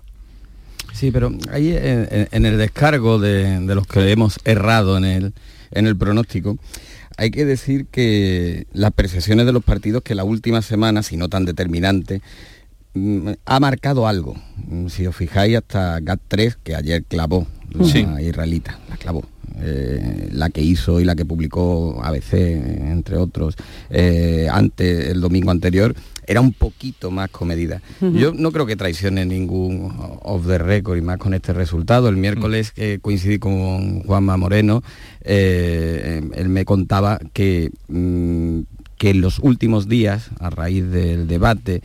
Sí, 0.98 1.12
pero 1.12 1.30
ahí 1.52 1.76
en, 1.80 2.44
el 2.44 2.58
descargo 2.58 3.20
de, 3.20 3.60
de 3.60 3.74
los 3.76 3.86
que 3.86 4.10
hemos 4.10 4.40
errado 4.44 4.96
en 4.98 5.04
el, 5.04 5.32
en 5.70 5.86
el 5.86 5.96
pronóstico, 5.96 6.58
hay 7.16 7.30
que 7.30 7.44
decir 7.44 7.86
que 7.86 8.66
las 8.72 8.90
percepciones 8.90 9.46
de 9.46 9.52
los 9.52 9.62
partidos 9.62 10.02
que 10.02 10.16
la 10.16 10.24
última 10.24 10.60
semana, 10.60 11.04
si 11.04 11.16
no 11.16 11.28
tan 11.28 11.44
determinante, 11.44 12.20
mm, 12.94 13.28
ha 13.44 13.60
marcado 13.60 14.08
algo. 14.08 14.34
Mm, 14.56 14.88
Si 14.88 15.06
os 15.06 15.14
fijáis, 15.14 15.56
hasta 15.58 16.00
GAT3, 16.00 16.56
que 16.64 16.74
ayer 16.74 17.04
clavó 17.04 17.46
la 17.70 17.84
Sí. 17.84 18.04
israelita, 18.20 18.80
la 18.88 18.96
clavó. 18.96 19.22
Eh, 19.60 20.28
la 20.32 20.50
que 20.50 20.62
hizo 20.62 21.00
y 21.00 21.04
la 21.04 21.16
que 21.16 21.24
publicó 21.24 22.00
ABC, 22.02 22.34
entre 22.34 23.16
otros, 23.16 23.56
eh, 23.90 24.48
antes, 24.50 25.10
el 25.10 25.20
domingo 25.20 25.50
anterior, 25.50 25.94
era 26.26 26.40
un 26.40 26.52
poquito 26.52 27.10
más 27.10 27.30
comedida. 27.30 27.80
Yo 28.00 28.34
no 28.34 28.52
creo 28.52 28.66
que 28.66 28.76
traicione 28.76 29.24
ningún 29.24 29.94
off 30.22 30.46
the 30.46 30.58
record 30.58 30.98
y 30.98 31.00
más 31.00 31.16
con 31.16 31.32
este 31.32 31.54
resultado. 31.54 32.08
El 32.08 32.18
miércoles 32.18 32.70
que 32.72 32.98
coincidí 33.00 33.38
con 33.38 34.02
Juanma 34.02 34.36
Moreno, 34.36 34.82
eh, 35.22 36.22
él 36.34 36.48
me 36.50 36.66
contaba 36.66 37.18
que, 37.32 37.70
mm, 37.88 38.60
que 38.98 39.10
en 39.10 39.22
los 39.22 39.38
últimos 39.38 39.88
días, 39.88 40.28
a 40.38 40.50
raíz 40.50 40.90
del 40.90 41.28
debate, 41.28 41.80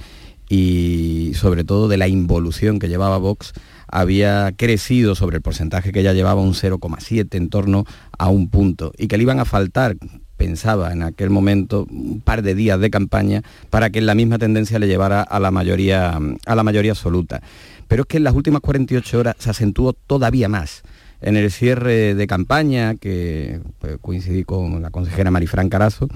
y 0.50 1.32
sobre 1.36 1.64
todo 1.64 1.88
de 1.88 1.98
la 1.98 2.08
involución 2.08 2.80
que 2.80 2.90
llevaba 2.90 3.18
Vox 3.18 3.54
había 3.88 4.52
crecido 4.56 5.16
sobre 5.16 5.38
el 5.38 5.42
porcentaje 5.42 5.92
que 5.92 6.04
ya 6.04 6.14
llevaba 6.14 6.42
un 6.42 6.54
0,7 6.54 7.36
en 7.36 7.50
torno 7.50 7.86
a 8.18 8.30
un 8.30 8.50
punto 8.50 8.92
y 8.98 9.08
que 9.08 9.18
le 9.18 9.24
iban 9.24 9.40
a 9.40 9.46
faltar 9.46 9.96
pensaba 10.38 10.92
en 10.92 11.04
aquel 11.04 11.30
momento 11.30 11.88
un 11.90 12.20
par 12.20 12.42
de 12.42 12.56
días 12.56 12.80
de 12.80 12.90
campaña 12.90 13.44
para 13.70 13.90
que 13.92 14.02
la 14.02 14.16
misma 14.16 14.40
tendencia 14.40 14.80
le 14.80 14.88
llevara 14.88 15.22
a 15.22 15.40
la 15.40 15.52
mayoría 15.52 16.20
a 16.46 16.56
la 16.56 16.64
mayoría 16.64 16.92
absoluta. 16.92 17.42
Pero 17.88 18.02
es 18.02 18.08
que 18.08 18.18
en 18.18 18.24
las 18.24 18.34
últimas 18.34 18.62
48 18.62 19.20
horas 19.20 19.36
se 19.38 19.50
acentuó 19.50 19.94
todavía 19.94 20.50
más 20.50 20.84
en 21.24 21.38
el 21.38 21.50
cierre 21.52 22.16
de 22.16 22.28
campaña, 22.28 22.96
que 22.96 23.62
pues, 23.80 23.98
coincidí 24.02 24.44
con 24.44 24.82
la 24.82 24.90
consejera 24.90 25.32
Marifran 25.32 25.70
Carazo, 25.70 26.10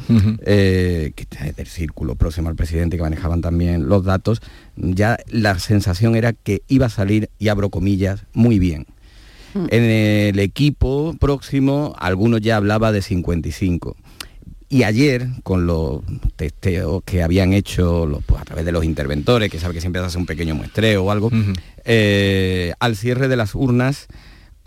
eh, 0.45 1.13
que 1.15 1.25
es 1.47 1.55
del 1.55 1.67
círculo 1.67 2.15
próximo 2.15 2.49
al 2.49 2.55
presidente, 2.55 2.97
que 2.97 3.03
manejaban 3.03 3.41
también 3.41 3.87
los 3.87 4.03
datos, 4.03 4.41
ya 4.75 5.17
la 5.29 5.57
sensación 5.59 6.15
era 6.15 6.33
que 6.33 6.61
iba 6.67 6.87
a 6.87 6.89
salir, 6.89 7.29
y 7.39 7.47
abro 7.47 7.69
comillas, 7.69 8.25
muy 8.33 8.59
bien. 8.59 8.85
En 9.69 9.83
el 9.83 10.37
equipo 10.39 11.15
próximo, 11.19 11.95
algunos 11.97 12.41
ya 12.41 12.57
hablaba 12.57 12.91
de 12.91 13.01
55. 13.01 13.95
Y 14.69 14.83
ayer, 14.83 15.29
con 15.43 15.65
los 15.65 16.01
testeos 16.35 17.01
que 17.05 17.23
habían 17.23 17.53
hecho 17.53 18.21
pues, 18.25 18.41
a 18.41 18.45
través 18.45 18.65
de 18.65 18.73
los 18.73 18.83
interventores, 18.83 19.49
que 19.49 19.57
sabe 19.57 19.73
que 19.73 19.81
siempre 19.81 20.01
se 20.01 20.07
hace 20.07 20.17
un 20.17 20.25
pequeño 20.25 20.53
muestreo 20.53 21.05
o 21.05 21.11
algo, 21.11 21.31
eh, 21.85 22.73
al 22.79 22.97
cierre 22.97 23.29
de 23.29 23.37
las 23.37 23.55
urnas 23.55 24.07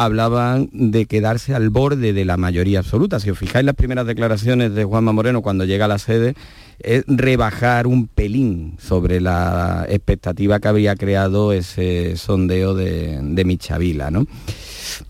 hablaban 0.00 0.70
de 0.72 1.04
quedarse 1.04 1.54
al 1.54 1.68
borde 1.68 2.14
de 2.14 2.24
la 2.24 2.38
mayoría 2.38 2.78
absoluta. 2.78 3.20
Si 3.20 3.28
os 3.28 3.38
fijáis 3.38 3.66
las 3.66 3.74
primeras 3.74 4.06
declaraciones 4.06 4.74
de 4.74 4.84
Juanma 4.84 5.12
Moreno 5.12 5.42
cuando 5.42 5.66
llega 5.66 5.84
a 5.84 5.88
la 5.88 5.98
sede, 5.98 6.34
es 6.78 7.04
rebajar 7.06 7.86
un 7.86 8.08
pelín 8.08 8.78
sobre 8.80 9.20
la 9.20 9.84
expectativa 9.90 10.58
que 10.58 10.68
había 10.68 10.96
creado 10.96 11.52
ese 11.52 12.16
sondeo 12.16 12.74
de, 12.74 13.20
de 13.20 13.44
Michavila. 13.44 14.10
¿no? 14.10 14.26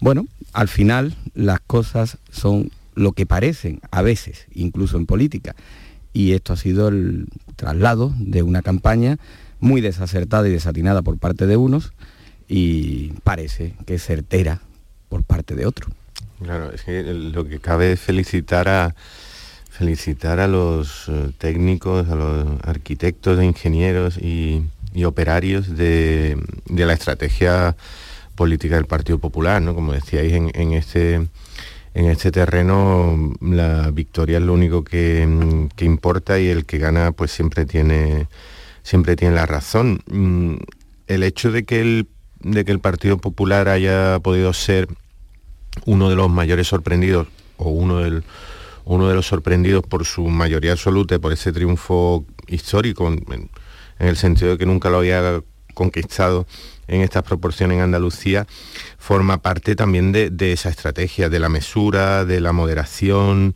Bueno, 0.01 0.27
al 0.53 0.67
final 0.67 1.15
las 1.35 1.61
cosas 1.61 2.19
son 2.33 2.73
lo 2.97 3.13
que 3.13 3.27
parecen, 3.27 3.81
a 3.93 4.03
veces, 4.03 4.49
incluso 4.53 4.97
en 4.97 5.07
política. 5.07 5.55
Y 6.13 6.33
esto 6.33 6.53
ha 6.53 6.57
sido 6.57 6.89
el 6.89 7.29
traslado 7.55 8.13
de 8.19 8.43
una 8.43 8.63
campaña 8.63 9.19
muy 9.61 9.81
desacertada 9.81 10.49
y 10.49 10.53
desatinada 10.53 11.03
por 11.03 11.17
parte 11.17 11.47
de 11.47 11.57
unos 11.57 11.93
y 12.49 13.13
parece 13.23 13.77
que 13.87 13.95
es 13.95 14.05
certera 14.05 14.63
por 15.11 15.23
parte 15.23 15.55
de 15.55 15.67
otro. 15.67 15.91
Claro, 16.43 16.73
es 16.73 16.83
que 16.83 17.03
lo 17.03 17.47
que 17.47 17.59
cabe 17.59 17.93
es 17.93 18.01
felicitar 18.01 18.67
a 18.69 18.95
felicitar 19.71 20.41
a 20.41 20.49
los 20.49 21.09
eh, 21.09 21.33
técnicos, 21.39 22.09
a 22.09 22.15
los 22.15 22.47
arquitectos, 22.63 23.43
ingenieros 23.43 24.19
y, 24.19 24.65
operarios 25.07 25.77
de, 25.77 26.37
la 26.67 26.93
estrategia 26.93 27.77
política 28.35 28.75
del 28.75 28.87
Partido 28.87 29.19
Popular, 29.19 29.63
¿no? 29.63 29.75
Como 29.75 29.93
decíais, 29.93 30.33
en, 30.33 30.73
este 30.73 31.15
en 31.95 32.05
este 32.07 32.31
terreno 32.31 33.33
la 33.41 33.91
victoria 33.91 34.39
es 34.39 34.45
lo 34.45 34.53
único 34.53 34.85
que, 34.85 35.67
que, 35.77 35.85
importa 35.85 36.39
y 36.39 36.49
el 36.49 36.67
que 36.67 36.79
gana 36.79 37.13
pues 37.13 37.31
siempre 37.31 37.65
tiene 37.65 38.27
siempre 38.83 39.17
tiene 39.17 39.37
la 39.37 39.47
razón. 39.47 40.03
Mm, 40.11 40.57
el 41.07 41.23
hecho 41.23 41.51
de 41.53 41.65
que 41.65 41.81
el 41.81 42.07
de 42.41 42.65
que 42.65 42.73
el 42.73 42.81
Partido 42.81 43.19
Popular 43.19 43.69
haya 43.69 44.19
podido 44.21 44.53
ser 44.53 44.89
uno 45.85 46.09
de 46.09 46.17
los 46.17 46.31
mayores 46.31 46.69
sorprendidos 46.69 47.29
o 47.57 47.71
uno, 47.71 47.99
del, 47.99 48.25
uno 48.85 49.09
de 49.09 49.15
los 49.15 49.27
sorprendidos 49.27 49.85
por 49.85 50.05
su 50.05 50.27
mayoría 50.29 50.73
absoluta, 50.73 51.19
por 51.19 51.33
ese 51.33 51.53
triunfo 51.53 52.25
histórico, 52.47 53.09
en, 53.09 53.51
el 53.99 54.17
sentido 54.17 54.53
de 54.53 54.59
que 54.59 54.67
nunca 54.67 54.89
lo 54.89 54.99
había 54.99 55.43
conquistado 55.75 56.47
en 56.89 57.03
estas 57.03 57.23
proporciones 57.23 57.77
en 57.77 57.83
Andalucía, 57.83 58.47
forma 58.99 59.39
parte 59.43 59.77
también 59.77 60.11
de, 60.13 60.53
esa 60.53 60.71
estrategia, 60.71 61.29
de 61.29 61.39
la 61.39 61.49
mesura, 61.49 62.25
de 62.25 62.41
la 62.41 62.53
moderación, 62.53 63.55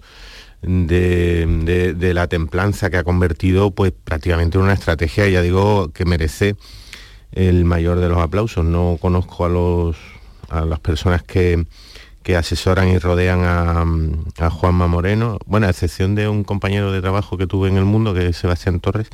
de, 0.63 1.95
de, 1.97 2.15
la 2.15 2.27
templanza 2.29 2.91
que 2.91 2.99
ha 2.99 3.05
convertido 3.05 3.73
pues 3.73 3.93
prácticamente 3.93 4.57
en 4.57 4.65
una 4.65 4.75
estrategia, 4.75 5.29
ya 5.29 5.43
digo, 5.43 5.91
que 5.93 6.05
merece 6.05 6.57
el 7.35 7.65
mayor 7.65 8.01
de 8.01 8.09
los 8.09 8.19
aplausos. 8.19 8.65
No 8.65 8.99
conozco 9.01 9.45
a, 9.45 9.49
los, 9.49 9.97
a 10.49 10.65
las 10.65 10.81
personas 10.81 11.23
que, 11.23 11.67
que 12.25 12.37
asesoran 12.37 12.89
y 12.89 12.99
rodean 12.99 13.41
a, 13.45 14.51
Juanma 14.51 14.87
Moreno, 14.87 15.39
bueno, 15.47 15.67
a 15.67 15.71
excepción 15.71 16.15
de 16.15 16.27
un 16.27 16.43
compañero 16.43 16.91
de 16.91 17.03
trabajo 17.03 17.37
que 17.37 17.47
tuve 17.47 17.69
en 17.69 17.77
el 17.77 17.85
mundo, 17.85 18.15
que 18.15 18.29
es 18.29 18.37
Sebastián 18.37 18.81
Torres, 18.81 19.09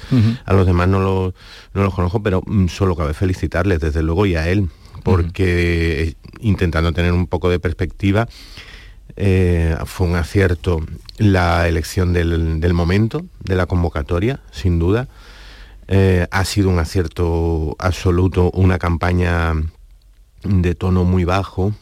a 0.44 0.52
los 0.54 0.64
demás 0.64 0.88
no, 0.88 1.00
lo, 1.00 1.34
no 1.74 1.82
los 1.82 1.92
conozco, 1.92 2.22
pero 2.22 2.42
mm, 2.46 2.68
solo 2.68 2.94
cabe 2.94 3.12
felicitarles, 3.12 3.80
desde 3.80 4.02
luego, 4.02 4.26
y 4.26 4.36
a 4.36 4.48
él, 4.48 4.68
porque 5.02 6.02
eh, 6.02 6.14
intentando 6.38 6.92
tener 6.92 7.12
un 7.12 7.26
poco 7.26 7.50
de 7.50 7.58
perspectiva, 7.58 8.28
eh, 9.16 9.76
fue 9.86 10.06
un 10.06 10.14
acierto 10.14 10.80
la 11.18 11.66
elección 11.66 12.12
del, 12.12 12.60
del 12.60 12.74
momento, 12.74 13.26
de 13.42 13.56
la 13.56 13.66
convocatoria, 13.66 14.40
sin 14.52 14.78
duda. 14.78 15.08
Eh, 15.92 16.28
ha 16.30 16.44
sido 16.44 16.68
un 16.68 16.78
acierto 16.78 17.74
absoluto, 17.80 18.52
una 18.52 18.78
campaña 18.78 19.54
de 20.44 20.74
tono 20.76 21.02
muy 21.02 21.24
bajo, 21.24 21.74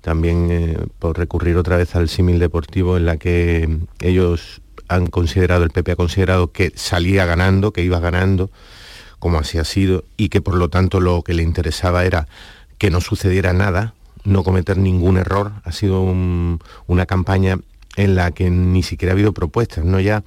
también 0.00 0.48
eh, 0.50 0.76
por 0.98 1.16
recurrir 1.16 1.56
otra 1.58 1.76
vez 1.76 1.94
al 1.94 2.08
símil 2.08 2.40
deportivo 2.40 2.96
en 2.96 3.06
la 3.06 3.18
que 3.18 3.78
ellos 4.00 4.62
han 4.88 5.06
considerado, 5.06 5.62
el 5.62 5.70
PP 5.70 5.92
ha 5.92 5.96
considerado 5.96 6.50
que 6.50 6.72
salía 6.74 7.24
ganando, 7.24 7.72
que 7.72 7.84
iba 7.84 8.00
ganando, 8.00 8.50
como 9.20 9.38
así 9.38 9.58
ha 9.58 9.64
sido, 9.64 10.02
y 10.16 10.28
que 10.28 10.40
por 10.40 10.56
lo 10.56 10.68
tanto 10.68 10.98
lo 10.98 11.22
que 11.22 11.34
le 11.34 11.44
interesaba 11.44 12.04
era 12.04 12.26
que 12.78 12.90
no 12.90 13.00
sucediera 13.00 13.52
nada, 13.52 13.94
no 14.24 14.42
cometer 14.42 14.76
ningún 14.76 15.18
error. 15.18 15.52
Ha 15.62 15.70
sido 15.70 16.02
una 16.02 17.06
campaña 17.06 17.60
en 17.94 18.16
la 18.16 18.32
que 18.32 18.50
ni 18.50 18.82
siquiera 18.82 19.12
ha 19.12 19.14
habido 19.14 19.32
propuestas, 19.32 19.84
no 19.84 20.00
ya 20.00 20.24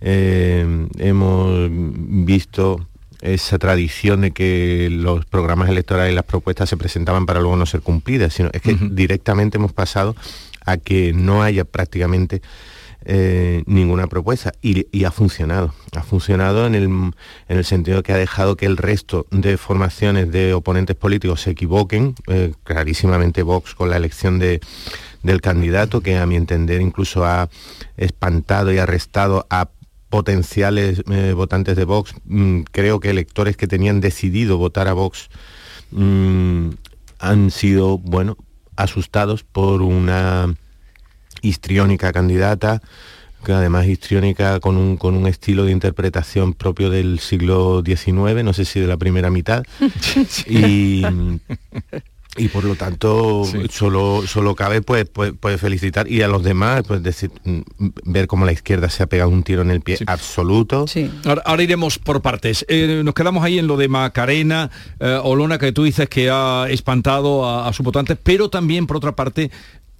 eh, 0.00 0.86
hemos 0.98 1.68
visto 1.70 2.86
esa 3.20 3.58
tradición 3.58 4.22
de 4.22 4.30
que 4.30 4.88
los 4.90 5.26
programas 5.26 5.68
electorales 5.68 6.12
y 6.12 6.14
las 6.14 6.24
propuestas 6.24 6.68
se 6.68 6.76
presentaban 6.76 7.26
para 7.26 7.40
luego 7.40 7.56
no 7.56 7.66
ser 7.66 7.82
cumplidas, 7.82 8.32
sino 8.32 8.50
es 8.52 8.62
que 8.62 8.76
directamente 8.90 9.58
hemos 9.58 9.72
pasado 9.72 10.16
a 10.64 10.76
que 10.78 11.12
no 11.12 11.42
haya 11.42 11.64
prácticamente 11.64 12.42
eh, 13.06 13.62
ninguna 13.66 14.08
propuesta 14.08 14.52
y, 14.60 15.04
ha 15.04 15.10
funcionado. 15.10 15.74
Ha 15.96 16.02
funcionado 16.02 16.66
en 16.66 16.74
el, 16.74 16.84
en 16.84 17.14
el, 17.48 17.64
sentido 17.64 18.02
que 18.02 18.12
ha 18.12 18.18
dejado 18.18 18.56
que 18.56 18.66
el 18.66 18.76
resto 18.76 19.26
de 19.30 19.56
formaciones 19.56 20.30
de 20.30 20.52
oponentes 20.52 20.96
políticos 20.96 21.40
se 21.40 21.52
equivoquen, 21.52 22.14
eh, 22.26 22.52
clarísimamente 22.62 23.42
Vox 23.42 23.74
con 23.74 23.88
la 23.88 23.96
elección 23.96 24.38
de, 24.38 24.60
del 25.22 25.40
candidato, 25.40 26.02
que 26.02 26.18
a 26.18 26.26
mi 26.26 26.36
entender 26.36 26.82
incluso 26.82 27.24
ha 27.24 27.48
espantado 27.96 28.70
y 28.70 28.78
arrestado 28.78 29.46
a 29.48 29.68
potenciales 30.10 31.02
eh, 31.10 31.32
votantes 31.34 31.76
de 31.76 31.84
Vox, 31.84 32.14
mm, 32.26 32.62
creo 32.70 33.00
que 33.00 33.10
electores 33.10 33.56
que 33.56 33.66
tenían 33.66 34.00
decidido 34.00 34.58
votar 34.58 34.88
a 34.88 34.92
Vox 34.92 35.30
mm, 35.92 36.70
han 37.20 37.50
sido, 37.50 37.98
bueno, 37.98 38.36
asustados 38.76 39.44
por 39.44 39.82
una 39.82 40.54
histriónica 41.42 42.12
candidata, 42.12 42.82
que 43.44 43.52
además 43.52 43.86
histriónica 43.86 44.60
con 44.60 44.76
un, 44.76 44.96
con 44.96 45.14
un 45.14 45.26
estilo 45.26 45.64
de 45.64 45.72
interpretación 45.72 46.52
propio 46.54 46.90
del 46.90 47.20
siglo 47.20 47.82
XIX, 47.84 48.44
no 48.44 48.52
sé 48.52 48.64
si 48.64 48.80
de 48.80 48.86
la 48.86 48.96
primera 48.96 49.30
mitad, 49.30 49.62
y, 50.46 51.02
y 52.36 52.48
por 52.48 52.64
lo 52.64 52.76
tanto 52.76 53.44
solo 53.70 54.22
solo 54.26 54.54
cabe 54.54 54.82
pues, 54.82 55.04
pues, 55.12 55.32
pues, 55.38 55.60
felicitar 55.60 56.08
y 56.08 56.22
a 56.22 56.28
los 56.28 56.44
demás 56.44 56.84
pues 56.86 57.02
decir 57.02 57.30
mm, 57.44 57.60
ver 58.04 58.28
cómo 58.28 58.44
la 58.44 58.52
izquierda 58.52 58.88
se 58.88 59.02
ha 59.02 59.06
pegado 59.06 59.30
un 59.30 59.42
tiro 59.42 59.62
en 59.62 59.70
el 59.70 59.80
pie 59.80 59.98
absoluto. 60.06 60.86
Ahora, 61.24 61.62
iremos 61.62 61.98
por 61.98 62.22
partes. 62.22 62.64
Eh, 62.68 63.02
nos 63.04 63.14
quedamos 63.14 63.44
ahí 63.44 63.58
en 63.58 63.66
lo 63.66 63.76
de 63.76 63.88
Macarena 63.88 64.70
eh, 65.00 65.18
Olona 65.22 65.58
que 65.58 65.72
tú 65.72 65.82
dices 65.82 66.08
que 66.08 66.30
ha 66.30 66.66
espantado 66.70 67.46
a, 67.46 67.68
a 67.68 67.72
sus 67.72 67.84
votantes 67.84 68.16
pero 68.22 68.48
también 68.48 68.86
por 68.86 68.96
otra 68.96 69.16
parte 69.16 69.50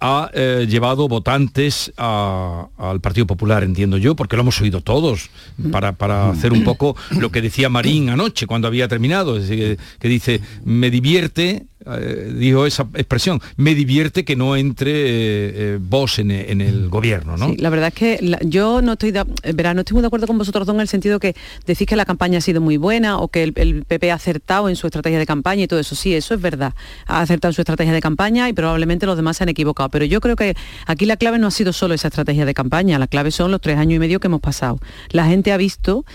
ha 0.01 0.31
eh, 0.33 0.65
llevado 0.67 1.07
votantes 1.07 1.93
al 1.95 2.99
Partido 3.01 3.27
Popular, 3.27 3.63
entiendo 3.63 3.97
yo, 3.97 4.15
porque 4.15 4.35
lo 4.35 4.41
hemos 4.41 4.59
oído 4.59 4.81
todos, 4.81 5.29
para, 5.71 5.93
para 5.93 6.31
hacer 6.31 6.51
un 6.51 6.63
poco 6.63 6.95
lo 7.11 7.31
que 7.31 7.41
decía 7.41 7.69
Marín 7.69 8.09
anoche 8.09 8.47
cuando 8.47 8.67
había 8.67 8.87
terminado, 8.87 9.35
que, 9.35 9.77
dice, 10.01 10.41
me 10.65 10.89
divierte, 10.89 11.67
eh, 11.85 12.33
dijo 12.37 12.65
esa 12.65 12.87
expresión, 12.93 13.41
me 13.57 13.75
divierte 13.75 14.25
que 14.25 14.35
no 14.35 14.55
entre 14.55 14.91
eh, 14.93 15.77
vos 15.79 16.19
en, 16.19 16.31
el 16.31 16.89
gobierno, 16.89 17.37
¿no? 17.37 17.53
la 17.57 17.69
verdad 17.69 17.87
es 17.89 17.93
que 17.93 18.37
yo 18.45 18.81
no 18.81 18.93
estoy, 18.93 19.11
de, 19.11 19.23
verá, 19.53 19.73
no 19.73 19.81
estoy 19.81 19.95
muy 19.95 20.01
de 20.01 20.07
acuerdo 20.07 20.27
con 20.27 20.37
vosotros 20.37 20.67
dos 20.67 20.75
en 20.75 20.81
el 20.81 20.87
sentido 20.87 21.19
que 21.19 21.35
decís 21.65 21.87
que 21.87 21.95
la 21.95 22.05
campaña 22.05 22.37
ha 22.37 22.41
sido 22.41 22.61
muy 22.61 22.77
buena 22.77 23.17
o 23.17 23.27
que 23.27 23.43
el, 23.43 23.53
el, 23.55 23.85
PP 23.85 24.11
ha 24.11 24.15
acertado 24.15 24.69
en 24.69 24.75
su 24.75 24.87
estrategia 24.87 25.19
de 25.19 25.25
campaña 25.25 25.63
y 25.63 25.67
todo 25.67 25.79
eso. 25.79 25.95
Sí, 25.95 26.13
eso 26.13 26.33
es 26.33 26.41
verdad. 26.41 26.73
Ha 27.07 27.21
acertado 27.21 27.49
en 27.49 27.55
su 27.55 27.61
estrategia 27.61 27.93
de 27.93 28.01
campaña 28.01 28.47
y 28.47 28.53
probablemente 28.53 29.05
los 29.05 29.15
demás 29.15 29.37
se 29.37 29.43
han 29.43 29.49
equivocado 29.49 29.81
pero 29.89 30.05
yo 30.05 30.21
creo 30.21 30.35
que 30.35 30.55
aquí 30.85 31.05
la 31.05 31.17
clave 31.17 31.39
no 31.39 31.47
ha 31.47 31.51
sido 31.51 31.73
solo 31.73 31.93
esa 31.93 32.07
estrategia 32.07 32.45
de 32.45 32.53
campaña, 32.53 32.99
la 32.99 33.07
clave 33.07 33.31
son 33.31 33.51
los 33.51 33.61
tres 33.61 33.77
años 33.77 33.97
y 33.97 33.99
medio 33.99 34.19
que 34.19 34.27
hemos 34.27 34.41
pasado. 34.41 34.79
La 35.09 35.25
gente 35.25 35.51
ha 35.51 35.57
visto 35.57 36.05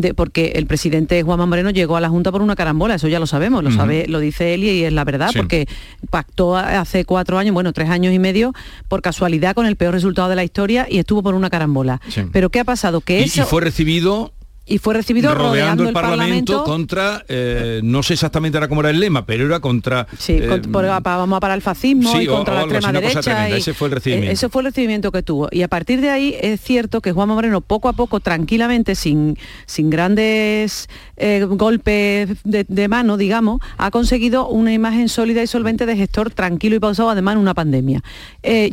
de, 0.00 0.14
porque 0.14 0.52
el 0.56 0.66
presidente 0.66 1.22
Juanma 1.22 1.44
Moreno 1.46 1.70
llegó 1.70 1.96
a 1.96 2.00
la 2.00 2.08
Junta 2.08 2.32
por 2.32 2.40
una 2.40 2.56
carambola, 2.56 2.94
eso 2.94 3.08
ya 3.08 3.20
lo 3.20 3.26
sabemos, 3.26 3.62
lo 3.62 3.70
sabe, 3.70 4.06
lo 4.08 4.20
dice 4.20 4.54
él 4.54 4.64
y 4.64 4.84
es 4.84 4.92
la 4.92 5.04
verdad, 5.04 5.28
Sí. 5.32 5.38
porque 5.38 5.66
pactó 6.10 6.56
hace 6.56 7.04
cuatro 7.04 7.38
años, 7.38 7.52
bueno, 7.52 7.72
tres 7.72 7.90
años 7.90 8.14
y 8.14 8.18
medio, 8.18 8.54
por 8.88 9.02
casualidad 9.02 9.54
con 9.54 9.66
el 9.66 9.76
peor 9.76 9.92
resultado 9.94 10.28
de 10.28 10.36
la 10.36 10.44
historia 10.44 10.86
y 10.88 10.98
estuvo 10.98 11.22
por 11.22 11.34
una 11.34 11.50
carambola. 11.50 12.00
Sí. 12.08 12.22
Pero 12.32 12.48
¿qué 12.50 12.60
ha 12.60 12.64
pasado? 12.64 13.00
Que 13.02 13.20
Y, 13.20 13.24
eso 13.24 13.42
y 13.42 13.44
fue 13.44 13.60
recibido 13.60 14.32
y 14.64 14.78
fue 14.78 14.94
recibido 14.94 15.34
rodeando 15.34 15.50
rodeando 15.50 15.88
el 15.88 15.92
Parlamento, 15.92 16.52
Parlamento 16.52 16.64
contra, 16.64 17.24
eh, 17.28 17.80
no 17.82 18.02
sé 18.02 18.14
exactamente 18.14 18.56
ahora 18.58 18.68
cómo 18.68 18.80
era 18.80 18.90
el 18.90 19.00
lema, 19.00 19.26
pero 19.26 19.44
era 19.46 19.58
contra... 19.60 20.06
Sí, 20.18 20.34
eh, 20.40 20.62
por- 20.70 20.86
vamos 20.86 21.36
a 21.36 21.40
parar 21.40 21.56
el 21.56 21.62
fascismo 21.62 22.12
sí, 22.12 22.20
y 22.22 22.26
contra 22.26 22.54
o 22.54 22.56
la 22.58 22.62
extrema 22.62 22.92
derecha. 22.92 23.48
y- 23.48 23.52
Ese 23.54 23.74
fue 23.74 23.88
el 23.88 23.94
recibimiento. 23.94 24.30
eh, 24.30 24.32
Ese 24.34 24.48
fue 24.48 24.62
el 24.62 24.66
recibimiento 24.66 25.10
que 25.10 25.22
tuvo. 25.22 25.48
Y 25.50 25.62
a 25.62 25.68
partir 25.68 26.00
de 26.00 26.10
ahí 26.10 26.36
es 26.40 26.60
cierto 26.60 27.00
que 27.00 27.12
Juanma 27.12 27.34
Moreno 27.34 27.60
poco 27.60 27.88
a 27.88 27.92
poco, 27.92 28.20
tranquilamente, 28.20 28.94
sin, 28.94 29.36
sin 29.66 29.90
grandes 29.90 30.88
eh, 31.16 31.44
golpes 31.48 32.30
de, 32.44 32.64
de 32.68 32.88
mano, 32.88 33.16
digamos, 33.16 33.60
ha 33.78 33.90
conseguido 33.90 34.48
una 34.48 34.72
imagen 34.72 35.08
sólida 35.08 35.42
y 35.42 35.46
solvente 35.48 35.86
de 35.86 35.96
gestor 35.96 36.30
tranquilo 36.30 36.76
y 36.76 36.78
pausado, 36.78 37.10
además 37.10 37.34
en 37.34 37.40
una 37.40 37.54
pandemia. 37.54 38.02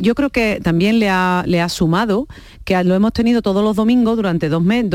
Yo 0.00 0.14
creo 0.14 0.30
que 0.30 0.60
también 0.62 0.98
le 0.98 1.08
ha, 1.08 1.42
le 1.46 1.60
ha 1.60 1.68
sumado 1.68 2.28
que 2.64 2.82
lo 2.84 2.94
hemos 2.94 3.12
tenido 3.12 3.42
todos 3.42 3.64
los 3.64 3.74
domingos 3.76 4.16
durante 4.16 4.48
dos 4.48 4.62
meses, 4.62 4.90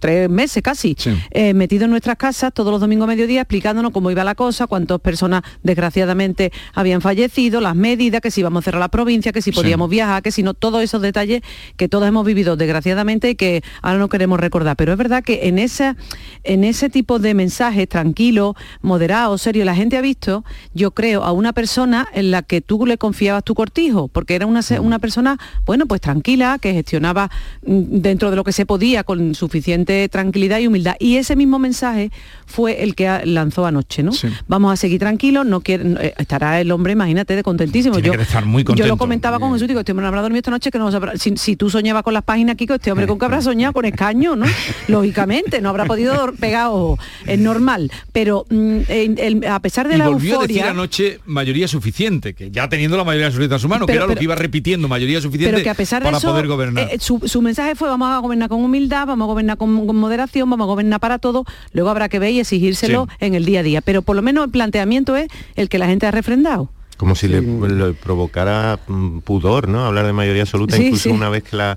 tres 0.00 0.28
meses 0.30 0.62
casi, 0.62 0.96
eh, 1.30 1.54
metido 1.54 1.84
en 1.84 1.90
nuestras 1.90 2.16
casas 2.16 2.52
todos 2.52 2.70
los 2.70 2.80
domingos 2.80 3.04
a 3.04 3.08
mediodía 3.08 3.42
explicándonos 3.42 3.92
cómo 3.92 4.10
iba 4.10 4.24
la 4.24 4.34
cosa, 4.34 4.66
cuántas 4.66 5.00
personas 5.00 5.42
desgraciadamente 5.62 6.52
habían 6.72 7.00
fallecido, 7.00 7.60
las 7.60 7.74
medidas, 7.76 8.20
que 8.20 8.30
si 8.30 8.40
íbamos 8.40 8.62
a 8.62 8.64
cerrar 8.64 8.80
la 8.80 8.88
provincia, 8.88 9.32
que 9.32 9.42
si 9.42 9.50
Sí. 9.52 9.56
podíamos 9.56 9.90
viajar, 9.90 10.22
que 10.22 10.30
si 10.32 10.42
no, 10.42 10.54
todos 10.54 10.82
esos 10.82 11.02
detalles 11.02 11.42
que 11.76 11.88
todos 11.88 12.06
hemos 12.08 12.24
vivido 12.24 12.56
desgraciadamente 12.56 13.30
y 13.30 13.34
que 13.34 13.62
ahora 13.82 13.98
no 13.98 14.08
queremos 14.08 14.40
recordar. 14.40 14.76
Pero 14.76 14.92
es 14.92 14.98
verdad 14.98 15.22
que 15.22 15.48
en, 15.48 15.58
esa, 15.58 15.96
en 16.44 16.64
ese 16.64 16.88
tipo 16.90 17.18
de 17.18 17.34
mensajes 17.34 17.88
tranquilo, 17.88 18.54
moderado, 18.82 19.36
serio, 19.38 19.64
la 19.64 19.74
gente 19.74 19.96
ha 19.96 20.00
visto, 20.00 20.44
yo 20.72 20.92
creo, 20.92 21.24
a 21.24 21.32
una 21.32 21.52
persona 21.52 22.08
en 22.14 22.30
la 22.30 22.42
que 22.42 22.60
tú 22.60 22.86
le 22.86 22.98
confiabas 22.98 23.44
tu 23.44 23.54
cortijo, 23.54 24.08
porque 24.08 24.34
era 24.34 24.46
una, 24.46 24.60
una 24.80 24.98
persona, 24.98 25.38
bueno, 25.66 25.86
pues 25.86 26.00
tranquila, 26.00 26.58
que 26.60 26.72
gestionaba 26.72 27.30
mm, 27.66 28.00
dentro 28.00 28.30
de 28.30 28.36
lo 28.36 28.44
que 28.44 28.52
se 28.52 28.64
podía 28.66 29.04
con 29.04 29.34
suficiente 29.34 29.73
tranquilidad 30.10 30.58
y 30.60 30.66
humildad. 30.66 30.94
Y 30.98 31.16
ese 31.16 31.36
mismo 31.36 31.58
mensaje 31.58 32.10
fue 32.46 32.82
el 32.82 32.94
que 32.94 33.22
lanzó 33.24 33.66
anoche, 33.66 34.02
¿no? 34.02 34.12
Vamos 34.48 34.72
a 34.72 34.76
seguir 34.76 35.00
tranquilos, 35.00 35.44
no 35.46 35.60
quiere, 35.60 35.84
eh, 36.00 36.14
estará 36.18 36.60
el 36.60 36.70
hombre, 36.70 36.92
imagínate, 36.92 37.34
de 37.36 37.42
contentísimo. 37.42 37.94
Tiene 37.96 38.08
yo, 38.08 38.12
que 38.14 38.22
estar 38.22 38.44
muy 38.46 38.64
yo 38.76 38.86
lo 38.86 38.96
comentaba 38.96 39.38
con 39.38 39.52
Jesús, 39.52 39.66
digo, 39.68 39.80
este 39.80 39.92
hombre 39.92 40.02
no 40.04 40.08
habrá 40.08 40.22
dormido 40.22 40.38
esta 40.38 40.50
noche, 40.50 40.70
que 40.70 40.78
no 40.78 40.90
sabrá- 40.92 41.16
si, 41.16 41.36
si 41.36 41.56
tú 41.56 41.70
soñabas 41.70 42.02
con 42.02 42.14
las 42.14 42.22
páginas, 42.22 42.56
Kiko, 42.56 42.74
este 42.74 42.90
hombre 42.92 43.06
con 43.06 43.18
que 43.18 43.24
habrá 43.24 43.40
soñado 43.42 43.72
con 43.72 43.84
escaño, 43.84 44.36
¿no? 44.36 44.46
Lógicamente, 44.88 45.60
no 45.60 45.68
habrá 45.70 45.86
podido 45.86 46.32
pegar 46.38 46.66
ojo, 46.68 46.98
es 47.26 47.38
normal. 47.38 47.90
Pero 48.12 48.46
mm, 48.50 48.78
el- 48.88 49.18
el- 49.18 49.44
a 49.46 49.60
pesar 49.60 49.88
de 49.88 49.94
y 49.94 49.98
la 49.98 50.08
volvió 50.08 50.40
a 50.40 50.46
decir 50.46 50.62
anoche 50.62 51.20
mayoría 51.26 51.66
suficiente, 51.68 52.34
que 52.34 52.50
ya 52.50 52.68
teniendo 52.68 52.96
la 52.96 53.04
mayoría 53.04 53.28
suficiente 53.30 53.54
en 53.56 53.60
su 53.60 53.68
mano, 53.68 53.86
que 53.86 53.92
Pero- 53.92 54.04
era 54.04 54.14
lo 54.14 54.18
que 54.18 54.24
iba 54.24 54.34
repitiendo, 54.34 54.88
mayoría 54.88 55.20
suficiente 55.20 55.52
pero 55.54 55.64
que 55.64 55.70
a 55.70 55.74
pesar 55.74 56.02
de 56.02 56.06
para 56.06 56.18
eso, 56.18 56.30
poder 56.30 56.46
gobernar. 56.46 56.88
eh, 56.92 56.98
su, 57.00 57.20
su 57.24 57.40
mensaje 57.42 57.74
fue 57.74 57.88
vamos 57.88 58.08
a 58.10 58.18
gobernar 58.18 58.48
con 58.48 58.62
humildad, 58.62 59.06
vamos 59.06 59.26
a 59.26 59.28
gobernar 59.28 59.56
con, 59.56 59.63
con 59.66 59.96
moderación, 59.96 60.48
vamos 60.50 60.64
a 60.64 60.68
gobernar 60.68 61.00
para 61.00 61.18
todo, 61.18 61.44
luego 61.72 61.90
habrá 61.90 62.08
que 62.08 62.18
ver 62.18 62.30
y 62.32 62.40
exigírselo 62.40 63.08
en 63.20 63.34
el 63.34 63.44
día 63.44 63.60
a 63.60 63.62
día. 63.62 63.80
Pero 63.80 64.02
por 64.02 64.16
lo 64.16 64.22
menos 64.22 64.44
el 64.44 64.50
planteamiento 64.50 65.16
es 65.16 65.28
el 65.56 65.68
que 65.68 65.78
la 65.78 65.86
gente 65.86 66.06
ha 66.06 66.10
refrendado. 66.10 66.70
Como 66.96 67.16
si 67.16 67.26
le, 67.26 67.40
le 67.40 67.92
provocara 67.94 68.78
mm, 68.86 69.18
pudor, 69.20 69.68
¿no? 69.68 69.84
Hablar 69.84 70.06
de 70.06 70.12
mayoría 70.12 70.42
absoluta, 70.42 70.76
Sí, 70.76 70.84
incluso 70.86 71.02
sí. 71.04 71.08
una 71.10 71.28
vez 71.28 71.42
que 71.42 71.56
la, 71.56 71.76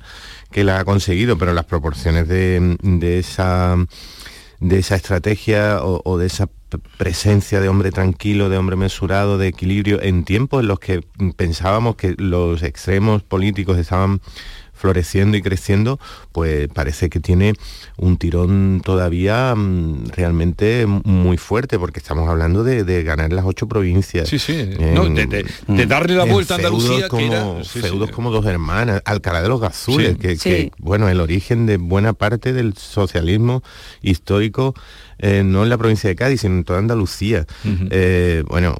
que 0.51 0.63
la 0.63 0.79
ha 0.79 0.85
conseguido, 0.85 1.37
pero 1.39 1.53
las 1.53 1.65
proporciones 1.65 2.27
de, 2.27 2.77
de 2.81 3.19
esa 3.19 3.75
de 4.59 4.79
esa 4.79 4.95
estrategia 4.95 5.83
o, 5.83 6.01
o 6.03 6.17
de 6.17 6.25
esa 6.27 6.47
presencia 6.97 7.61
de 7.61 7.69
hombre 7.69 7.91
tranquilo, 7.91 8.49
de 8.49 8.57
hombre 8.57 8.75
mesurado, 8.75 9.37
de 9.37 9.47
equilibrio, 9.47 10.01
en 10.01 10.23
tiempos 10.25 10.61
en 10.61 10.67
los 10.67 10.79
que 10.79 11.01
pensábamos 11.35 11.95
que 11.95 12.15
los 12.17 12.63
extremos 12.63 13.23
políticos 13.23 13.77
estaban 13.77 14.21
floreciendo 14.73 15.35
y 15.37 15.41
creciendo, 15.41 15.99
pues 16.31 16.67
parece 16.67 17.09
que 17.09 17.19
tiene 17.19 17.53
un 17.97 18.17
tirón 18.17 18.83
todavía 18.85 19.55
mm, 19.55 20.09
realmente 20.09 20.85
muy 20.85 21.37
fuerte, 21.37 21.79
porque 21.79 21.99
estamos 21.99 22.29
hablando 22.29 22.63
de, 22.63 22.83
de 22.83 23.01
ganar 23.01 23.33
las 23.33 23.43
ocho 23.45 23.67
provincias. 23.67 24.29
Sí, 24.29 24.37
sí. 24.37 24.69
No, 24.93 25.05
de- 25.09 25.25
de- 25.25 25.45
de 25.67 25.85
darle 25.87 26.13
la 26.15 26.25
vuelta 26.25 26.53
a 26.53 26.59
feudos 26.59 26.83
Andalucía, 26.83 27.05
que 27.05 27.09
como, 27.09 27.25
era- 27.33 27.63
sí, 27.63 27.69
sí. 27.73 27.79
feudos 27.81 28.11
como 28.11 28.29
dos 28.29 28.45
hermanas, 28.45 29.01
Alcalá 29.05 29.41
de 29.41 29.49
los 29.49 29.59
Gazules, 29.59 30.11
Sí. 30.11 30.15
que, 30.19 30.35
Sí. 30.37 30.49
que, 30.49 30.71
bueno, 30.77 31.09
el 31.09 31.21
origen 31.21 31.65
de 31.65 31.77
buena 31.77 32.13
parte 32.13 32.53
del 32.53 32.77
socialismo 32.77 33.63
histórico, 34.03 34.75
eh, 35.19 35.43
no 35.43 35.63
en 35.63 35.69
la 35.69 35.77
provincia 35.77 36.09
de 36.09 36.15
Cádiz, 36.15 36.41
sino 36.41 36.55
en 36.55 36.63
toda 36.63 36.79
Andalucía. 36.79 37.45
Eh, 37.91 38.43
bueno, 38.47 38.75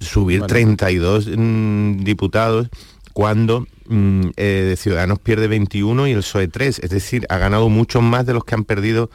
subir 0.00 0.42
32 0.48 1.28
mm, 1.36 2.04
diputados 2.04 2.68
cuando 3.12 3.66
mm, 3.88 4.28
eh, 4.36 4.74
Ciudadanos 4.78 5.18
pierde 5.18 5.48
21 5.48 6.06
y 6.06 6.12
el 6.12 6.18
PSOE 6.18 6.48
3, 6.48 6.78
es 6.82 6.90
decir, 6.90 7.26
ha 7.28 7.38
ganado 7.38 7.68
mucho 7.68 8.00
más 8.00 8.24
de 8.26 8.34
los 8.34 8.44
que 8.44 8.54
han 8.54 8.64
perdido 8.64 9.10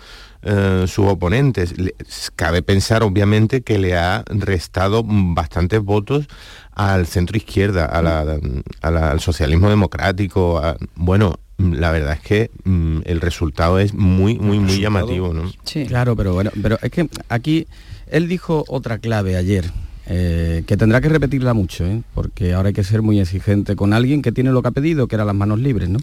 eh, 0.48 0.84
sus 0.88 1.08
oponentes. 1.08 1.78
Le- 1.80 1.96
cabe 2.36 2.62
pensar, 2.62 3.02
obviamente, 3.04 3.62
que 3.64 3.80
le 3.80 3.96
ha 3.96 4.24
restado 4.28 5.02
bastantes 5.08 5.82
votos 5.82 6.28
al 6.74 7.08
centro 7.08 7.38
izquierda, 7.38 7.86
a 7.86 8.02
la- 8.04 8.38
a 8.82 8.92
la- 8.92 9.12
al 9.12 9.22
socialismo 9.22 9.70
democrático. 9.70 10.60
a- 10.60 10.76
bueno, 10.96 11.40
la 11.58 11.92
verdad 11.92 12.14
es 12.14 12.20
que 12.22 12.52
mm, 12.64 13.00
el 13.06 13.22
resultado 13.22 13.80
es 13.80 13.94
muy, 13.94 14.38
muy, 14.38 14.60
muy 14.60 14.80
llamativo. 14.80 15.34
¿no? 15.34 15.52
Claro, 15.88 16.16
pero 16.16 16.34
bueno, 16.34 16.52
pero 16.62 16.78
es 16.82 16.92
que 16.92 17.10
aquí 17.30 17.68
él 18.08 18.28
dijo 18.28 18.64
otra 18.68 18.98
clave 19.00 19.38
ayer. 19.38 19.66
eh, 20.08 20.64
que 20.68 20.78
tendrá 20.78 21.02
que 21.02 21.10
repetirla 21.10 21.54
mucho, 21.56 21.84
¿eh? 21.86 22.04
porque 22.14 22.54
ahora 22.54 22.68
hay 22.68 22.74
que 22.74 22.84
ser 22.84 23.02
muy 23.02 23.20
exigente 23.20 23.76
con 23.76 23.92
alguien 23.92 24.22
que 24.22 24.32
tiene 24.32 24.52
lo 24.52 24.62
que 24.62 24.68
ha 24.68 24.72
pedido, 24.72 25.08
que 25.08 25.16
era 25.16 25.26
las 25.26 25.34
manos 25.34 25.60
libres, 25.60 25.90
¿no? 25.90 26.00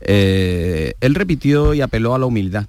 Eh, 0.00 0.94
él 1.00 1.14
repitió 1.14 1.74
y 1.74 1.80
apeló 1.82 2.14
a 2.14 2.18
la 2.18 2.26
humildad. 2.26 2.66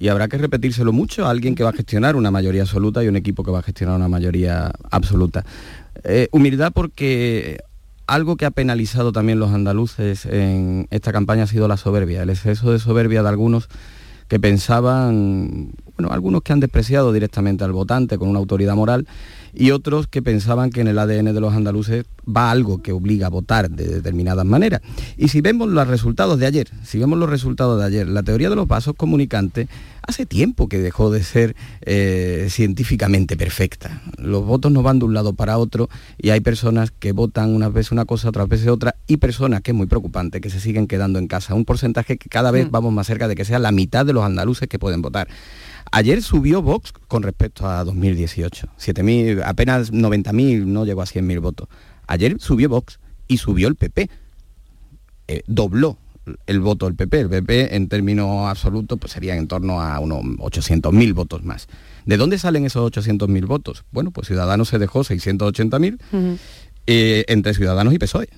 Y 0.00 0.08
habrá 0.08 0.28
que 0.28 0.38
repetírselo 0.38 0.92
mucho 0.92 1.26
a 1.26 1.30
alguien 1.30 1.54
que 1.54 1.62
va 1.62 1.70
a 1.70 1.74
gestionar 1.74 2.16
una 2.16 2.30
mayoría 2.30 2.62
absoluta 2.62 3.04
y 3.04 3.08
un 3.08 3.16
equipo 3.16 3.44
que 3.44 3.50
va 3.50 3.58
a 3.58 3.62
gestionar 3.62 3.96
una 3.96 4.08
mayoría 4.08 4.72
absoluta. 4.90 5.44
Eh, 6.04 6.28
humildad 6.32 6.72
porque 6.72 7.58
algo 8.10 8.36
que 8.36 8.44
ha 8.44 8.50
penalizado 8.50 9.12
también 9.12 9.38
los 9.38 9.52
andaluces 9.52 10.26
en 10.26 10.88
esta 10.90 11.12
campaña 11.12 11.44
ha 11.44 11.46
sido 11.46 11.68
la 11.68 11.76
soberbia, 11.76 12.22
el 12.22 12.30
exceso 12.30 12.72
de 12.72 12.80
soberbia 12.80 13.22
de 13.22 13.28
algunos 13.28 13.68
que 14.26 14.40
pensaban, 14.40 15.72
bueno, 15.96 16.12
algunos 16.12 16.42
que 16.42 16.52
han 16.52 16.58
despreciado 16.58 17.12
directamente 17.12 17.62
al 17.62 17.72
votante 17.72 18.18
con 18.18 18.28
una 18.28 18.40
autoridad 18.40 18.74
moral 18.74 19.06
y 19.54 19.70
otros 19.70 20.06
que 20.06 20.22
pensaban 20.22 20.70
que 20.70 20.80
en 20.80 20.88
el 20.88 20.98
ADN 20.98 21.34
de 21.34 21.40
los 21.40 21.54
andaluces 21.54 22.04
va 22.26 22.50
algo 22.50 22.82
que 22.82 22.92
obliga 22.92 23.26
a 23.26 23.30
votar 23.30 23.70
de 23.70 23.86
determinadas 23.86 24.44
maneras. 24.44 24.80
Y 25.16 25.28
si 25.28 25.40
vemos 25.40 25.68
los 25.68 25.86
resultados 25.86 26.38
de 26.38 26.46
ayer, 26.46 26.68
si 26.84 26.98
vemos 26.98 27.18
los 27.18 27.28
resultados 27.28 27.78
de 27.78 27.86
ayer, 27.86 28.08
la 28.08 28.22
teoría 28.22 28.50
de 28.50 28.56
los 28.56 28.68
vasos 28.68 28.94
comunicantes 28.96 29.68
hace 30.02 30.26
tiempo 30.26 30.68
que 30.68 30.78
dejó 30.78 31.10
de 31.10 31.22
ser 31.22 31.56
eh, 31.82 32.48
científicamente 32.50 33.36
perfecta. 33.36 34.02
Los 34.18 34.44
votos 34.44 34.72
no 34.72 34.82
van 34.82 34.98
de 34.98 35.04
un 35.04 35.14
lado 35.14 35.34
para 35.34 35.58
otro 35.58 35.88
y 36.18 36.30
hay 36.30 36.40
personas 36.40 36.90
que 36.90 37.12
votan 37.12 37.54
unas 37.54 37.72
veces 37.72 37.92
una 37.92 38.04
cosa, 38.04 38.28
otras 38.28 38.48
veces 38.48 38.68
otra 38.68 38.96
y 39.06 39.18
personas, 39.18 39.60
que 39.62 39.70
es 39.72 39.76
muy 39.76 39.86
preocupante, 39.86 40.40
que 40.40 40.50
se 40.50 40.60
siguen 40.60 40.86
quedando 40.86 41.18
en 41.18 41.26
casa. 41.26 41.54
Un 41.54 41.64
porcentaje 41.64 42.16
que 42.16 42.28
cada 42.28 42.50
vez 42.50 42.70
vamos 42.70 42.92
más 42.92 43.06
cerca 43.06 43.28
de 43.28 43.34
que 43.34 43.44
sea 43.44 43.58
la 43.58 43.72
mitad 43.72 44.06
de 44.06 44.12
los 44.12 44.24
andaluces 44.24 44.68
que 44.68 44.78
pueden 44.78 45.02
votar. 45.02 45.28
Ayer 45.92 46.22
subió 46.22 46.62
Vox 46.62 46.92
con 47.08 47.22
respecto 47.22 47.68
a 47.68 47.82
2018. 47.84 48.68
7.000, 48.78 49.42
apenas 49.44 49.92
90.000, 49.92 50.64
no 50.64 50.84
llegó 50.84 51.02
a 51.02 51.06
100.000 51.06 51.40
votos. 51.40 51.68
Ayer 52.06 52.36
subió 52.40 52.68
Vox 52.68 53.00
y 53.26 53.38
subió 53.38 53.68
el 53.68 53.74
PP. 53.74 54.08
Eh, 55.28 55.42
dobló 55.46 55.98
el 56.46 56.60
voto 56.60 56.86
del 56.86 56.94
PP. 56.94 57.20
El 57.20 57.28
PP 57.28 57.74
en 57.76 57.88
términos 57.88 58.48
absolutos 58.48 58.98
pues 58.98 59.12
sería 59.12 59.36
en 59.36 59.48
torno 59.48 59.80
a 59.80 59.98
unos 59.98 60.22
800.000 60.22 61.14
votos 61.14 61.44
más. 61.44 61.68
¿De 62.06 62.16
dónde 62.16 62.38
salen 62.38 62.66
esos 62.66 62.90
800.000 62.92 63.46
votos? 63.46 63.84
Bueno, 63.90 64.10
pues 64.10 64.28
Ciudadanos 64.28 64.68
se 64.68 64.78
dejó 64.78 65.00
680.000 65.00 66.38
eh, 66.86 67.24
entre 67.28 67.54
Ciudadanos 67.54 67.94
y 67.94 67.98
PSOE. 67.98 68.28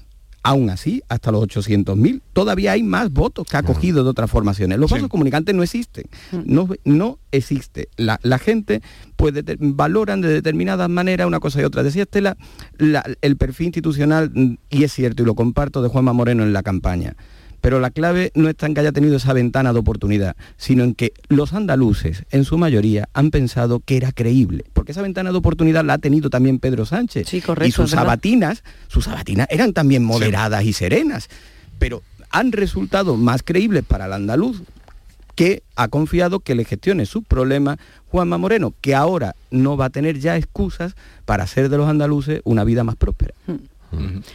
Aún 0.44 0.70
así, 0.70 1.02
hasta 1.08 1.30
los 1.30 1.42
800.000, 1.44 2.20
todavía 2.32 2.72
hay 2.72 2.82
más 2.82 3.12
votos 3.12 3.46
que 3.48 3.56
ha 3.56 3.62
cogido 3.62 4.02
de 4.02 4.10
otras 4.10 4.28
formaciones. 4.28 4.76
Los 4.78 4.90
vasos 4.90 5.08
comunicantes 5.08 5.54
no 5.54 5.62
existen. 5.62 6.04
No, 6.44 6.68
no 6.84 7.18
existe. 7.30 7.88
La, 7.96 8.18
la 8.24 8.38
gente 8.38 8.82
pues 9.14 9.34
dete- 9.34 9.56
valoran 9.60 10.20
de 10.20 10.28
determinadas 10.28 10.88
maneras 10.90 11.28
una 11.28 11.38
cosa 11.38 11.60
y 11.60 11.64
otra. 11.64 11.84
Decía 11.84 12.02
Estela, 12.02 12.36
la- 12.76 13.04
el 13.20 13.36
perfil 13.36 13.66
institucional, 13.66 14.32
mm, 14.34 14.54
y 14.70 14.82
es 14.82 14.92
cierto, 14.92 15.22
y 15.22 15.26
lo 15.26 15.34
comparto, 15.36 15.80
de 15.80 15.88
Juanma 15.88 16.12
Moreno 16.12 16.42
en 16.42 16.52
la 16.52 16.64
campaña. 16.64 17.14
Pero 17.62 17.80
la 17.80 17.90
clave 17.90 18.32
no 18.34 18.48
está 18.50 18.66
en 18.66 18.74
que 18.74 18.80
haya 18.80 18.92
tenido 18.92 19.16
esa 19.16 19.32
ventana 19.32 19.72
de 19.72 19.78
oportunidad, 19.78 20.36
sino 20.56 20.82
en 20.82 20.94
que 20.94 21.14
los 21.28 21.54
andaluces, 21.54 22.24
en 22.30 22.44
su 22.44 22.58
mayoría, 22.58 23.08
han 23.14 23.30
pensado 23.30 23.80
que 23.80 23.96
era 23.96 24.10
creíble. 24.12 24.64
Porque 24.72 24.92
esa 24.92 25.00
ventana 25.00 25.30
de 25.30 25.38
oportunidad 25.38 25.84
la 25.84 25.94
ha 25.94 25.98
tenido 25.98 26.28
también 26.28 26.58
Pedro 26.58 26.84
Sánchez. 26.84 27.28
correcto, 27.40 27.68
y 27.68 27.70
sus 27.70 27.92
sabatinas, 27.92 28.64
sus 28.88 29.04
sabatinas 29.04 29.46
eran 29.48 29.72
también 29.72 30.04
moderadas 30.04 30.64
y 30.64 30.72
serenas. 30.72 31.30
Pero 31.78 32.02
han 32.30 32.50
resultado 32.50 33.16
más 33.16 33.42
creíbles 33.44 33.84
para 33.84 34.06
el 34.06 34.12
andaluz 34.12 34.62
que 35.36 35.62
ha 35.76 35.88
confiado 35.88 36.40
que 36.40 36.54
le 36.54 36.64
gestione 36.64 37.06
sus 37.06 37.24
problemas 37.24 37.78
Juanma 38.08 38.38
Moreno, 38.38 38.74
que 38.80 38.94
ahora 38.94 39.36
no 39.50 39.76
va 39.76 39.86
a 39.86 39.90
tener 39.90 40.18
ya 40.18 40.36
excusas 40.36 40.94
para 41.24 41.44
hacer 41.44 41.68
de 41.68 41.78
los 41.78 41.88
andaluces 41.88 42.40
una 42.44 42.64
vida 42.64 42.84
más 42.84 42.96
próspera. 42.96 43.34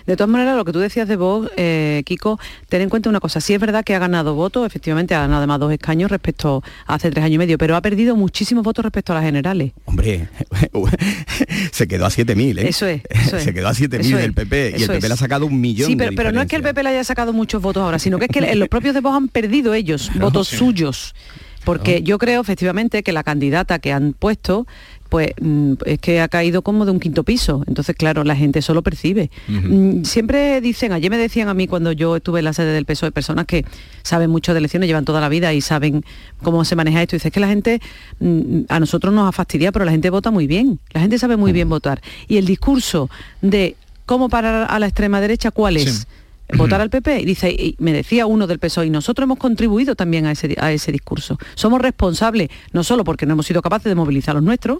De 0.05 0.15
todas 0.15 0.29
maneras, 0.29 0.55
lo 0.55 0.65
que 0.65 0.71
tú 0.71 0.79
decías 0.79 1.07
de 1.07 1.15
Vox, 1.15 1.49
eh, 1.57 2.03
Kiko, 2.05 2.39
ten 2.69 2.81
en 2.81 2.89
cuenta 2.89 3.09
una 3.09 3.19
cosa. 3.19 3.41
Sí 3.41 3.53
es 3.53 3.59
verdad 3.59 3.83
que 3.83 3.95
ha 3.95 3.99
ganado 3.99 4.35
votos, 4.35 4.65
efectivamente 4.65 5.15
ha 5.15 5.21
ganado 5.21 5.37
además 5.39 5.59
dos 5.59 5.71
escaños 5.71 6.11
respecto 6.11 6.63
a 6.85 6.95
hace 6.95 7.09
tres 7.11 7.23
años 7.23 7.35
y 7.35 7.37
medio, 7.39 7.57
pero 7.57 7.75
ha 7.75 7.81
perdido 7.81 8.15
muchísimos 8.15 8.63
votos 8.63 8.83
respecto 8.83 9.13
a 9.13 9.15
las 9.15 9.23
generales. 9.23 9.71
Hombre, 9.85 10.27
se 11.71 11.87
quedó 11.87 12.05
a 12.05 12.09
7.000, 12.09 12.59
¿eh? 12.59 12.67
Eso 12.67 12.85
es. 12.87 13.01
Eso 13.09 13.37
es. 13.37 13.43
se 13.43 13.53
quedó 13.53 13.67
a 13.67 13.73
7.000 13.73 13.99
Eso 13.99 14.17
del. 14.17 14.33
PP 14.33 14.75
y 14.77 14.81
el 14.81 14.87
PP 14.87 14.97
es. 14.97 15.07
le 15.07 15.13
ha 15.13 15.17
sacado 15.17 15.45
un 15.45 15.59
millón 15.59 15.87
Sí, 15.87 15.95
de 15.95 16.05
pero, 16.05 16.15
pero 16.15 16.31
no 16.31 16.41
es 16.41 16.47
que 16.47 16.55
el. 16.55 16.63
PP 16.63 16.83
le 16.83 16.89
haya 16.89 17.03
sacado 17.03 17.33
muchos 17.33 17.61
votos 17.61 17.83
ahora, 17.83 17.99
sino 17.99 18.19
que 18.19 18.25
es 18.25 18.31
que 18.31 18.55
los 18.55 18.67
propios 18.69 18.93
de 18.93 19.01
Vox 19.01 19.15
han 19.15 19.27
perdido 19.29 19.73
ellos 19.73 20.11
votos 20.19 20.47
sí. 20.49 20.57
suyos. 20.57 21.15
Porque 21.63 22.01
yo 22.01 22.17
creo 22.17 22.39
efectivamente 22.39 23.03
que 23.03 23.11
la 23.11 23.23
candidata 23.23 23.79
que 23.79 23.91
han 23.91 24.13
puesto, 24.13 24.65
pues 25.07 25.31
mm, 25.39 25.73
es 25.85 25.99
que 25.99 26.21
ha 26.21 26.27
caído 26.27 26.61
como 26.61 26.85
de 26.85 26.91
un 26.91 26.99
quinto 26.99 27.23
piso. 27.23 27.63
Entonces, 27.67 27.95
claro, 27.95 28.23
la 28.23 28.35
gente 28.35 28.59
eso 28.59 28.73
lo 28.73 28.83
percibe. 28.83 29.31
Mm, 29.47 30.03
Siempre 30.03 30.61
dicen, 30.61 30.91
ayer 30.91 31.09
me 31.09 31.17
decían 31.17 31.49
a 31.49 31.53
mí 31.53 31.67
cuando 31.67 31.91
yo 31.91 32.15
estuve 32.15 32.39
en 32.39 32.45
la 32.45 32.53
sede 32.53 32.73
del 32.73 32.85
PSOE, 32.85 33.11
personas 33.11 33.45
que 33.45 33.65
saben 34.03 34.29
mucho 34.29 34.53
de 34.53 34.59
elecciones, 34.59 34.87
llevan 34.87 35.05
toda 35.05 35.21
la 35.21 35.29
vida 35.29 35.53
y 35.53 35.61
saben 35.61 36.03
cómo 36.43 36.65
se 36.65 36.75
maneja 36.75 37.01
esto. 37.01 37.15
Y 37.15 37.17
dices 37.17 37.31
que 37.31 37.39
la 37.39 37.47
gente, 37.47 37.81
mm, 38.19 38.61
a 38.69 38.79
nosotros 38.79 39.13
nos 39.13 39.27
ha 39.27 39.31
fastidiado, 39.31 39.73
pero 39.73 39.85
la 39.85 39.91
gente 39.91 40.09
vota 40.09 40.31
muy 40.31 40.47
bien. 40.47 40.79
La 40.93 41.01
gente 41.01 41.17
sabe 41.17 41.37
muy 41.37 41.51
bien 41.51 41.69
votar. 41.69 42.01
Y 42.27 42.37
el 42.37 42.45
discurso 42.45 43.09
de 43.41 43.75
cómo 44.05 44.29
parar 44.29 44.67
a 44.69 44.79
la 44.79 44.87
extrema 44.87 45.21
derecha, 45.21 45.51
¿cuál 45.51 45.77
es? 45.77 46.07
Votar 46.55 46.81
al 46.81 46.89
PP 46.89 47.21
y 47.21 47.25
dice 47.25 47.49
y 47.49 47.75
me 47.79 47.91
decía 47.93 48.25
uno 48.25 48.47
del 48.47 48.59
PSOE 48.59 48.87
y 48.87 48.89
nosotros 48.89 49.23
hemos 49.25 49.37
contribuido 49.37 49.95
también 49.95 50.25
a 50.25 50.31
ese, 50.31 50.55
a 50.59 50.71
ese 50.71 50.91
discurso. 50.91 51.37
Somos 51.55 51.81
responsables 51.81 52.49
no 52.71 52.83
solo 52.83 53.03
porque 53.03 53.25
no 53.25 53.33
hemos 53.33 53.45
sido 53.45 53.61
capaces 53.61 53.85
de 53.85 53.95
movilizar 53.95 54.31
a 54.31 54.35
los 54.35 54.43
nuestros 54.43 54.79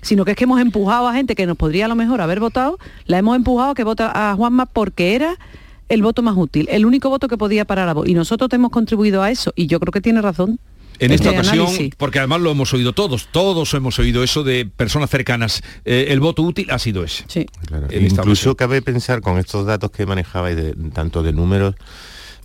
sino 0.00 0.24
que 0.24 0.32
es 0.32 0.36
que 0.36 0.44
hemos 0.44 0.60
empujado 0.60 1.08
a 1.08 1.14
gente 1.14 1.34
que 1.34 1.46
nos 1.46 1.56
podría 1.56 1.86
a 1.86 1.88
lo 1.88 1.96
mejor 1.96 2.20
haber 2.20 2.40
votado 2.40 2.78
la 3.06 3.18
hemos 3.18 3.36
empujado 3.36 3.70
a 3.70 3.74
que 3.74 3.84
vota 3.84 4.12
a 4.14 4.34
Juanma 4.36 4.66
porque 4.66 5.14
era 5.14 5.36
el 5.88 6.02
voto 6.02 6.22
más 6.22 6.36
útil 6.36 6.68
el 6.70 6.86
único 6.86 7.08
voto 7.08 7.28
que 7.28 7.38
podía 7.38 7.64
parar 7.64 7.88
a 7.88 7.94
vos. 7.94 8.06
Y 8.06 8.14
nosotros 8.14 8.50
hemos 8.52 8.70
contribuido 8.70 9.22
a 9.22 9.30
eso 9.30 9.52
y 9.56 9.66
yo 9.66 9.80
creo 9.80 9.92
que 9.92 10.00
tiene 10.00 10.20
razón 10.20 10.58
En 10.98 11.12
esta 11.12 11.30
este 11.30 11.38
ocasión, 11.38 11.66
análisis. 11.66 11.94
porque 11.96 12.18
además 12.18 12.40
lo 12.40 12.50
hemos 12.50 12.72
oído 12.74 12.92
todos, 12.92 13.28
todos 13.30 13.72
hemos 13.74 13.98
oído 13.98 14.22
eso 14.22 14.42
de 14.42 14.66
personas 14.66 15.10
cercanas, 15.10 15.62
eh, 15.84 16.06
el 16.10 16.20
voto 16.20 16.42
útil 16.42 16.68
ha 16.70 16.78
sido 16.78 17.04
ese. 17.04 17.24
Sí. 17.28 17.46
Claro, 17.66 17.86
Incluso 17.90 18.56
cabe 18.56 18.82
pensar 18.82 19.20
con 19.20 19.38
estos 19.38 19.66
datos 19.66 19.90
que 19.90 20.06
manejabais, 20.06 20.56
de, 20.56 20.74
tanto 20.92 21.22
de 21.22 21.32
números... 21.32 21.74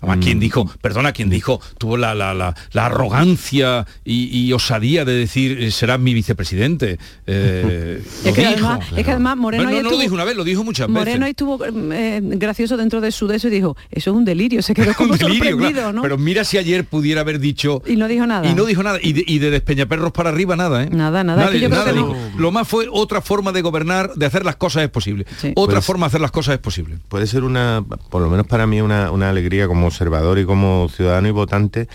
¿A 0.08 0.18
quién 0.18 0.38
mm, 0.38 0.42
dijo? 0.42 0.70
Perdona, 0.82 1.12
¿quién 1.12 1.30
dijo? 1.30 1.60
Tuvo 1.78 1.98
la, 1.98 2.14
la- 2.16 2.34
la- 2.34 2.56
la 2.72 2.86
arrogancia 2.86 3.86
y, 4.04 4.38
y 4.38 4.54
osadía 4.54 5.06
de 5.06 5.14
decir 5.14 5.62
eh, 5.62 5.72
será 5.72 5.98
mi 5.98 6.14
vicepresidente. 6.14 6.98
Eh, 7.28 8.02
Es 8.26 8.34
que, 8.34 8.46
además, 8.46 8.80
es 8.96 9.06
que 9.06 9.12
además 9.12 9.38
Moreno 9.38 9.64
no, 9.70 9.82
lo 9.82 9.98
dijo 9.98 10.14
una 10.14 10.24
vez, 10.24 10.36
lo 10.36 10.44
dijo 10.44 10.64
muchas 10.64 10.90
Moreno 10.90 11.22
veces. 11.26 11.30
estuvo 11.32 11.60
eh, 11.66 12.22
gracioso 12.24 12.78
dentro 12.78 13.02
de 13.02 13.12
su 13.12 13.28
de 13.28 13.38
eso 13.38 13.48
y 13.48 13.52
dijo, 13.52 13.76
eso 13.92 14.12
es 14.12 14.16
un 14.16 14.26
delirio, 14.26 14.62
se 14.62 14.74
quedó 14.74 14.94
como 14.98 15.14
Un 15.14 15.18
delirio, 15.20 15.52
sorprendido, 15.52 15.82
claro. 15.82 15.94
¿no? 15.94 16.02
Pero 16.02 16.18
mira 16.18 16.44
si 16.44 16.58
ayer 16.58 16.86
pudiera 16.86 17.22
haber 17.22 17.40
dicho 17.40 17.82
Y 17.86 17.96
no 17.96 18.08
dijo 18.08 18.26
nada. 18.28 18.48
y 18.48 18.54
no 18.54 18.66
dijo 18.66 18.84
nada 18.84 19.00
y 19.02 19.14
de, 19.14 19.24
y 19.26 19.40
de 19.40 19.52
despeñaperros 19.52 20.12
para 20.12 20.30
arriba 20.30 20.56
nada, 20.56 20.84
¿eh? 20.84 20.90
Nada, 20.92 21.24
nada. 21.24 21.46
Es 21.46 21.52
que 21.52 21.60
yo 21.60 21.70
creo 21.70 21.86
que 21.86 21.94
dijo. 21.94 22.08
no. 22.34 22.40
Lo 22.40 22.52
más 22.52 22.68
fue 22.68 22.88
otra 22.92 23.22
forma 23.22 23.52
de 23.52 23.62
gobernar, 23.62 24.14
de 24.16 24.26
hacer 24.26 24.44
las 24.46 24.56
cosas 24.56 24.84
es 24.84 24.90
posible. 24.90 25.26
Otra 25.56 25.76
Pues- 25.76 25.86
forma 25.86 26.06
de 26.06 26.10
hacer 26.10 26.22
las 26.22 26.32
cosas 26.32 26.56
es 26.56 26.60
posible. 26.60 26.98
puede 27.10 27.28
ser 27.28 27.44
una, 27.44 27.84
por 28.10 28.22
lo 28.22 28.30
menos 28.30 28.48
para 28.48 28.66
mí, 28.68 28.82
una, 28.82 29.12
una 29.12 29.30
alegría 29.30 29.68
como 29.68 29.92
observador 29.98 30.40
y 30.40 30.46
como 30.46 30.90
ciudadano 30.90 31.28
y 31.28 31.32
votante, 31.32 31.88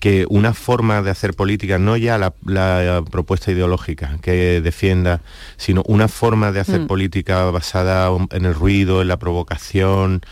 que 0.00 0.26
una 0.28 0.54
forma 0.54 1.02
de 1.02 1.10
hacer 1.10 1.34
política, 1.34 1.78
no 1.78 1.96
ya 1.96 2.16
la, 2.18 2.32
la 2.46 3.02
propuesta 3.10 3.52
ideológica 3.52 4.18
que 4.22 4.60
defienda, 4.62 5.20
sino 5.56 5.82
una 5.86 6.08
forma 6.08 6.52
de 6.52 6.60
hacer 6.60 6.80
Mm. 6.80 6.86
política 6.86 7.44
basada 7.50 8.10
en 8.32 8.44
el 8.46 8.54
ruido, 8.54 9.02
en 9.02 9.08
la 9.08 9.18
provocación, 9.18 10.22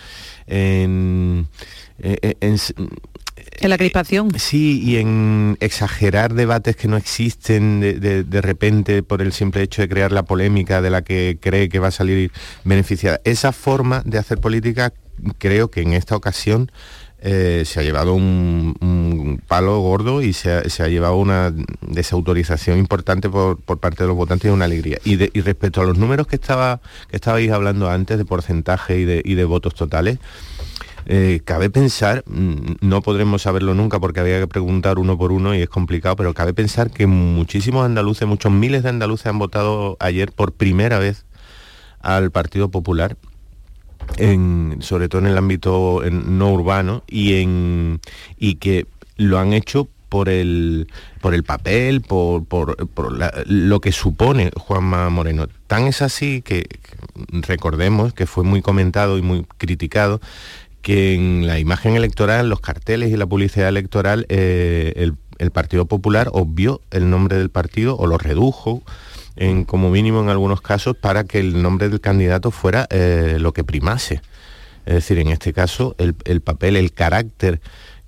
en... 0.46 1.46
en- 1.98 2.36
en- 2.40 2.58
En 3.60 3.70
la 3.70 3.78
crispación. 3.78 4.28
Sí, 4.38 4.80
y 4.84 4.96
en 4.96 5.56
exagerar 5.60 6.34
debates 6.34 6.76
que 6.76 6.88
no 6.88 6.96
existen 6.96 7.80
de, 7.80 7.94
de- 7.94 8.24
de 8.24 8.40
repente 8.40 9.02
por 9.02 9.22
el 9.22 9.32
simple 9.32 9.62
hecho 9.62 9.82
de 9.82 9.88
crear 9.88 10.12
la 10.12 10.24
polémica 10.24 10.80
de 10.82 10.90
la 10.90 11.02
que 11.02 11.38
cree 11.40 11.68
que 11.68 11.78
va 11.78 11.88
a 11.88 11.92
salir 11.92 12.30
beneficiada. 12.64 13.20
Esa 13.24 13.52
forma 13.52 14.02
de 14.04 14.18
hacer 14.18 14.38
política 14.38 14.92
creo 15.38 15.70
que 15.70 15.82
en 15.82 15.92
esta 15.92 16.16
ocasión 16.16 16.70
eh, 17.24 17.62
se 17.64 17.80
ha 17.80 17.82
llevado 17.82 18.14
un, 18.14 19.40
palo 19.46 19.80
gordo 19.80 20.22
y 20.22 20.32
se 20.32 20.52
ha, 20.52 20.68
se 20.68 20.82
ha 20.82 20.88
llevado 20.88 21.16
una 21.16 21.54
desautorización 21.80 22.78
importante 22.78 23.30
por, 23.30 23.60
por 23.60 23.78
parte 23.78 24.04
de 24.04 24.08
los 24.08 24.16
votantes 24.16 24.50
y 24.50 24.52
una 24.52 24.64
alegría. 24.64 24.98
Y 25.04 25.16
respecto 25.40 25.80
a 25.80 25.84
los 25.84 25.98
números 25.98 26.26
que 26.26 26.36
estaba 26.36 26.80
que 27.08 27.16
estabais 27.16 27.50
hablando 27.50 27.88
antes 27.88 28.18
de 28.18 28.24
porcentaje 28.24 28.98
y 28.98 29.04
de, 29.04 29.22
y 29.24 29.34
de 29.34 29.44
votos 29.44 29.74
totales, 29.74 30.18
eh, 31.06 31.40
cabe 31.44 31.70
pensar, 31.70 32.22
mm, 32.26 32.76
no 32.80 33.02
podremos 33.02 33.42
saberlo 33.42 33.74
nunca 33.74 33.98
porque 33.98 34.20
había 34.20 34.38
que 34.38 34.46
preguntar 34.46 34.98
uno 34.98 35.18
por 35.18 35.32
uno 35.32 35.54
y 35.54 35.62
es 35.62 35.68
complicado, 35.68 36.16
pero 36.16 36.34
cabe 36.34 36.54
pensar 36.54 36.90
que 36.90 37.06
muchísimos 37.06 37.84
andaluces, 37.84 38.28
muchos 38.28 38.52
miles 38.52 38.82
de 38.82 38.90
andaluces 38.90 39.26
han 39.26 39.38
votado 39.38 39.96
ayer 40.00 40.32
por 40.32 40.52
primera 40.52 40.98
vez 40.98 41.24
al 42.00 42.30
Partido 42.30 42.70
Popular, 42.70 43.16
sobre 44.80 45.08
todo 45.08 45.20
en 45.22 45.26
el 45.28 45.38
ámbito 45.38 46.02
no 46.10 46.52
urbano, 46.52 47.02
y, 47.08 47.40
en, 47.40 48.00
y 48.38 48.56
que 48.56 48.86
lo 49.16 49.38
han 49.38 49.52
hecho 49.52 49.88
por 50.08 50.28
el, 50.28 50.88
por 51.22 51.32
el 51.34 51.42
papel, 51.42 52.02
por, 52.02 52.44
por- 52.44 52.76
lo 53.46 53.80
que 53.80 53.92
supone 53.92 54.50
Juanma 54.54 55.08
Moreno. 55.08 55.46
Tan 55.66 55.86
es 55.86 56.02
así 56.02 56.42
que, 56.42 56.66
recordemos 57.30 58.12
que 58.12 58.26
fue 58.26 58.44
muy 58.44 58.60
comentado 58.60 59.16
y 59.16 59.22
muy 59.22 59.46
criticado 59.56 60.20
que 60.82 61.14
en 61.14 61.46
la 61.46 61.58
imagen 61.58 61.94
electoral, 61.96 62.48
los 62.50 62.60
carteles 62.60 63.10
y 63.10 63.16
la 63.16 63.26
publicidad 63.26 63.68
electoral, 63.68 64.26
eh, 64.28 65.10
el 65.38 65.50
Partido 65.50 65.86
Popular 65.86 66.28
obvió 66.32 66.82
el 66.90 67.08
nombre 67.08 67.38
del 67.38 67.48
partido 67.50 67.96
o 67.96 68.06
lo 68.06 68.18
redujo, 68.18 68.82
en, 69.36 69.64
como 69.64 69.90
mínimo 69.90 70.20
en 70.20 70.28
algunos 70.28 70.60
casos, 70.60 70.96
para 70.96 71.24
que 71.24 71.40
el 71.40 71.62
nombre 71.62 71.88
del 71.88 72.00
candidato 72.00 72.50
fuera 72.50 72.86
eh, 72.90 73.36
lo 73.38 73.52
que 73.52 73.64
primase. 73.64 74.20
Es 74.86 74.94
decir, 74.94 75.18
en 75.18 75.28
este 75.28 75.52
caso, 75.52 75.94
el, 75.98 76.16
el 76.24 76.40
papel, 76.40 76.76
el 76.76 76.92
carácter 76.92 77.60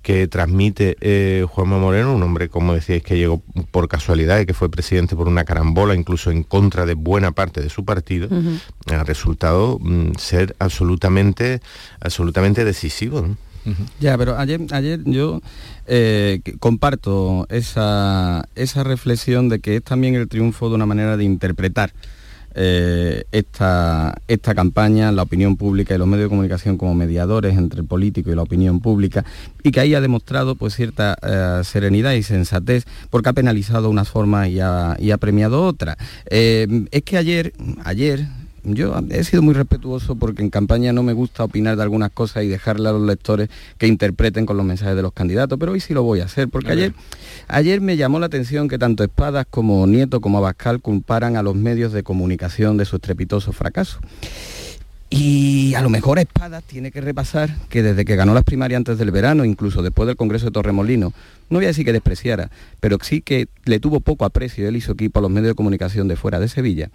que 0.05 0.27
transmite 0.27 0.97
eh, 1.01 1.47
Juanma 1.49 1.79
Moreno, 1.79 2.13
un 2.13 2.21
hombre, 2.21 2.47
como 2.47 2.75
decíais, 2.75 3.01
que 3.01 3.17
llegó 3.17 3.41
por 3.71 3.87
casualidad 3.87 4.39
y 4.39 4.45
que 4.45 4.53
fue 4.53 4.69
presidente 4.69 5.15
por 5.15 5.27
una 5.27 5.45
carambola, 5.45 5.95
incluso 5.95 6.29
en 6.29 6.43
contra 6.43 6.85
de 6.85 6.93
buena 6.93 7.31
parte 7.31 7.59
de 7.59 7.71
su 7.71 7.85
partido, 7.85 8.29
ha 8.93 9.03
resultado 9.03 9.79
mm, 9.81 10.11
ser 10.19 10.55
absolutamente, 10.59 11.59
absolutamente 11.99 12.63
decisivo. 12.63 13.21
¿no? 13.21 13.35
Ya, 13.99 14.17
pero 14.17 14.37
ayer, 14.37 14.61
ayer 14.71 15.01
yo 15.05 15.41
eh, 15.87 16.41
comparto 16.59 17.47
esa, 17.49 18.47
esa 18.55 18.83
reflexión 18.83 19.49
de 19.49 19.59
que 19.59 19.77
es 19.77 19.83
también 19.83 20.15
el 20.15 20.27
triunfo 20.27 20.69
de 20.69 20.75
una 20.75 20.85
manera 20.85 21.17
de 21.17 21.23
interpretar 21.23 21.91
eh, 22.57 23.25
esta, 23.33 24.15
esta 24.29 24.55
campaña, 24.55 25.11
la 25.11 25.23
opinión 25.23 25.57
pública 25.57 25.93
y 25.93 25.97
los 25.97 26.07
medios 26.07 26.27
de 26.27 26.29
comunicación 26.29 26.77
como 26.77 26.95
mediadores 26.95 27.57
entre 27.57 27.81
el 27.81 27.85
político 27.85 28.31
y 28.31 28.35
la 28.35 28.43
opinión 28.43 28.79
pública, 28.79 29.25
y 29.61 29.71
que 29.71 29.81
ahí 29.81 29.93
ha 29.93 29.99
demostrado 29.99 30.55
pues 30.55 30.73
cierta 30.73 31.17
eh, 31.21 31.65
serenidad 31.65 32.13
y 32.13 32.23
sensatez, 32.23 32.85
porque 33.09 33.27
ha 33.27 33.33
penalizado 33.33 33.89
unas 33.89 34.07
formas 34.07 34.47
y 34.47 34.61
ha, 34.61 35.17
premiado 35.19 35.65
otras. 35.65 35.97
Eh, 36.29 36.85
es 36.91 37.01
que 37.01 37.17
ayer, 37.17 37.51
ayer, 37.83 38.25
yo 38.65 38.95
he 39.09 39.23
sido 39.23 39.41
muy 39.41 39.53
respetuoso 39.53 40.15
porque 40.15 40.41
en 40.41 40.49
campaña 40.49 40.91
no 40.91 41.03
me 41.03 41.13
gusta 41.13 41.43
opinar 41.43 41.77
de 41.77 41.83
algunas 41.83 42.11
cosas 42.11 42.43
y 42.43 42.47
dejarle 42.47 42.89
a 42.89 42.91
los 42.91 43.03
lectores 43.03 43.49
que 43.77 43.87
interpreten 43.87 44.45
con 44.45 44.57
los 44.57 44.65
mensajes 44.65 44.95
de 44.95 45.01
los 45.01 45.13
candidatos, 45.13 45.57
pero 45.59 45.73
hoy 45.73 45.79
sí 45.79 45.93
lo 45.93 46.03
voy 46.03 46.21
a 46.21 46.25
hacer, 46.25 46.49
porque 46.49 46.69
A 46.69 46.73
ayer, 46.73 46.93
ayer 47.47 47.81
me 47.81 47.97
llamó 47.97 48.19
la 48.19 48.25
atención 48.25 48.67
que 48.67 48.77
tanto 48.77 49.03
Espadas 49.03 49.45
como 49.49 49.85
Nieto 49.87 50.21
como 50.21 50.39
Abascal 50.39 50.81
culparan 50.81 51.37
a 51.37 51.43
los 51.43 51.55
medios 51.55 51.93
de 51.93 52.03
comunicación 52.03 52.77
de 52.77 52.85
su 52.85 52.95
estrepitoso 52.95 53.53
fracaso. 53.53 53.99
Y 55.17 55.73
a 55.75 55.81
lo 55.81 55.89
mejor 55.89 56.19
Espadas 56.19 56.61
tiene 56.65 56.91
que 56.91 56.99
repasar 56.99 57.49
que 57.69 57.81
desde 57.81 58.03
que 58.03 58.17
ganó 58.17 58.33
las 58.33 58.43
primarias 58.43 58.79
antes 58.79 58.97
del 58.97 59.11
verano, 59.11 59.45
incluso 59.45 59.81
después 59.81 60.07
del 60.07 60.17
Congreso 60.17 60.47
de 60.47 60.51
Torremolino, 60.51 61.13
no 61.49 61.57
voy 61.57 61.65
a 61.65 61.69
decir 61.69 61.85
que 61.85 61.93
despreciara, 61.93 62.51
pero 62.81 62.97
sí 63.01 63.21
que 63.21 63.47
le 63.63 63.79
tuvo 63.79 64.01
poco 64.01 64.25
aprecio 64.25 64.67
él 64.67 64.75
y 64.75 64.81
su 64.81 64.91
equipo 64.91 65.19
a 65.19 65.21
los 65.21 65.31
medios 65.31 65.51
de 65.51 65.55
comunicación 65.55 66.09
de 66.09 66.17
fuera 66.17 66.39
de 66.41 66.49
Sevilla, 66.49 66.89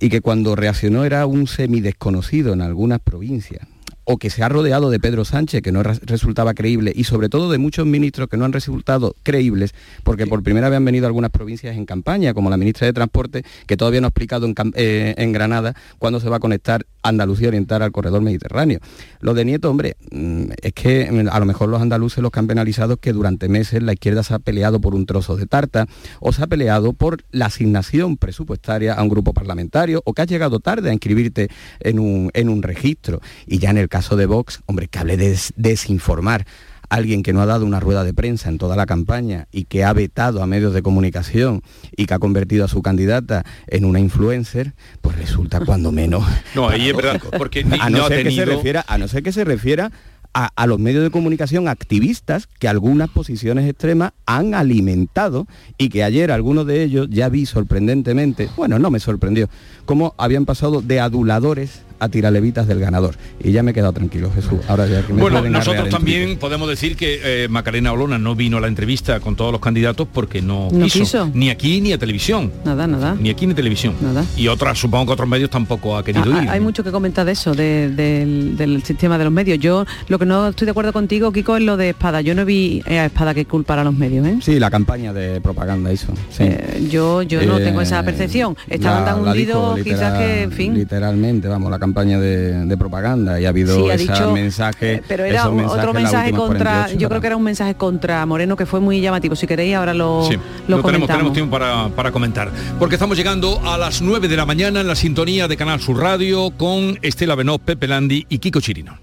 y 0.00 0.08
que 0.08 0.20
cuando 0.22 0.56
reaccionó 0.56 1.04
era 1.04 1.24
un 1.26 1.46
semidesconocido 1.46 2.52
en 2.52 2.62
algunas 2.62 2.98
provincias, 2.98 3.64
o 4.08 4.18
que 4.18 4.30
se 4.30 4.42
ha 4.44 4.48
rodeado 4.48 4.88
de 4.90 5.00
Pedro 5.00 5.24
Sánchez, 5.24 5.62
que 5.62 5.72
no 5.72 5.82
re- 5.82 5.98
resultaba 6.02 6.54
creíble, 6.54 6.92
y 6.94 7.04
sobre 7.04 7.28
todo 7.28 7.50
de 7.50 7.58
muchos 7.58 7.86
ministros 7.86 8.28
que 8.28 8.36
no 8.36 8.44
han 8.44 8.52
resultado 8.52 9.16
creíbles, 9.24 9.74
porque 10.04 10.26
por 10.28 10.42
primera 10.42 10.68
vez 10.68 10.76
han 10.76 10.84
venido 10.84 11.06
algunas 11.06 11.30
provincias 11.30 11.76
en 11.76 11.86
campaña, 11.86 12.32
como 12.32 12.48
la 12.48 12.56
ministra 12.56 12.86
de 12.86 12.92
Transporte, 12.92 13.44
que 13.66 13.76
todavía 13.76 14.00
no 14.00 14.06
ha 14.06 14.10
explicado 14.10 14.46
en, 14.46 14.54
eh, 14.74 15.14
en 15.16 15.32
Granada 15.32 15.74
cuándo 15.98 16.20
se 16.20 16.28
va 16.28 16.36
a 16.36 16.40
conectar 16.40 16.86
Andalucía 17.08 17.48
oriental 17.48 17.82
al 17.82 17.92
corredor 17.92 18.22
mediterráneo. 18.22 18.80
Lo 19.20 19.34
de 19.34 19.44
Nieto, 19.44 19.70
hombre, 19.70 19.96
mm, 20.10 20.44
es 20.62 20.72
que 20.72 21.10
mm, 21.10 21.28
a 21.30 21.38
lo 21.40 21.46
mejor 21.46 21.68
los 21.68 21.80
andaluces 21.80 22.22
los 22.22 22.30
que 22.30 22.38
han 22.38 22.46
penalizado 22.46 22.94
es 22.94 22.98
que 23.00 23.12
durante 23.12 23.48
meses 23.48 23.82
la 23.82 23.92
izquierda 23.92 24.22
se 24.22 24.34
ha 24.34 24.38
peleado 24.38 24.80
por 24.80 24.94
un 24.94 25.06
trozo 25.06 25.36
de 25.36 25.46
tarta 25.46 25.86
o 26.20 26.32
se 26.32 26.42
ha 26.42 26.46
peleado 26.46 26.92
por 26.92 27.22
la 27.30 27.46
asignación 27.46 28.16
presupuestaria 28.16 28.94
a 28.94 29.02
un 29.02 29.08
grupo 29.08 29.32
parlamentario 29.32 30.02
o 30.04 30.12
que 30.12 30.22
has 30.22 30.28
llegado 30.28 30.60
tarde 30.60 30.90
a 30.90 30.92
inscribirte 30.92 31.48
en 31.80 31.98
un, 31.98 32.30
en 32.34 32.48
un 32.48 32.62
registro. 32.62 33.20
Y 33.46 33.58
ya 33.58 33.70
en 33.70 33.78
el 33.78 33.88
caso 33.88 34.16
de 34.16 34.26
Vox, 34.26 34.60
hombre, 34.66 34.88
que 34.88 34.98
hable 34.98 35.16
de 35.16 35.30
des- 35.30 35.52
desinformar 35.56 36.46
alguien 36.88 37.22
que 37.22 37.32
no 37.32 37.40
ha 37.40 37.46
dado 37.46 37.64
una 37.64 37.80
rueda 37.80 38.04
de 38.04 38.14
prensa 38.14 38.48
en 38.48 38.58
toda 38.58 38.76
la 38.76 38.86
campaña 38.86 39.46
y 39.52 39.64
que 39.64 39.84
ha 39.84 39.92
vetado 39.92 40.42
a 40.42 40.46
medios 40.46 40.72
de 40.74 40.82
comunicación 40.82 41.62
y 41.96 42.06
que 42.06 42.14
ha 42.14 42.18
convertido 42.18 42.64
a 42.64 42.68
su 42.68 42.82
candidata 42.82 43.44
en 43.66 43.84
una 43.84 44.00
influencer, 44.00 44.74
pues 45.00 45.16
resulta 45.16 45.60
cuando 45.60 45.92
menos. 45.92 46.24
No, 46.54 46.68
ahí 46.68 46.88
es 46.88 46.96
verdad, 46.96 47.20
porque 47.38 47.64
ni- 47.64 47.78
a 47.80 47.90
no, 47.90 47.98
no 47.98 48.04
ha 48.04 48.08
ser 48.08 48.24
que 48.24 48.30
se 48.30 48.36
tenido- 48.36 48.56
refiera, 48.56 48.84
a 48.88 48.98
no 48.98 49.08
ser 49.08 49.22
que 49.22 49.32
se 49.32 49.44
refiera 49.44 49.90
a, 50.34 50.50
a 50.54 50.66
los 50.66 50.78
medios 50.78 51.02
de 51.02 51.10
comunicación 51.10 51.66
activistas 51.66 52.46
que 52.58 52.68
algunas 52.68 53.08
posiciones 53.08 53.68
extremas 53.68 54.12
han 54.26 54.54
alimentado 54.54 55.46
y 55.78 55.88
que 55.88 56.04
ayer 56.04 56.30
algunos 56.30 56.66
de 56.66 56.82
ellos 56.82 57.08
ya 57.10 57.28
vi 57.30 57.46
sorprendentemente, 57.46 58.48
bueno, 58.56 58.78
no 58.78 58.90
me 58.90 59.00
sorprendió, 59.00 59.48
cómo 59.86 60.14
habían 60.18 60.44
pasado 60.44 60.82
de 60.82 61.00
aduladores 61.00 61.80
a 61.98 62.08
tiralevitas 62.08 62.66
del 62.66 62.80
ganador. 62.80 63.14
Y 63.42 63.52
ya 63.52 63.62
me 63.62 63.70
he 63.70 63.74
quedado 63.74 63.92
tranquilo, 63.92 64.30
Jesús. 64.34 64.60
Ahora 64.68 64.86
ya 64.86 65.02
que 65.02 65.12
me 65.12 65.22
Bueno, 65.22 65.42
nosotros 65.42 65.88
también 65.88 66.38
podemos 66.38 66.68
decir 66.68 66.96
que 66.96 67.20
eh, 67.44 67.48
Macarena 67.48 67.92
Olona 67.92 68.18
no 68.18 68.34
vino 68.34 68.58
a 68.58 68.60
la 68.60 68.68
entrevista 68.68 69.20
con 69.20 69.36
todos 69.36 69.52
los 69.52 69.60
candidatos 69.60 70.06
porque 70.12 70.42
no, 70.42 70.68
No 70.72 70.86
quiso. 70.86 71.30
ni 71.34 71.50
aquí 71.50 71.80
ni 71.80 71.92
a 71.92 71.98
televisión. 71.98 72.52
Nada, 72.64 72.86
nada. 72.86 73.16
Ni 73.18 73.30
aquí 73.30 73.46
ni 73.46 73.54
televisión. 73.54 73.94
Y 74.36 74.48
otras, 74.48 74.78
supongo 74.78 75.06
que 75.06 75.12
otros 75.12 75.28
medios 75.28 75.50
tampoco 75.50 75.96
ha 75.96 76.04
querido 76.04 76.32
Ah, 76.34 76.42
ir. 76.44 76.48
Hay 76.50 76.60
mucho 76.60 76.82
que 76.84 76.90
comentar 76.90 77.24
de 77.26 77.32
eso, 77.32 77.54
de- 77.54 77.88
del, 77.90 78.56
del 78.56 78.82
sistema 78.82 79.16
de 79.18 79.24
los 79.24 79.32
medios. 79.32 79.58
Yo 79.58 79.84
lo 80.08 80.18
que 80.18 80.26
no 80.26 80.48
estoy 80.48 80.66
de 80.66 80.70
acuerdo 80.72 80.92
contigo, 80.92 81.32
Kiko, 81.32 81.56
es 81.56 81.62
lo 81.62 81.76
de 81.76 81.90
Espada. 81.90 82.20
Yo 82.20 82.34
no 82.34 82.44
vi 82.44 82.82
a 82.86 83.06
Espada 83.06 83.32
que 83.34 83.44
culpar 83.46 83.78
a 83.78 83.84
los 83.84 83.94
medios. 83.94 84.26
¿eh? 84.26 84.38
Sí, 84.42 84.58
la 84.58 84.70
campaña 84.70 85.12
de 85.12 85.40
propaganda 85.40 85.92
hizo. 85.92 86.12
Sí. 86.30 86.42
Eh, 86.44 86.88
yo 86.90 87.22
yo 87.22 87.44
no 87.46 87.58
Eh, 87.58 87.64
tengo 87.64 87.80
esa 87.80 88.02
percepción. 88.02 88.56
Estaban 88.68 89.04
la- 89.04 89.10
tan 89.12 89.20
hundidos 89.26 89.76
quizás 89.80 89.86
literal- 89.86 90.18
que, 90.18 90.42
en 90.42 90.52
fin. 90.52 90.74
Literalmente, 90.74 91.48
vamos, 91.48 91.70
la 91.70 91.78
campaña 91.78 91.85
de, 91.94 92.66
de 92.66 92.76
propaganda 92.76 93.40
y 93.40 93.46
ha 93.46 93.48
habido 93.50 93.76
Sí, 93.76 93.90
ha 93.90 93.94
ese 93.94 94.12
dicho, 94.12 94.32
mensaje. 94.32 95.02
Pero 95.08 95.24
era 95.24 95.40
esos 95.40 95.50
un- 95.50 95.56
mensajes 95.56 95.78
otro 95.80 95.92
mensaje 95.94 96.30
contra, 96.32 96.70
48 96.72 96.98
yo 97.00 97.08
creo 97.08 97.20
que 97.20 97.26
era 97.26 97.36
un 97.36 97.42
mensaje 97.42 97.74
contra 97.74 98.26
Moreno 98.26 98.56
que 98.56 98.66
fue 98.66 98.80
muy 98.80 99.00
llamativo. 99.00 99.34
Si 99.36 99.46
queréis 99.46 99.74
ahora 99.76 99.94
lo, 99.94 100.24
Sí, 100.28 100.34
lo 100.34 100.38
no 100.38 100.42
tenemos, 100.66 100.82
comentamos. 100.82 101.08
tenemos 101.16 101.32
tiempo 101.32 101.50
para, 101.58 101.88
para 101.88 102.12
comentar. 102.12 102.50
Porque 102.78 102.94
estamos 102.96 103.16
llegando 103.16 103.60
a 103.64 103.78
las 103.78 104.02
9 104.02 104.28
de 104.28 104.36
la 104.36 104.46
mañana 104.46 104.80
en 104.80 104.86
la 104.86 104.94
sintonía 104.94 105.48
de 105.48 105.56
Canal 105.56 105.80
Sur 105.80 105.98
Radio 106.00 106.50
con 106.56 106.98
Estela 107.02 107.34
Benó, 107.34 107.58
Pepe 107.58 107.86
Landi 107.86 108.26
y 108.28 108.38
Kiko 108.38 108.60
Chirino. 108.60 108.98